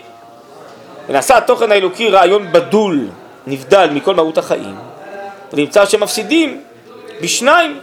ונעשה 1.08 1.36
התוכן 1.36 1.72
האלוקי 1.72 2.08
רעיון 2.08 2.52
בדול, 2.52 3.08
נבדל 3.46 3.88
מכל 3.92 4.14
מהות 4.14 4.38
החיים, 4.38 4.74
ונמצא 5.52 5.86
שמפסידים 5.86 6.60
בשניים. 7.20 7.78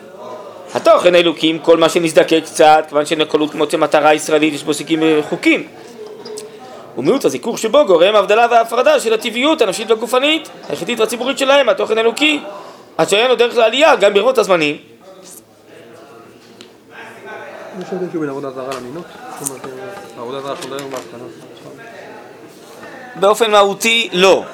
התוכן 0.73 1.15
האלוקי 1.15 1.47
עם 1.47 1.59
כל 1.59 1.77
מה 1.77 1.89
שנזדקק 1.89 2.41
קצת, 2.45 2.85
כיוון 2.89 3.05
שנקלות 3.05 3.55
מוצא 3.55 3.77
מטרה 3.77 4.13
ישראלית, 4.13 4.53
יש 4.53 4.63
בו 4.63 4.73
סיכים 4.73 4.99
חוקים. 5.29 5.67
ומיעוט 6.97 7.25
הזיכוך 7.25 7.57
שבו 7.57 7.85
גורם 7.85 8.15
ההבדלה 8.15 8.47
וההפרדה 8.51 8.99
של 8.99 9.13
הטבעיות 9.13 9.61
הנפשית 9.61 9.91
והגופנית, 9.91 10.49
היחידית 10.69 10.99
והציבורית 10.99 11.37
שלהם, 11.37 11.69
התוכן 11.69 11.97
האלוקי, 11.97 12.39
עד 12.97 13.09
שאין 13.09 13.27
לו 13.27 13.35
דרך 13.35 13.57
לעלייה 13.57 13.95
גם 13.95 14.13
ברבות 14.13 14.37
הזמנים. 14.37 14.92
יש 17.81 17.87
הבדל 17.91 18.19
בין 18.19 18.29
עבודה 18.29 18.51
זרה 18.51 18.73
למינות? 18.73 19.05
העבודה 20.17 20.41
זרה 20.41 20.55
שעוד 20.61 20.79
היום. 20.79 20.91
באופן 23.15 23.51
מהותי 23.51 24.09
לא. 24.13 24.45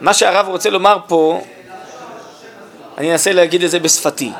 מה 0.00 0.14
שהרב 0.14 0.48
רוצה 0.48 0.70
לומר 0.70 0.98
פה, 1.06 1.40
אני 2.98 3.12
אנסה 3.12 3.32
להגיד 3.32 3.62
את 3.62 3.70
זה 3.70 3.78
בשפתי, 3.78 4.32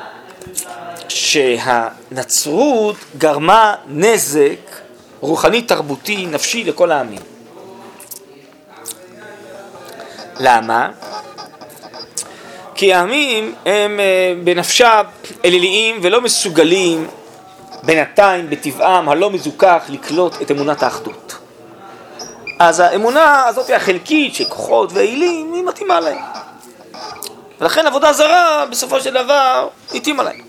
שהנצרות 1.08 2.96
גרמה 3.18 3.74
נזק 3.86 4.80
רוחני, 5.20 5.62
תרבותי, 5.62 6.26
נפשי 6.26 6.64
לכל 6.64 6.92
העמים. 6.92 7.20
למה? 10.40 10.90
כי 12.74 12.94
העמים 12.94 13.54
הם 13.66 14.00
אה, 14.00 14.34
בנפשם 14.44 15.02
אליליים 15.44 15.98
ולא 16.02 16.20
מסוגלים 16.20 17.06
בינתיים 17.86 18.50
בטבעם 18.50 19.08
הלא 19.08 19.30
מזוכח 19.30 19.84
לקלוט 19.88 20.42
את 20.42 20.50
אמונת 20.50 20.82
האחדות. 20.82 21.38
אז 22.58 22.80
האמונה 22.80 23.46
הזאת 23.46 23.70
החלקית 23.70 24.34
של 24.34 24.44
כוחות 24.44 24.92
ואילים 24.92 25.52
היא 25.52 25.64
מתאימה 25.64 26.00
להם. 26.00 26.18
ולכן 27.60 27.86
עבודה 27.86 28.12
זרה 28.12 28.66
בסופו 28.70 29.00
של 29.00 29.14
דבר 29.14 29.68
התאימה 29.94 30.22
להם. 30.22 30.40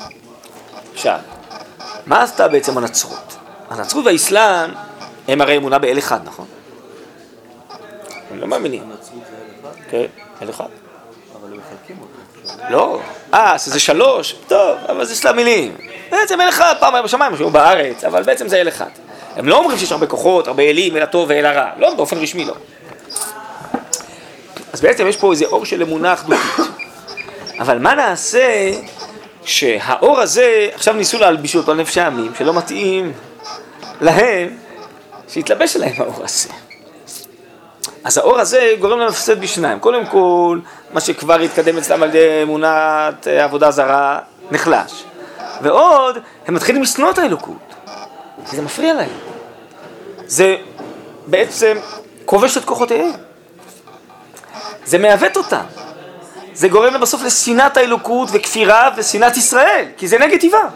עכשיו, 0.94 1.20
מה 2.06 2.24
עשתה 2.24 2.48
בעצם 2.48 2.78
הנצרות? 2.78 3.36
הנצרות 3.70 4.06
והאסלאם 4.06 4.72
הם 5.28 5.42
הרי 5.42 5.58
אמונה 5.58 5.80
באל 5.80 5.98
אחד, 5.98 6.20
נכון? 6.24 6.46
הם 8.32 8.40
לא 8.40 8.48
מאמינים. 8.48 8.84
הנצרות 8.84 9.24
זה 9.30 9.36
אל 9.36 9.70
אחד? 9.70 9.90
כן, 9.90 10.06
אל 10.42 10.50
אחד. 10.50 10.66
אבל 11.36 11.54
הם 11.54 11.60
מחלקים 11.60 11.98
אותו. 12.02 12.47
לא, 12.70 13.00
אה, 13.34 13.54
אז 13.54 13.66
זה 13.66 13.80
שלוש, 13.80 14.36
טוב, 14.48 14.78
אבל 14.90 15.06
זה 15.06 15.16
סתם 15.16 15.36
מילים. 15.36 15.76
בעצם 16.12 16.42
אל 16.42 16.50
אחד, 16.50 16.74
פעם 16.80 16.96
היה 16.96 17.04
בשמיים, 17.04 17.34
משהו 17.34 17.50
בארץ, 17.50 18.04
אבל 18.04 18.24
בעצם 18.24 18.48
זה 18.48 18.62
אל 18.62 18.68
אחד. 18.68 18.90
הם 19.36 19.48
לא 19.48 19.58
אומרים 19.58 19.78
שיש 19.78 19.92
הרבה 19.92 20.08
כוחות, 20.08 20.48
הרבה 20.48 20.64
אלים, 20.64 20.98
אל 20.98 21.02
הטוב 21.02 21.30
ואל 21.30 21.46
הרע. 21.46 21.70
לא, 21.78 21.94
באופן 21.94 22.18
רשמי 22.18 22.46
לא. 22.46 22.54
אז 24.74 24.82
בעצם 24.82 25.08
יש 25.08 25.18
פה 25.18 25.32
איזה 25.32 25.46
אור 25.46 25.66
של 25.66 25.82
אמונה 25.82 26.14
אחדותית. 26.14 26.42
אבל 27.60 27.80
מה 27.80 27.96
נעשה 27.96 28.72
שהאור 29.46 30.20
הזה, 30.20 30.70
עכשיו 30.74 30.94
ניסו 30.94 31.18
להלביש 31.18 31.56
אותו 31.56 31.72
על 31.72 31.78
נפשי 31.78 32.02
העמים, 32.02 32.32
שלא 32.38 32.54
מתאים 32.54 33.14
להם, 34.02 34.58
שיתלבש 35.30 35.76
עליהם 35.76 35.94
האור 35.98 36.24
הזה. 36.24 36.50
אז 38.08 38.18
האור 38.18 38.40
הזה 38.40 38.74
גורם 38.80 39.00
להם 39.00 39.08
להפסד 39.08 39.42
בשניים. 39.42 39.80
קודם 39.80 40.06
כל, 40.06 40.60
מה 40.94 41.02
שכבר 41.02 41.40
התקדם 41.40 41.78
אצלם 41.78 42.04
על 42.04 42.10
ידי 42.10 42.44
אמונת 42.44 43.28
אה, 43.28 43.44
עבודה 43.44 43.72
זרה, 43.72 44.20
נחלש. 44.52 45.04
ועוד, 45.62 46.18
הם 46.48 46.54
מתחילים 46.54 46.82
לשנוא 46.82 47.12
את 47.12 47.18
האלוקות. 47.18 47.74
זה 48.52 48.62
מפריע 48.62 48.94
להם. 48.94 49.10
זה 50.26 50.56
בעצם 51.28 51.78
כובש 52.26 52.58
את 52.58 52.66
כוחותיהם. 52.66 53.12
זה 54.86 54.98
מעוות 54.98 55.38
אותם. 55.38 55.64
זה 56.54 56.68
גורם 56.68 56.94
להם 56.94 57.02
בסוף 57.02 57.24
לשנאת 57.24 57.78
האלוקות 57.78 58.30
וכפירה 58.32 58.90
ושנאת 58.98 59.38
ישראל, 59.38 59.86
כי 59.98 60.08
זה 60.08 60.20
נגד 60.20 60.42
טבעה. 60.42 60.70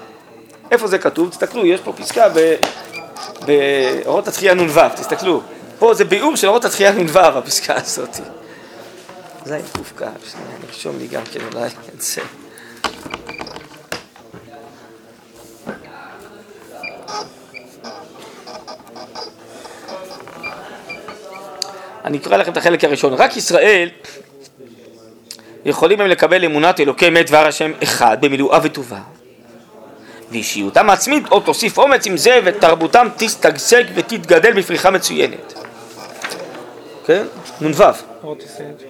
איפה 0.72 0.88
זה 0.88 0.98
כתוב? 0.98 1.30
תסתכלו, 1.30 1.66
יש 1.66 1.80
פה 1.80 1.94
פסקה. 1.94 2.26
באורות 3.46 4.28
התחייה 4.28 4.54
נ"ו, 4.54 4.80
תסתכלו. 4.96 5.42
פה 5.82 5.94
זה 5.94 6.06
ביאור 6.06 6.36
של 6.36 6.48
אורות 6.48 6.66
התחייה 6.66 6.92
נ"ו, 6.92 7.20
הפסקה 7.20 7.74
הזאת. 7.76 8.20
זה 9.46 9.56
עם 9.56 9.62
ק"כ, 9.62 9.98
שנייה, 10.32 10.48
נרשום 10.68 10.98
לי 11.00 11.08
גם 11.08 11.22
כן 11.32 11.40
אולי 11.54 11.68
את 11.68 12.02
זה. 12.02 12.22
אני 22.06 22.18
אקרא 22.18 22.38
לכם 22.38 22.52
את 22.52 22.58
החלק 22.58 22.84
הראשון. 22.84 23.14
רק 23.14 23.38
ישראל 23.38 23.90
יכולים 25.66 26.02
הם 26.02 26.08
לקבל 26.08 26.46
אמונת 26.46 26.80
אלוקי 26.80 27.10
מת 27.10 27.28
דבר 27.28 27.48
השם 27.48 27.72
אחד 27.84 28.18
במילואה 28.22 28.60
וטובה. 28.64 29.00
ואישיותם 30.32 30.90
העצמית 30.90 31.28
עוד 31.30 31.44
תוסיף 31.46 31.78
אומץ 31.78 32.08
עם 32.08 32.18
זה 32.18 32.40
ותרבותם 32.46 33.08
תשתגשג 33.18 33.84
ותתגדל 33.96 34.54
בפריחה 34.54 34.92
מצוינת. 34.92 35.61
כן? 37.12 37.26
נ"ו. 37.62 37.84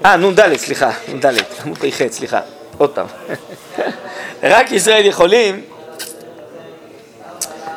אה, 0.06 0.18
נ"ד, 0.18 0.56
סליחה, 0.58 0.92
נ"ד, 1.14 1.26
עמוד 1.64 1.78
פ"ח, 1.78 2.08
סליחה, 2.10 2.40
עוד 2.78 2.90
פעם. 2.90 3.06
רק 4.44 4.72
ישראל 4.72 5.06
יכולים 5.06 5.62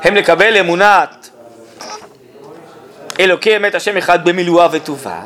הם 0.03 0.14
לקבל 0.14 0.57
אמונת 0.57 1.30
אלוקי 3.20 3.57
אמת 3.57 3.74
השם 3.74 3.97
אחד 3.97 4.24
במילואה 4.24 4.68
וטובה 4.72 5.20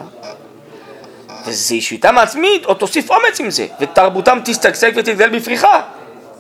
וזה 1.47 1.75
אישיותם 1.75 2.19
העצמית, 2.19 2.65
או 2.67 2.75
תוסיף 2.75 3.11
אומץ 3.11 3.41
עם 3.41 3.51
זה, 3.51 3.67
ותרבותם 3.81 4.39
תשתגשג 4.45 4.93
ותגדל 4.97 5.29
בפריחה. 5.29 5.83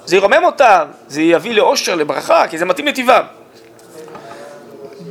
זה 0.04 0.16
ירומם 0.16 0.44
אותם, 0.44 0.86
זה 1.08 1.22
יביא 1.22 1.54
לאושר, 1.54 1.94
לברכה, 1.94 2.48
כי 2.48 2.58
זה 2.58 2.64
מתאים 2.64 2.86
לטבעם. 2.86 3.24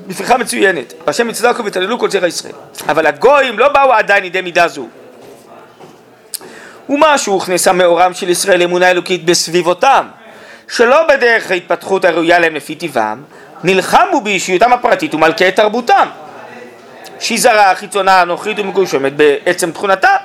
בפריחה 0.08 0.38
מצוינת. 0.38 0.94
והשם 1.08 1.30
יצדקו 1.30 1.66
ותעללו 1.66 2.00
כל 2.00 2.10
זרע 2.10 2.28
ישראל. 2.28 2.54
אבל 2.90 3.08
הגויים 3.08 3.60
לא 3.60 3.68
באו 3.68 3.94
עדיין 3.94 4.24
לידי 4.24 4.42
מידה 4.42 4.68
זו. 4.68 4.88
ומה 6.90 7.18
שהוכנסה 7.18 7.74
מאורם 7.74 8.14
של 8.14 8.30
ישראל 8.30 8.62
אמונה 8.62 8.92
אלוקית 8.92 9.26
בסביבותם, 9.26 10.08
שלא 10.68 11.08
בדרך 11.08 11.52
ההתפתחות 11.52 12.06
הראויה 12.06 12.40
להם 12.40 12.56
לפי 12.56 12.76
טבעם, 12.76 13.24
נלחמו 13.64 14.22
באישיותם 14.22 14.74
הפרטית 14.74 15.14
ומלכי 15.14 15.52
תרבותם. 15.52 16.08
שהיא 17.20 17.40
זרה, 17.40 17.76
חיצונה, 17.76 18.22
אנוכית 18.22 18.60
ומגושמת 18.60 19.14
בעצם 19.16 19.72
תכונתה. 19.72 20.16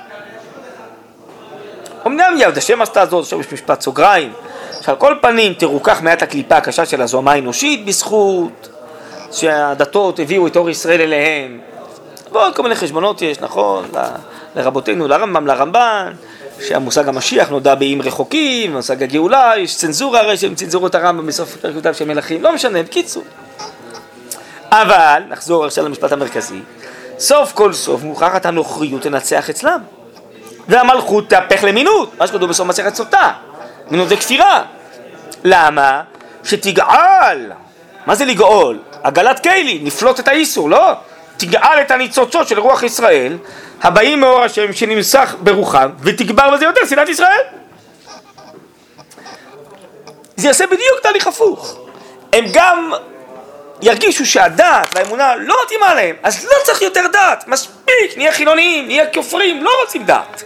אמנם 2.07 2.35
יד 2.37 2.57
השם 2.57 2.81
עשתה 2.81 3.05
זאת, 3.05 3.23
עכשיו 3.23 3.39
יש 3.39 3.53
משפט 3.53 3.81
סוגריים, 3.81 4.33
שעל 4.81 4.95
כל 4.95 5.15
פנים 5.21 5.53
תרוכך 5.53 6.01
מעט 6.01 6.23
הקליפה 6.23 6.57
הקשה 6.57 6.85
של 6.85 7.01
הזוהמה 7.01 7.31
האנושית 7.31 7.85
בזכות 7.85 8.72
שהדתות 9.33 10.19
הביאו 10.19 10.47
את 10.47 10.55
אור 10.55 10.69
ישראל 10.69 11.01
אליהם. 11.01 11.59
ועוד 12.31 12.55
כל 12.55 12.63
מיני 12.63 12.75
חשבונות 12.75 13.21
יש, 13.21 13.39
נכון, 13.39 13.85
ל- 13.95 14.07
לרבותינו, 14.55 15.07
לרמב"ם, 15.07 15.47
לרמב"ן, 15.47 16.13
שהמושג 16.61 17.07
המשיח 17.07 17.49
נודע 17.49 17.75
באיים 17.75 18.01
רחוקים, 18.01 18.73
מושג 18.73 19.03
הגאולה, 19.03 19.53
יש 19.57 19.77
צנזורה 19.77 20.19
הרי 20.19 20.37
שהם 20.37 20.55
צנזורו 20.55 20.87
את 20.87 20.95
הרמב"ם 20.95 21.27
בסוף 21.27 21.55
פרק 21.55 21.75
י"ד 21.75 21.95
של 21.95 22.05
מלכים, 22.05 22.43
לא 22.43 22.53
משנה, 22.53 22.83
בקיצור. 22.83 23.23
אבל, 24.71 25.23
נחזור 25.29 25.65
עכשיו 25.65 25.85
למשפט 25.85 26.11
המרכזי, 26.11 26.59
סוף 27.19 27.51
כל 27.53 27.73
סוף 27.73 28.03
מוכרחת 28.03 28.45
הנוכריות 28.45 29.05
לנצח 29.05 29.49
אצלם. 29.49 29.79
והמלכות 30.67 31.29
תהפך 31.29 31.63
למינות, 31.63 32.19
מה 32.19 32.27
שכתוב 32.27 32.49
בסוף 32.49 32.67
מסכת 32.67 32.95
סוטה. 32.95 33.31
מינות 33.91 34.09
זה 34.09 34.15
כפירה. 34.15 34.63
למה? 35.43 36.01
שתגאל. 36.43 37.51
מה 38.05 38.15
זה 38.15 38.25
לגאול? 38.25 38.79
עגלת 39.03 39.39
קיילי, 39.39 39.79
נפלוט 39.83 40.19
את 40.19 40.27
האיסור, 40.27 40.69
לא? 40.69 40.93
תגאל 41.37 41.81
את 41.81 41.91
הניצוצות 41.91 42.47
של 42.47 42.59
רוח 42.59 42.83
ישראל, 42.83 43.37
הבאים 43.81 44.19
מאור 44.19 44.43
השם 44.43 44.73
שנמסך 44.73 45.35
ברוחם, 45.39 45.89
ותגבר 45.99 46.49
בזה 46.53 46.65
יותר 46.65 46.81
שנאת 46.89 47.09
ישראל. 47.09 47.41
זה 50.35 50.47
יעשה 50.47 50.65
בדיוק 50.65 50.99
תהליך 51.03 51.27
הפוך. 51.27 51.79
הם 52.33 52.45
גם 52.53 52.91
ירגישו 53.81 54.25
שהדת 54.25 54.89
והאמונה 54.95 55.35
לא 55.35 55.55
מתאימה 55.65 55.93
להם, 55.93 56.15
אז 56.23 56.45
לא 56.45 56.55
צריך 56.63 56.81
יותר 56.81 57.03
דת, 57.13 57.43
מספיק, 57.47 58.17
נהיה 58.17 58.31
חילוניים, 58.31 58.87
נהיה 58.87 59.05
כופרים, 59.13 59.63
לא 59.63 59.71
רוצים 59.83 60.05
דת. 60.05 60.43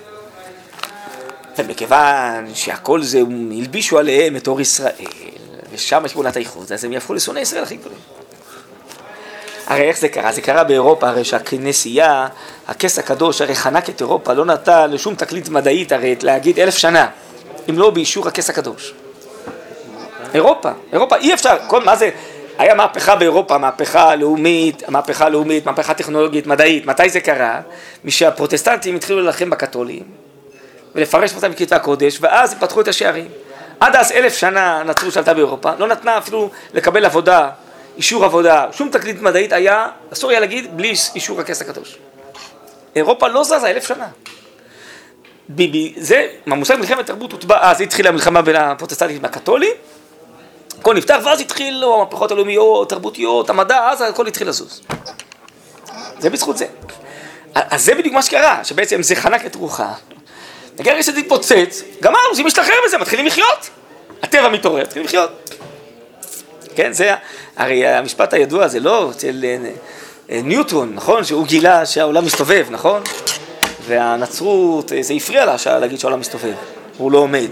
ומכיוון 1.58 2.52
שהכל 2.54 3.02
זה, 3.02 3.20
הלבישו 3.58 4.00
עליהם 4.00 4.36
את 4.36 4.48
אור 4.48 4.62
ישראל, 4.62 4.92
ושם 5.72 6.06
יש 6.06 6.14
פעולת 6.14 6.36
האיחוד, 6.36 6.72
אז 6.72 6.84
הם 6.84 6.94
יהפכו 6.94 7.14
לשונאי 7.14 7.42
ישראל 7.42 7.64
הכי 7.64 7.76
גדולים. 7.76 8.17
הרי 9.68 9.88
איך 9.88 9.98
זה 9.98 10.08
קרה? 10.08 10.32
זה 10.32 10.42
קרה 10.42 10.64
באירופה, 10.64 11.08
הרי 11.08 11.24
שהכנסייה, 11.24 12.28
הכס 12.68 13.00
הקדוש, 13.00 13.42
הרי 13.42 13.56
חנק 13.56 13.90
את 13.90 14.02
אירופה, 14.02 14.34
לא 14.34 14.46
נתן 14.46 14.92
לשום 14.92 15.16
תקליט 15.16 15.50
מדעית 15.50 15.92
הרי 15.92 16.16
להגיד 16.22 16.60
אלף 16.60 16.78
שנה, 16.78 17.08
אם 17.70 17.80
לא 17.80 17.90
באישור 17.90 18.28
הכס 18.28 18.50
הקדוש. 18.50 18.94
אירופה, 20.34 20.70
אירופה, 20.94 21.16
אי 21.16 21.34
אפשר, 21.34 21.56
כל 21.68 21.84
מה 21.84 21.96
זה, 21.96 22.10
היה 22.58 22.76
מהפכה 22.76 23.16
באירופה, 23.16 23.58
מהפכה 23.58 24.16
לאומית, 24.16 24.90
מהפכה 24.90 25.30
לאומית, 25.30 25.66
מהפכה 25.66 25.94
טכנולוגית, 25.94 26.48
מדעית, 26.48 26.86
מתי 26.86 27.10
זה 27.10 27.20
קרה? 27.20 27.62
משהפרוטסטנטים 28.06 28.96
התחילו 28.96 29.20
להילחם 29.20 29.50
בקתולים 29.50 30.04
ולפרש 30.96 31.36
אותם 31.36 31.52
בכתבי 31.52 31.76
הקודש, 31.76 32.18
ואז 32.22 32.54
פתחו 32.54 32.82
את 32.82 32.88
השערים. 32.88 33.28
עד 33.80 33.96
אז 33.96 34.12
אלף 34.12 34.38
שנה 34.38 34.78
הנצרות 34.80 35.14
שלטה 35.14 35.34
באירופה, 35.34 35.72
לא 35.80 35.88
נתנה 35.88 36.18
אפילו 36.18 36.50
לקבל 36.74 37.06
עבודה, 37.06 37.50
אישור 37.98 38.26
עבודה, 38.26 38.66
שום 38.72 38.90
תקליט 38.90 39.22
מדעית 39.22 39.54
היה, 39.54 39.88
אסור 40.14 40.30
היה 40.30 40.40
להגיד, 40.40 40.78
בלי 40.78 40.94
אישור 41.16 41.42
הכס 41.42 41.62
הקדוש. 41.62 41.98
אירופה 42.96 43.28
לא 43.28 43.44
זזה 43.44 43.68
אלף 43.68 43.88
שנה. 43.88 44.08
ביבי, 45.50 45.94
זה, 45.98 46.28
המושג 46.46 46.76
מלחמת 46.76 47.06
תרבות 47.06 47.32
הוטבע, 47.32 47.58
אז 47.62 47.82
התחילה 47.82 48.10
המלחמה 48.10 48.42
בין 48.42 48.56
הפרוטסטנטים 48.56 49.24
לקתולים, 49.24 49.74
הכל 50.80 50.94
נפתח, 50.94 51.20
ואז 51.24 51.42
התחילו 51.42 51.96
המהפכות 51.96 52.32
הלאומיות, 52.32 52.90
תרבותיות, 52.90 53.50
המדע, 53.50 53.90
אז 53.92 54.02
הכל 54.02 54.28
התחיל 54.28 54.50
לזוז. 54.50 54.82
זה 56.20 56.30
בזכות 56.30 56.58
זה. 56.58 56.66
אז 57.56 57.86
זה 57.86 57.96
בדיוק 57.96 58.14
מה 58.14 58.22
שקרה, 58.22 58.64
שבעצם 58.64 59.04
זה 59.04 59.16
חנק 59.16 59.46
את 59.46 59.56
רוחה. 59.56 59.94
נגיד 60.80 61.02
שזה 61.02 61.20
התפוצץ, 61.20 61.84
גמרנו, 62.02 62.36
זה 62.36 62.44
משתחרר 62.44 62.76
מזה, 62.86 62.98
מתחילים 62.98 63.26
לחיות. 63.26 63.70
הטבע 64.24 64.50
מתעורר, 64.50 64.82
מתחילים 64.82 65.06
לחיות. 65.06 65.47
כן, 66.78 66.94
זה, 66.94 67.14
הרי 67.56 67.88
המשפט 67.88 68.34
הידוע 68.34 68.68
זה 68.68 68.80
לא 68.80 69.12
אצל 69.12 69.44
אה, 69.44 69.58
אה, 70.30 70.42
ניוטון, 70.44 70.92
נכון? 70.94 71.24
שהוא 71.24 71.46
גילה 71.46 71.86
שהעולם 71.86 72.26
מסתובב, 72.26 72.68
נכון? 72.70 73.02
והנצרות, 73.88 74.94
אה, 74.94 75.04
זה 75.04 75.14
הפריע 75.14 75.46
לה 75.46 75.56
להגיד 75.80 76.00
שהעולם 76.00 76.20
מסתובב, 76.20 76.54
הוא 76.98 77.12
לא 77.12 77.18
עומד. 77.18 77.48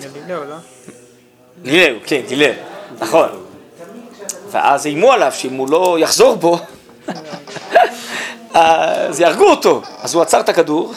גילאו, 1.63 1.95
כן, 2.05 2.21
גילאו. 2.27 2.53
נכון. 2.99 3.29
ואז 4.51 4.85
איימו 4.85 5.11
עליו 5.11 5.31
שאם 5.35 5.53
הוא 5.53 5.69
לא 5.69 5.97
יחזור 5.99 6.35
בו, 6.35 6.59
אז 8.53 9.19
יהרגו 9.19 9.45
אותו. 9.45 9.81
אז 10.01 10.13
הוא 10.13 10.21
עצר 10.21 10.39
את 10.39 10.49
הכדור, 10.49 10.93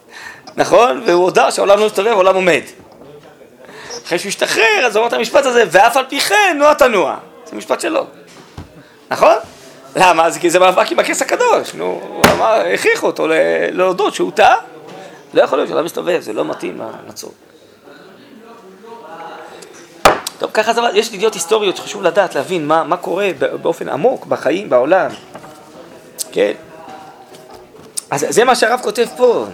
נכון? 0.56 1.02
והוא 1.06 1.24
הודה 1.24 1.50
שהעולם 1.50 1.78
לא 1.78 1.86
מסתובב, 1.86 2.10
העולם 2.10 2.34
עומד. 2.34 2.62
אחרי 4.06 4.18
שהוא 4.18 4.28
השתחרר, 4.28 4.86
אז 4.86 4.96
הוא 4.96 5.00
אמר 5.00 5.08
את 5.08 5.12
המשפט 5.12 5.46
הזה, 5.46 5.64
ואף 5.70 5.96
על 5.96 6.04
פי 6.08 6.20
כן, 6.20 6.56
נוע 6.58 6.74
תנוע. 6.74 7.16
זה 7.46 7.56
משפט 7.56 7.80
שלו. 7.80 8.06
נכון? 9.10 9.34
למה? 9.96 10.28
כי 10.40 10.50
זה 10.50 10.58
מאבק 10.58 10.92
עם 10.92 10.98
הכס 10.98 11.22
הקדוש. 11.22 11.74
נו, 11.74 12.00
הוא 12.08 12.22
אמר, 12.32 12.62
הכריחו 12.74 13.06
אותו 13.06 13.26
להודות 13.72 14.14
שהוא 14.14 14.32
טעה. 14.32 14.56
לא 15.34 15.42
יכול 15.42 15.58
להיות 15.58 15.68
שהעולם 15.68 15.84
מסתובב, 15.84 16.20
זה 16.20 16.32
לא 16.32 16.44
מתאים 16.44 16.80
לנצור. 17.06 17.32
טוב, 20.38 20.50
ככה 20.54 20.72
זה, 20.72 20.80
יש 20.94 21.12
ידיעות 21.12 21.34
היסטוריות 21.34 21.76
שחשוב 21.76 22.02
לדעת, 22.02 22.34
להבין 22.34 22.66
מה, 22.66 22.84
מה 22.84 22.96
קורה 22.96 23.30
באופן 23.62 23.88
עמוק 23.88 24.26
בחיים, 24.26 24.70
בעולם. 24.70 25.10
כן? 26.32 26.52
אז 28.10 28.26
זה 28.28 28.44
מה 28.44 28.54
שהרב 28.54 28.80
כותב 28.82 29.06
פה. 29.16 29.46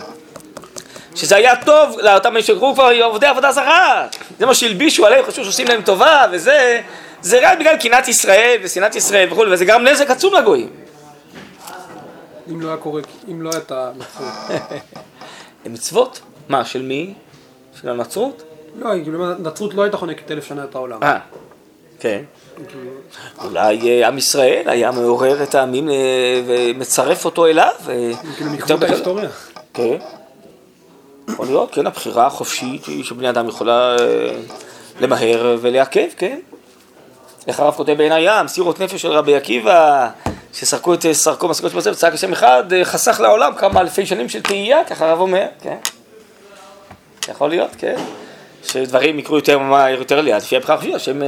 שזה 1.14 1.36
היה 1.36 1.56
טוב 1.64 1.98
לאותם 2.00 2.36
אנשים 2.36 2.56
שקראו 2.56 2.74
כבר 2.74 3.04
עובדי 3.04 3.26
עבודה 3.26 3.52
זרה. 3.52 4.06
זה 4.38 4.46
מה 4.46 4.54
שהלבישו 4.54 5.06
עליהם, 5.06 5.24
חשבו 5.24 5.44
שעושים 5.44 5.68
להם 5.68 5.82
טובה, 5.82 6.24
וזה... 6.32 6.80
זה 7.22 7.38
רק 7.42 7.58
בגלל 7.58 7.76
קנאת 7.76 8.08
ישראל 8.08 8.60
ושנאת 8.62 8.94
ישראל 8.94 9.32
וכו', 9.32 9.44
וזה 9.50 9.64
גרם 9.64 9.84
נזק 9.84 10.10
עצום 10.10 10.34
לגויים. 10.34 10.70
אם 12.50 12.60
לא 12.60 12.68
היה 12.68 12.76
קורה, 12.76 13.02
אם 13.30 13.42
לא 13.42 13.50
הייתה 13.52 13.90
מצוות. 13.96 14.32
מצוות? 15.66 16.20
מה, 16.48 16.64
של 16.64 16.82
מי? 16.82 17.14
של 17.80 17.88
הנצרות? 17.88 18.42
לא, 18.78 18.90
כאילו, 19.02 19.34
נצרות 19.34 19.74
לא 19.74 19.82
הייתה 19.82 19.96
חונקת 19.96 20.30
אלף 20.30 20.44
שנה 20.44 20.64
את 20.64 20.74
העולם. 20.74 21.02
אה, 21.02 21.18
כן. 22.00 22.22
אולי 23.44 24.02
אה, 24.02 24.08
עם 24.08 24.18
ישראל 24.18 24.62
היה 24.66 24.90
מעורר 24.90 25.42
את 25.42 25.54
העמים 25.54 25.90
אה, 25.90 25.94
ומצרף 26.46 27.24
אותו 27.24 27.46
אליו. 27.46 27.72
כאילו 28.36 28.50
מכבוד 28.50 28.84
ההיסטוריה. 28.84 29.28
כן. 29.74 29.96
יכול 31.28 31.46
להיות, 31.46 31.74
כן, 31.74 31.86
הבחירה 31.86 32.26
החופשית 32.26 32.86
היא 32.86 33.04
שבני 33.04 33.30
אדם 33.30 33.48
יכולה 33.48 33.96
אה, 34.00 34.32
למהר 35.00 35.56
ולעכב, 35.60 36.08
כן. 36.16 36.38
איך 37.46 37.60
הרב 37.60 37.74
כותב 37.74 37.92
בעין 37.92 38.12
הים, 38.12 38.48
סירות 38.48 38.80
נפש 38.80 39.02
של 39.02 39.12
רבי 39.12 39.36
עקיבא, 39.36 40.08
שסרקו 40.52 40.94
את 40.94 41.06
סרקו 41.12 41.48
מסקות 41.48 41.70
של 41.70 41.78
בצל, 41.78 41.94
צעק 41.94 42.14
השם 42.14 42.32
אחד, 42.32 42.64
חסך 42.84 43.20
לעולם 43.20 43.54
כמה 43.54 43.80
אלפי 43.80 44.06
שנים 44.06 44.28
של 44.28 44.42
תהייה, 44.42 44.84
ככה 44.84 45.08
הרב 45.08 45.20
אומר, 45.20 45.46
כן. 45.60 45.76
יכול 47.28 47.50
להיות, 47.50 47.70
כן. 47.78 47.96
שדברים 48.64 49.18
יקרו 49.18 49.36
יותר 49.36 49.58
מהר, 49.58 49.98
יותר 49.98 50.20
ליד, 50.20 50.36
לפי 50.36 50.56
הבחירה 50.56 50.74
החופשית, 50.74 50.94
השם, 50.94 51.20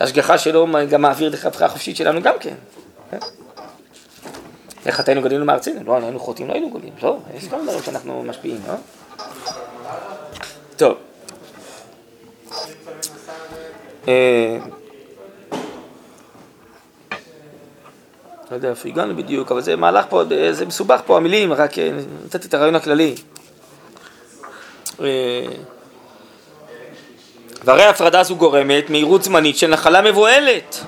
ההשגחה 0.00 0.38
שלו 0.38 0.66
גם 0.90 1.02
מעביר 1.02 1.30
דרך 1.30 1.46
הבחירה 1.46 1.66
החופשית 1.66 1.96
שלנו 1.96 2.22
גם 2.22 2.34
כן. 2.40 2.54
איך 4.86 4.94
חטאנו 4.94 5.22
גלינו 5.22 5.44
מארצנו? 5.44 5.80
לא, 5.86 5.96
היינו 5.96 6.18
חוטאים, 6.18 6.48
לא 6.48 6.52
היינו 6.52 6.70
גולים, 6.70 6.92
לא, 7.02 7.16
יש 7.34 7.48
גם 7.48 7.62
דברים 7.62 7.82
שאנחנו 7.82 8.22
משפיעים, 8.22 8.60
לא? 8.68 8.74
טוב. 10.76 10.96
לא 18.50 18.56
יודע 18.56 18.70
איפה 18.70 18.88
הגענו 18.88 19.16
בדיוק, 19.16 19.52
אבל 19.52 19.60
זה 19.60 19.76
מהלך 19.76 20.04
פה, 20.08 20.22
זה 20.50 20.66
מסובך 20.66 21.00
פה 21.06 21.16
המילים, 21.16 21.52
רק 21.52 21.70
נתתי 22.24 22.48
את 22.48 22.54
הרעיון 22.54 22.74
הכללי. 22.74 23.14
והרי 27.64 27.84
הפרדה 27.84 28.22
זו 28.22 28.36
גורמת 28.36 28.90
מהירות 28.90 29.22
זמנית 29.22 29.58
של 29.58 29.66
נחלה 29.66 30.02
מבוהלת, 30.02 30.80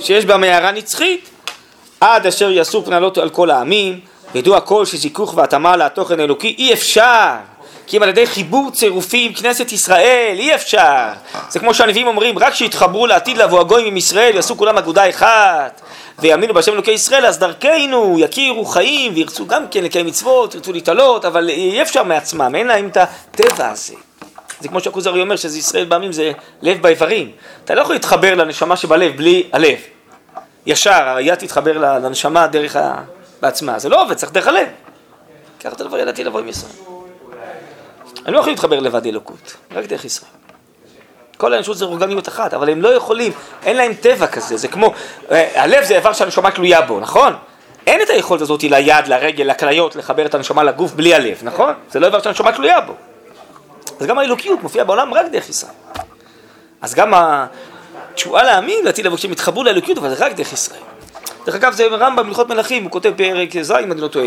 שיש 0.00 0.24
בה 0.24 0.36
מערה 0.36 0.72
נצחית, 0.72 1.30
עד 2.00 2.26
אשר 2.26 2.50
יעשו 2.50 2.84
פנלות 2.84 3.18
על 3.18 3.30
כל 3.30 3.50
העמים, 3.50 4.00
ידעו 4.34 4.56
הכל 4.56 4.86
שזיכוך 4.86 5.34
והתאמה 5.36 5.76
לתוכן 5.76 6.20
האלוקי 6.20 6.54
אי 6.58 6.72
אפשר, 6.72 7.34
כי 7.88 7.96
אם 7.96 8.02
על 8.02 8.08
ידי 8.08 8.26
חיבור 8.26 8.70
צירופי 8.70 9.26
עם 9.26 9.32
כנסת 9.32 9.72
ישראל, 9.72 10.36
אי 10.38 10.54
אפשר. 10.54 11.08
זה 11.48 11.58
כמו 11.58 11.74
שהנביאים 11.74 12.06
אומרים, 12.06 12.38
רק 12.38 12.54
שיתחברו 12.54 13.06
לעתיד 13.06 13.38
לבוא 13.38 13.60
הגויים 13.60 13.86
עם 13.86 13.96
ישראל, 13.96 14.34
יעשו 14.34 14.56
כולם 14.56 14.78
אגודה 14.78 15.10
אחת, 15.10 15.80
ויאמינו 16.18 16.54
בהשם 16.54 16.72
אלוקי 16.72 16.90
ישראל, 16.90 17.26
אז 17.26 17.38
דרכנו 17.38 18.16
יכירו 18.18 18.64
חיים 18.64 19.14
וירצו 19.14 19.46
גם 19.46 19.68
כן 19.70 19.84
לקיים 19.84 20.06
מצוות, 20.06 20.54
ירצו 20.54 20.72
להתעלות, 20.72 21.24
אבל 21.24 21.48
אי 21.48 21.82
אפשר 21.82 22.02
מעצמם, 22.02 22.54
אין 22.54 22.66
להם 22.66 22.88
את 22.88 22.96
הטבע 22.96 23.70
הזה. 23.70 23.94
זה 24.60 24.68
כמו 24.68 24.80
שהכוזרי 24.80 25.20
אומר 25.20 25.36
שזה 25.36 25.58
ישראל 25.58 25.84
בעמים 25.84 26.12
זה 26.12 26.32
לב 26.62 26.82
באיברים. 26.82 27.30
אתה 27.64 27.74
לא 27.74 27.80
יכול 27.80 27.94
להתחבר 27.94 28.34
לנשמה 28.34 28.76
שבלב 28.76 29.16
בלי 29.16 29.42
הלב. 29.52 29.78
ישר, 30.66 31.14
היד 31.16 31.34
תתחבר 31.34 31.78
לנשמה 31.78 32.46
דרך 32.46 32.76
ה... 32.76 32.94
בעצמה. 33.42 33.78
זה 33.78 33.88
לא 33.88 34.02
עובד, 34.02 34.14
צריך 34.14 34.32
דרך 34.32 34.48
הלב. 34.48 34.68
ככה 35.60 35.74
את 35.74 35.80
הדבר 35.80 35.98
ידעתי 35.98 36.24
לבוא 36.24 36.40
עם 36.40 36.48
ישראל. 36.48 36.97
אני 38.28 38.34
לא 38.34 38.40
יכול 38.40 38.52
להתחבר 38.52 38.80
לבד 38.80 39.06
אלוקות, 39.06 39.56
רק 39.72 39.84
דרך 39.86 40.04
ישראל. 40.04 40.30
כל 41.36 41.52
האנושות 41.52 41.78
זה 41.78 41.84
אורגניות 41.84 42.28
אחת, 42.28 42.54
אבל 42.54 42.70
הם 42.70 42.82
לא 42.82 42.88
יכולים, 42.88 43.32
אין 43.64 43.76
להם 43.76 43.94
טבע 43.94 44.26
כזה, 44.26 44.56
זה 44.56 44.68
כמו, 44.68 44.92
אה, 45.30 45.62
הלב 45.62 45.84
זה 45.84 45.96
איבר 45.96 46.12
שהנשמה 46.12 46.50
תלויה 46.50 46.80
בו, 46.80 47.00
נכון? 47.00 47.32
אין 47.86 48.02
את 48.02 48.10
היכולת 48.10 48.40
הזאת 48.40 48.62
ליד, 48.62 49.06
לרגל, 49.06 49.44
לכליות, 49.44 49.96
לחבר 49.96 50.26
את 50.26 50.34
הנשמה 50.34 50.62
לגוף 50.62 50.92
בלי 50.92 51.14
הלב, 51.14 51.38
נכון? 51.42 51.74
זה 51.90 52.00
לא 52.00 52.06
איבר 52.06 52.22
שהנשמה 52.22 52.52
תלויה 52.52 52.80
בו. 52.80 52.92
אז 54.00 54.06
גם 54.06 54.18
האלוקיות 54.18 54.62
מופיעה 54.62 54.84
בעולם 54.84 55.14
רק 55.14 55.26
דרך 55.32 55.48
ישראל. 55.48 55.72
אז 56.80 56.94
גם 56.94 57.12
התשואה 57.14 58.42
להאמין, 58.42 58.84
לעתיד 58.84 59.06
לבוא 59.06 59.16
כשהם 59.16 59.32
יתחברו 59.32 59.64
לאלוקיות, 59.64 59.98
אבל 59.98 60.14
זה 60.14 60.24
רק 60.26 60.32
דרך 60.32 60.52
ישראל. 60.52 60.80
דרך 61.46 61.54
אגב, 61.54 61.72
זה 61.72 61.86
רמב"ם 61.86 62.26
בהלכות 62.26 62.48
מלכים, 62.48 62.82
הוא 62.82 62.90
כותב 62.90 63.12
פרק 63.16 63.62
ז', 63.62 63.72
אם 63.72 63.92
אני 63.92 64.00
לא 64.00 64.08
טועה. 64.08 64.26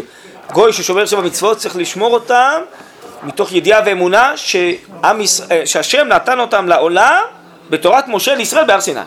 גוי 0.52 0.74
ששומר 0.74 1.06
שבע 1.06 1.22
מצוות 1.22 1.58
צריך 1.58 1.76
לשמור 1.76 2.14
אותם 2.14 2.62
מתוך 3.24 3.52
ידיעה 3.52 3.82
ואמונה 3.86 4.34
אה, 5.52 5.66
שהשם 5.66 6.08
נתן 6.08 6.40
אותם 6.40 6.68
לעולם 6.68 7.24
בתורת 7.70 8.08
משה 8.08 8.36
לישראל 8.36 8.66
בהר 8.66 8.82
סיני. 8.82 9.00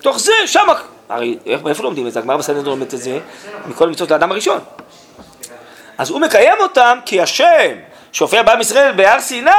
מתוך 0.00 0.18
זה, 0.18 0.32
שמה, 0.46 0.74
הרי 1.08 1.38
איפה 1.46 1.82
לומדים 1.82 2.06
את 2.06 2.12
זה? 2.12 2.18
הגמרא 2.18 2.36
בסדר 2.36 2.62
לומדת 2.62 2.94
את 2.94 2.98
זה 2.98 3.18
מכל 3.66 3.88
מצוות 3.88 4.10
לאדם 4.10 4.32
הראשון. 4.32 4.58
אז 5.98 6.10
הוא 6.10 6.20
מקיים 6.20 6.54
אותם 6.60 6.98
כי 7.04 7.20
השם 7.20 7.76
שהופיע 8.12 8.42
בעם 8.42 8.60
ישראל 8.60 8.92
בהר 8.92 9.20
סיני, 9.20 9.50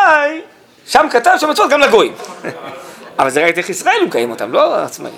שם 0.88 1.08
כתב 1.12 1.36
שם 1.40 1.50
מצוות 1.50 1.70
גם 1.70 1.80
לגויים. 1.80 2.14
אבל 3.20 3.30
זה 3.30 3.46
רק 3.46 3.56
דרך 3.56 3.70
ישראל 3.70 3.98
הוא 4.00 4.08
מקיים 4.08 4.32
אותם, 4.32 4.54
לא 4.54 4.76
עצמאי. 4.76 5.12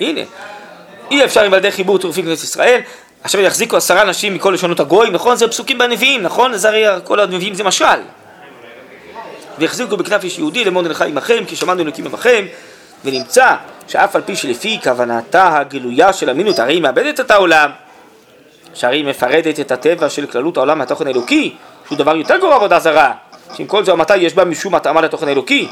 הנה, 0.00 0.20
אי 1.12 1.24
אפשר 1.24 1.42
עם 1.42 1.52
על 1.52 1.58
ידי 1.58 1.70
חיבור 1.70 1.98
צירופים 1.98 2.24
כנסת 2.24 2.44
ישראל, 2.44 2.80
עכשיו 3.24 3.40
יחזיקו 3.40 3.76
עשרה 3.76 4.02
אנשים 4.02 4.34
מכל 4.34 4.50
לשונות 4.50 4.80
הגוי, 4.80 5.10
נכון? 5.10 5.36
זה 5.36 5.48
פסוקים 5.48 5.78
בנביאים, 5.78 6.22
נכון? 6.22 6.56
זה 6.56 6.68
הרי 6.68 6.84
כל 7.04 7.20
הנביאים 7.20 7.54
זה 7.54 7.64
משל. 7.64 8.00
ויחזיקו 9.58 9.96
בכנף 9.96 10.24
איש 10.24 10.38
יהודי 10.38 10.64
נלכה 10.64 11.04
עמכם, 11.04 11.44
כי 11.46 11.56
שמענו 11.56 11.82
אלוקים 11.82 12.06
עמכם, 12.06 12.44
ונמצא 13.04 13.54
שאף 13.88 14.16
על 14.16 14.22
פי 14.22 14.36
שלפי 14.36 14.78
כוונתה 14.82 15.58
הגלויה 15.58 16.12
של 16.12 16.30
אמינות, 16.30 16.58
הרי 16.58 16.74
היא 16.74 16.82
מאבדת 16.82 17.20
את 17.20 17.30
העולם, 17.30 17.70
שהרי 18.74 18.96
היא 18.96 19.04
מפרדת 19.04 19.60
את 19.60 19.72
הטבע 19.72 20.08
של 20.08 20.26
כללות 20.26 20.56
העולם 20.56 20.78
מהתוכן 20.78 21.06
האלוקי, 21.06 21.54
שהוא 21.86 21.98
דבר 21.98 22.16
יותר 22.16 22.36
גרוע 22.36 22.54
עבודה 22.54 22.78
זרה, 22.78 23.12
שעם 23.56 23.66
כל 23.66 23.84
זו 23.84 23.92
המתי 23.92 24.16
יש 24.16 24.34
בה 24.34 24.44
משום 24.44 24.74
התאמה 24.74 25.00
לתוכן 25.00 25.28
האלוקי, 25.28 25.68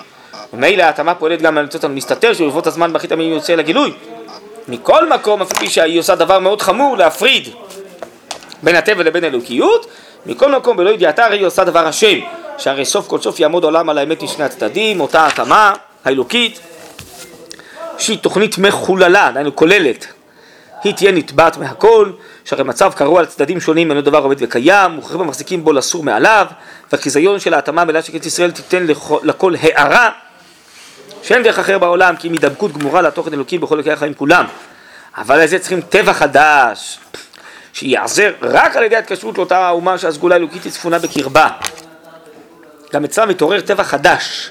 ומילא 0.52 0.82
ההתאמה 0.82 1.14
פועלת 1.14 1.42
גם 1.42 1.58
על 1.58 1.64
ניצוץ 1.64 1.84
המסתתר, 1.84 2.32
שברבות 2.32 2.66
הזמן 2.66 2.92
באחרית 2.92 3.12
המילים 3.12 3.32
יוצא 3.32 3.54
לגילוי. 3.54 3.92
מכל 4.70 5.08
מקום, 5.08 5.42
אף 5.42 5.52
פי 5.52 5.70
שהיא 5.70 6.00
עושה 6.00 6.14
דבר 6.14 6.38
מאוד 6.38 6.62
חמור 6.62 6.96
להפריד 6.96 7.48
בין 8.62 8.76
הטבע 8.76 9.02
לבין 9.02 9.24
האלוקיות, 9.24 9.86
מכל 10.26 10.52
מקום 10.56 10.76
בלא 10.76 10.90
ידיעתה 10.90 11.24
הרי 11.24 11.38
היא 11.38 11.46
עושה 11.46 11.64
דבר 11.64 11.86
השם, 11.86 12.18
שהרי 12.58 12.84
סוף 12.84 13.08
כל 13.08 13.20
סוף 13.20 13.40
יעמוד 13.40 13.64
עולם 13.64 13.90
על 13.90 13.98
האמת 13.98 14.22
משני 14.22 14.44
הצדדים, 14.44 15.00
אותה 15.00 15.26
התאמה 15.26 15.72
האלוקית, 16.04 16.60
שהיא 17.98 18.18
תוכנית 18.18 18.58
מחוללה, 18.58 19.30
דהיינו 19.34 19.56
כוללת, 19.56 20.06
היא 20.84 20.94
תהיה 20.94 21.12
נתבעת 21.12 21.56
מהכל, 21.56 22.10
שהרי 22.44 22.64
מצב 22.64 22.92
קרוע 22.92 23.20
על 23.20 23.26
צדדים 23.26 23.60
שונים 23.60 23.90
אינו 23.90 24.00
דבר 24.00 24.18
עומד 24.18 24.36
וקיים, 24.40 24.90
מוכרחים 24.90 25.20
המחזיקים 25.20 25.64
בו 25.64 25.72
לסור 25.72 26.02
מעליו, 26.02 26.46
והחיזיון 26.92 27.40
של 27.40 27.54
ההתאמה 27.54 27.84
של 28.02 28.12
כנסת 28.12 28.26
ישראל 28.26 28.50
תיתן 28.50 28.86
לכל 29.22 29.54
הערה, 29.60 30.10
שאין 31.22 31.42
דרך 31.42 31.58
אחר 31.58 31.78
בעולם, 31.78 32.16
כי 32.16 32.28
אם 32.28 32.32
הידבקות 32.32 32.72
גמורה 32.72 33.02
לתוכן 33.02 33.32
אלוקי 33.32 33.58
בכל 33.58 33.76
ערכי 33.76 33.92
החיים 33.92 34.14
כולם. 34.14 34.44
אבל 35.16 35.42
לזה 35.42 35.58
צריכים 35.58 35.80
טבע 35.80 36.12
חדש, 36.12 36.98
שיעזר 37.72 38.32
רק 38.42 38.76
על 38.76 38.82
ידי 38.82 38.96
התקשרות 38.96 39.38
לאותה 39.38 39.58
האומה 39.58 39.98
שהסגולה 39.98 40.34
האלוקית 40.34 40.64
היא 40.64 40.72
צפונה 40.72 40.98
בקרבה. 40.98 41.48
גם 42.92 43.04
אצלם 43.04 43.28
מתעורר 43.28 43.60
טבע 43.60 43.84
חדש. 43.84 44.50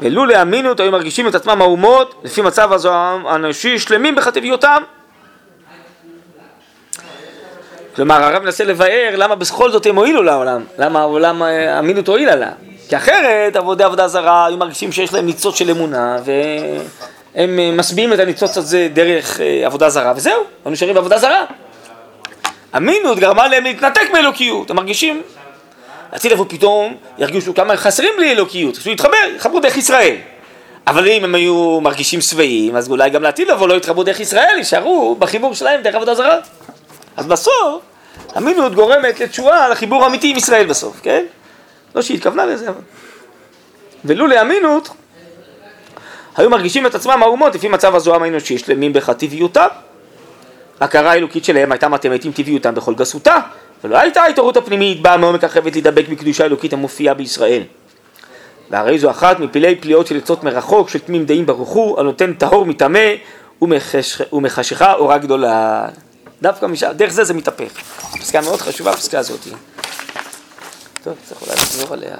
ולו 0.00 0.26
להאמינות 0.26 0.80
היו 0.80 0.92
מרגישים 0.92 1.28
את 1.28 1.34
עצמם 1.34 1.62
האומות 1.62 2.20
לפי 2.24 2.42
מצב 2.42 2.72
הזו 2.72 2.92
האנושי 2.92 3.78
שלמים 3.78 4.14
בחטביותם. 4.14 4.82
כלומר 7.96 8.24
הרב 8.24 8.42
מנסה 8.42 8.64
לבאר 8.64 9.14
למה 9.16 9.34
בכל 9.34 9.70
זאת 9.70 9.86
הם 9.86 9.96
הועילו 9.96 10.22
לעולם, 10.22 10.64
למה 10.78 11.00
העולם 11.00 11.42
האמינות 11.42 12.08
הועילה 12.08 12.36
לה. 12.36 12.50
כי 12.88 12.96
אחרת 12.96 13.56
עבודי 13.56 13.84
עבודה 13.84 14.08
זרה 14.08 14.46
היו 14.46 14.56
מרגישים 14.56 14.92
שיש 14.92 15.12
להם 15.12 15.26
ניצוץ 15.26 15.58
של 15.58 15.70
אמונה 15.70 16.18
והם 17.34 17.76
משביעים 17.76 18.12
את 18.12 18.18
הניצוץ 18.18 18.56
הזה 18.56 18.88
דרך 18.92 19.40
אה, 19.40 19.66
עבודה 19.66 19.90
זרה 19.90 20.12
וזהו, 20.16 20.42
הם 20.64 20.72
נשארים 20.72 20.94
בעבודה 20.94 21.18
זרה. 21.18 21.44
אמינות 22.76 23.18
גרמה 23.18 23.48
להם 23.48 23.64
להתנתק 23.64 24.10
מאלוקיות, 24.12 24.70
הם 24.70 24.76
מרגישים 24.76 25.22
לעתיד 26.12 26.32
לבוא 26.32 26.44
פתאום 26.48 26.96
ירגישו 27.18 27.54
כמה 27.54 27.76
חסרים 27.76 28.12
לי 28.18 28.32
אלוקיות, 28.32 28.74
שהוא 28.74 28.92
יתחבר, 28.92 29.16
יחברו 29.36 29.60
דרך 29.60 29.76
ישראל. 29.76 30.16
אבל 30.86 31.08
אם 31.08 31.24
הם 31.24 31.34
היו 31.34 31.80
מרגישים 31.80 32.20
שבעים, 32.20 32.76
אז 32.76 32.90
אולי 32.90 33.10
גם 33.10 33.22
לעתיד 33.22 33.48
לבוא 33.48 33.68
לא 33.68 33.74
יתחברו 33.74 34.04
דרך 34.04 34.20
ישראל, 34.20 34.54
יישארו 34.56 35.16
בחיבור 35.18 35.54
שלהם 35.54 35.82
דרך 35.82 35.94
עבודה 35.94 36.14
זרה. 36.14 36.36
אז 37.16 37.26
בסוף, 37.26 37.82
אמינות 38.36 38.74
גורמת 38.74 39.20
לתשועה 39.20 39.68
לחיבור 39.68 40.04
האמיתי 40.04 40.30
עם 40.30 40.36
ישראל 40.36 40.66
בסוף, 40.66 40.96
כן? 41.02 41.24
לא 41.98 42.02
שהיא 42.02 42.16
התכוונה 42.16 42.46
לזה, 42.46 42.68
אבל... 42.68 42.80
ולו 44.04 44.26
לאמינות, 44.26 44.88
היו 46.36 46.50
מרגישים 46.50 46.86
את 46.86 46.94
עצמם 46.94 47.22
האומות 47.22 47.54
לפי 47.54 47.68
מצב 47.68 47.94
הזוהם 47.94 48.22
האנושי, 48.22 48.58
שלמים 48.58 48.92
בחטיביותם. 48.92 49.66
הכרה 50.80 51.10
האלוקית 51.10 51.44
שלהם 51.44 51.72
הייתה 51.72 51.88
מתאמת 51.88 52.24
עם 52.24 52.32
טבעיותם 52.32 52.74
בכל 52.74 52.94
גסותה, 52.94 53.36
ולא 53.84 53.98
הייתה 53.98 54.22
ההתעוררות 54.22 54.56
הפנימית 54.56 55.02
באה 55.02 55.16
מעומק 55.16 55.44
החפץ 55.44 55.72
להידבק 55.72 56.08
בקדושה 56.08 56.44
האלוקית 56.44 56.72
המופיעה 56.72 57.14
בישראל. 57.14 57.62
והרי 58.70 58.98
זו 58.98 59.10
אחת 59.10 59.40
מפלאי 59.40 59.74
פליאות 59.74 60.06
של 60.06 60.16
עצות 60.16 60.44
מרחוק 60.44 60.88
של 60.88 60.98
תמים 60.98 61.24
דעים 61.24 61.46
ברוך 61.46 61.68
הוא, 61.68 62.00
הנותן 62.00 62.32
טהור 62.32 62.66
מטמא 62.66 63.08
ומחשיכה 64.32 64.94
אורה 64.94 65.18
גדולה. 65.18 65.86
דווקא 66.42 66.66
משם, 66.66 66.90
דרך 66.96 67.12
זה 67.12 67.24
זה 67.24 67.34
מתהפך. 67.34 67.80
פסקה 68.20 68.40
מאוד 68.40 68.60
חשובה, 68.60 68.90
הפסקה 68.90 69.18
הזאת. 69.18 69.40
טוב, 71.02 71.16
צריך 71.24 71.42
אולי 71.42 71.52
לחזור 71.54 71.92
עליה. 71.92 72.16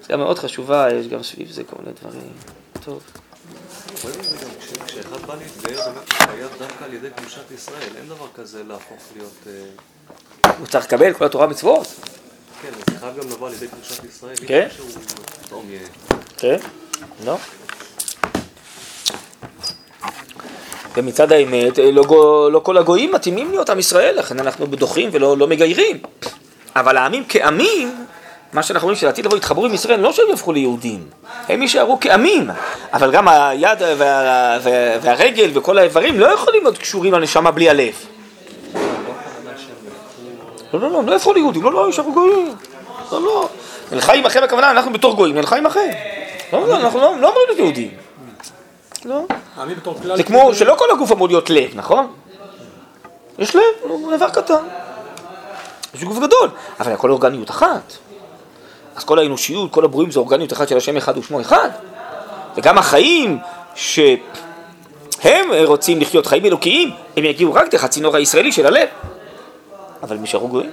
פסקה 0.00 0.16
מאוד 0.16 0.38
חשובה, 0.38 0.86
יש 0.92 1.08
גם 1.08 1.22
סביב 1.22 1.50
זה 1.50 1.64
כל 1.64 1.76
מיני 1.78 1.92
דברים. 2.00 2.32
טוב. 2.84 3.02
כשאחד 4.86 5.26
בא 5.26 5.34
להתגייר 5.34 5.80
באמת 5.84 6.12
חייב 6.12 6.50
דווקא 6.58 6.84
על 6.84 6.94
ידי 6.94 7.08
קדושת 7.16 7.50
ישראל, 7.50 7.96
אין 7.96 8.08
דבר 8.08 8.26
כזה 8.34 8.62
להפוך 8.64 8.98
להיות... 9.16 9.46
אה, 9.46 10.52
הוא 10.58 10.66
צריך 10.66 10.84
לקבל 10.84 11.12
כל 11.12 11.24
התורה 11.24 11.46
מצוות. 11.46 11.86
כן, 12.62 12.68
זה 12.92 12.98
חייב 13.00 13.16
גם 13.20 13.30
לבוא 13.30 13.48
על 13.48 13.54
ידי 13.54 13.68
קדושת 13.68 14.04
ישראל. 14.04 14.34
כן. 14.46 14.68
כן? 16.36 16.56
לא. 17.24 17.36
ומצד 20.96 21.32
האמת, 21.32 21.78
לא, 21.78 22.52
לא 22.52 22.60
כל 22.60 22.78
הגויים 22.78 23.12
מתאימים 23.12 23.50
להיות 23.50 23.70
עם 23.70 23.78
ישראל, 23.78 24.18
לכן 24.18 24.38
אנחנו 24.38 24.66
דוחים 24.66 25.10
ולא 25.12 25.38
לא 25.38 25.46
מגיירים. 25.46 26.02
אבל 26.76 26.96
העמים 26.96 27.24
כעמים, 27.28 28.06
מה 28.52 28.62
שאנחנו 28.62 28.86
רואים 28.86 28.98
שלעתיד 28.98 29.26
לבוא 29.26 29.36
יתחברו 29.36 29.66
עם 29.66 29.74
ישראל, 29.74 30.00
לא 30.00 30.12
שהם 30.12 30.26
יהפכו 30.30 30.52
ליהודים, 30.52 31.06
הם 31.48 31.62
יישארו 31.62 31.98
כעמים, 32.00 32.50
אבל 32.92 33.10
גם 33.12 33.28
היד 33.28 33.82
וה, 33.82 34.58
וה, 34.62 34.98
והרגל 35.02 35.50
וכל 35.54 35.78
האיברים 35.78 36.20
לא 36.20 36.26
יכולים 36.26 36.62
להיות 36.62 36.78
קשורים 36.78 37.14
לנשמה 37.14 37.50
בלי 37.50 37.70
הלב. 37.70 37.94
לא, 40.74 40.80
לא, 40.80 40.90
לא, 40.90 40.98
הם 40.98 41.06
לא 41.06 41.12
יהפכו 41.12 41.32
ליהודים, 41.32 41.62
לא, 41.62 41.72
לא, 41.72 41.86
יישארו 41.86 42.12
גויים. 42.12 42.54
לא, 43.12 43.22
לא. 43.22 43.48
נלכה 43.92 44.12
עמכם 44.12 44.42
הכוונה, 44.42 44.70
אנחנו 44.70 44.92
בתור 44.92 45.16
גויים, 45.16 45.36
נלכה 45.36 45.56
עמכם. 45.56 45.90
לא, 46.52 46.68
לא, 46.68 46.76
אנחנו 46.76 46.98
לא 47.00 47.08
אמורים 47.08 47.34
להיות 47.46 47.58
יהודים. 47.58 47.90
לא. 49.04 49.20
זה 50.16 50.22
כמו 50.22 50.54
שלא 50.54 50.74
כל 50.78 50.84
הגוף 50.92 51.12
אמור 51.12 51.28
להיות 51.28 51.50
לב, 51.50 51.70
נכון? 51.74 52.12
יש 53.38 53.56
לב, 53.56 53.62
הוא 53.82 54.12
איבר 54.12 54.30
קטן. 54.30 54.54
יש 55.94 56.04
גוף 56.04 56.18
גדול, 56.18 56.48
אבל 56.80 56.92
הכל 56.92 57.10
אורגניות 57.10 57.50
אחת. 57.50 57.92
אז 58.96 59.04
כל 59.04 59.18
האנושיות, 59.18 59.70
כל 59.70 59.84
הברואים 59.84 60.10
זה 60.10 60.20
אורגניות 60.20 60.52
אחת 60.52 60.68
של 60.68 60.76
השם 60.76 60.96
אחד 60.96 61.18
ושמו 61.18 61.40
אחד. 61.40 61.70
וגם 62.56 62.78
החיים 62.78 63.38
שהם 63.74 64.20
רוצים 65.64 66.00
לחיות 66.00 66.26
חיים 66.26 66.44
אלוקיים, 66.44 66.90
הם 67.16 67.24
יגיעו 67.24 67.54
רק 67.54 67.70
דרך 67.70 67.84
הצינור 67.84 68.16
הישראלי 68.16 68.52
של 68.52 68.66
הלב. 68.66 68.88
אבל 70.02 70.16
הם 70.16 70.22
יישארו 70.22 70.48
גויים. 70.48 70.70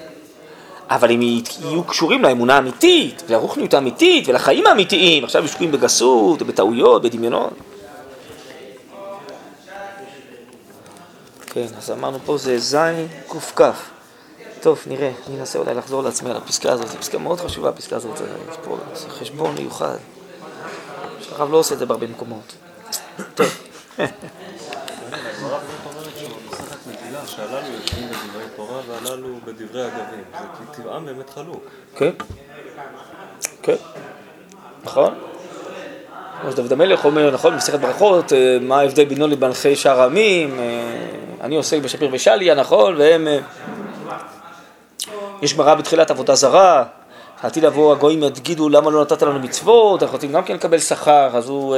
אבל 0.89 1.11
הם 1.11 1.21
יהיו 1.21 1.83
קשורים 1.83 2.21
לאמונה 2.23 2.55
האמיתית, 2.55 3.23
לרוחניות 3.29 3.73
האמיתית 3.73 4.27
ולחיים 4.27 4.67
האמיתיים. 4.67 5.23
עכשיו 5.23 5.41
הם 5.41 5.47
שקועים 5.47 5.71
בגסות, 5.71 6.41
בטעויות, 6.41 7.01
בדמיונות. 7.01 7.53
כן, 11.45 11.65
אז 11.77 11.91
אמרנו 11.91 12.19
פה 12.25 12.37
זה 12.37 12.59
ז' 12.59 12.77
קכ. 13.55 13.61
טוב, 14.61 14.83
נראה, 14.87 15.11
אני 15.27 15.39
אנסה 15.39 15.59
אולי 15.59 15.73
לחזור 15.73 16.03
לעצמי 16.03 16.29
על 16.29 16.37
הפסקה 16.37 16.71
הזאת, 16.71 16.87
פסקה 16.87 17.17
מאוד 17.17 17.39
חשובה, 17.39 17.69
הפסקה 17.69 17.95
הזאת, 17.95 18.21
יש 18.51 18.57
פה 18.63 18.77
חשבון 19.09 19.55
מיוחד, 19.55 19.97
שהרב 21.21 21.51
לא 21.51 21.57
עושה 21.57 21.73
את 21.73 21.79
זה 21.79 21.85
בהרבה 21.85 22.07
מקומות. 22.07 22.55
טוב. 23.35 23.47
שהללו 27.25 27.67
יושבים 27.81 28.09
בדברי 28.09 28.43
תורה 28.55 28.81
והללו 28.87 29.27
בדברי 29.45 29.87
אגבים, 29.87 30.23
זה 30.31 30.45
כי 30.57 30.81
טבעם 30.81 31.05
באמת 31.05 31.29
חלוק. 31.29 31.63
כן, 31.95 32.11
כן, 33.63 33.75
נכון. 34.83 35.13
כמו 36.41 36.51
שדוד 36.51 36.73
המלך 36.73 37.05
אומר, 37.05 37.31
נכון, 37.31 37.53
במסכת 37.53 37.79
ברכות, 37.79 38.33
מה 38.61 38.79
ההבדל 38.79 39.05
בינו 39.05 39.27
לבנחי 39.27 39.75
שאר 39.75 40.01
העמים, 40.01 40.59
אני 41.41 41.55
עוסק 41.55 41.81
בשפיר 41.81 42.09
ושליה, 42.11 42.55
נכון, 42.55 42.95
והם... 42.97 43.27
יש 45.41 45.53
גמרא 45.53 45.75
בתחילת 45.75 46.11
עבודה 46.11 46.35
זרה, 46.35 46.83
עתיד 47.43 47.65
לבוא 47.65 47.91
הגויים 47.91 48.23
יגידו 48.23 48.69
למה 48.69 48.91
לא 48.91 49.01
נתת 49.01 49.21
לנו 49.21 49.39
מצוות, 49.39 50.03
אנחנו 50.03 50.15
רוצים 50.15 50.31
גם 50.31 50.43
כן 50.43 50.53
לקבל 50.53 50.79
שכר, 50.79 51.37
אז 51.37 51.49
הוא 51.49 51.75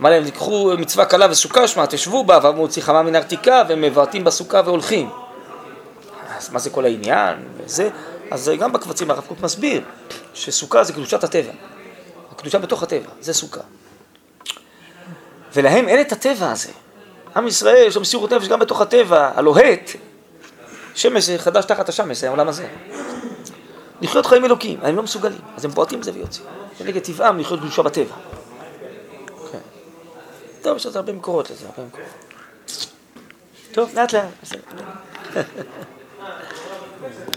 אמר 0.00 0.10
להם, 0.10 0.24
תיקחו 0.24 0.72
מצווה 0.78 1.04
קלה 1.04 1.26
וסוכה, 1.30 1.68
שמע, 1.68 1.86
תשבו 1.86 2.24
בה, 2.24 2.38
והוא 2.42 2.54
מוציא 2.54 2.82
חמה 2.82 3.02
מן 3.02 3.16
הרתיקה, 3.16 3.62
והם 3.68 3.80
מבעטים 3.80 4.24
בסוכה 4.24 4.60
והולכים. 4.64 5.10
אז 6.38 6.50
מה 6.50 6.58
זה 6.58 6.70
כל 6.70 6.84
העניין? 6.84 7.36
וזה, 7.56 7.90
אז 8.30 8.50
גם 8.58 8.72
בקבצים 8.72 9.10
הרב 9.10 9.24
קוק 9.28 9.40
מסביר 9.40 9.82
שסוכה 10.34 10.84
זה 10.84 10.92
קדושת 10.92 11.24
הטבע, 11.24 11.52
הקדושה 12.32 12.58
בתוך 12.58 12.82
הטבע, 12.82 13.08
זה 13.20 13.34
סוכה. 13.34 13.60
ולהם 15.54 15.88
אין 15.88 16.00
את 16.00 16.12
הטבע 16.12 16.50
הזה. 16.50 16.72
עם 17.36 17.46
ישראל 17.46 17.84
יש 17.86 17.94
לו 17.94 18.00
מסירות 18.00 18.32
נפש 18.32 18.48
גם 18.48 18.58
בתוך 18.58 18.80
הטבע, 18.80 19.30
הלוהט, 19.34 19.90
שמש 20.94 21.30
חדש 21.30 21.64
תחת 21.64 21.88
השמש, 21.88 22.18
זה 22.18 22.28
העולם 22.28 22.48
הזה. 22.48 22.68
לחיות 24.00 24.26
חיים 24.26 24.44
אלוקים, 24.44 24.78
הם 24.82 24.96
לא 24.96 25.02
מסוגלים, 25.02 25.40
אז 25.56 25.64
הם 25.64 25.70
בועטים 25.70 26.00
ויוצאים. 26.14 26.46
זה 26.78 26.84
נגד 26.84 27.02
טבעם 27.02 27.38
לחיות 27.38 27.60
קדושה 27.60 27.82
בטבע. 27.82 28.14
כן. 29.52 29.58
טוב, 30.62 30.76
יש 30.76 30.86
לזה 30.86 30.98
הרבה 30.98 31.12
מקורות 31.12 31.50
לזה, 31.50 31.66
הרבה 31.66 31.88
מקורות. 31.88 32.08
טוב. 33.72 33.90
לאט 33.94 34.12
לאט. 34.12 34.24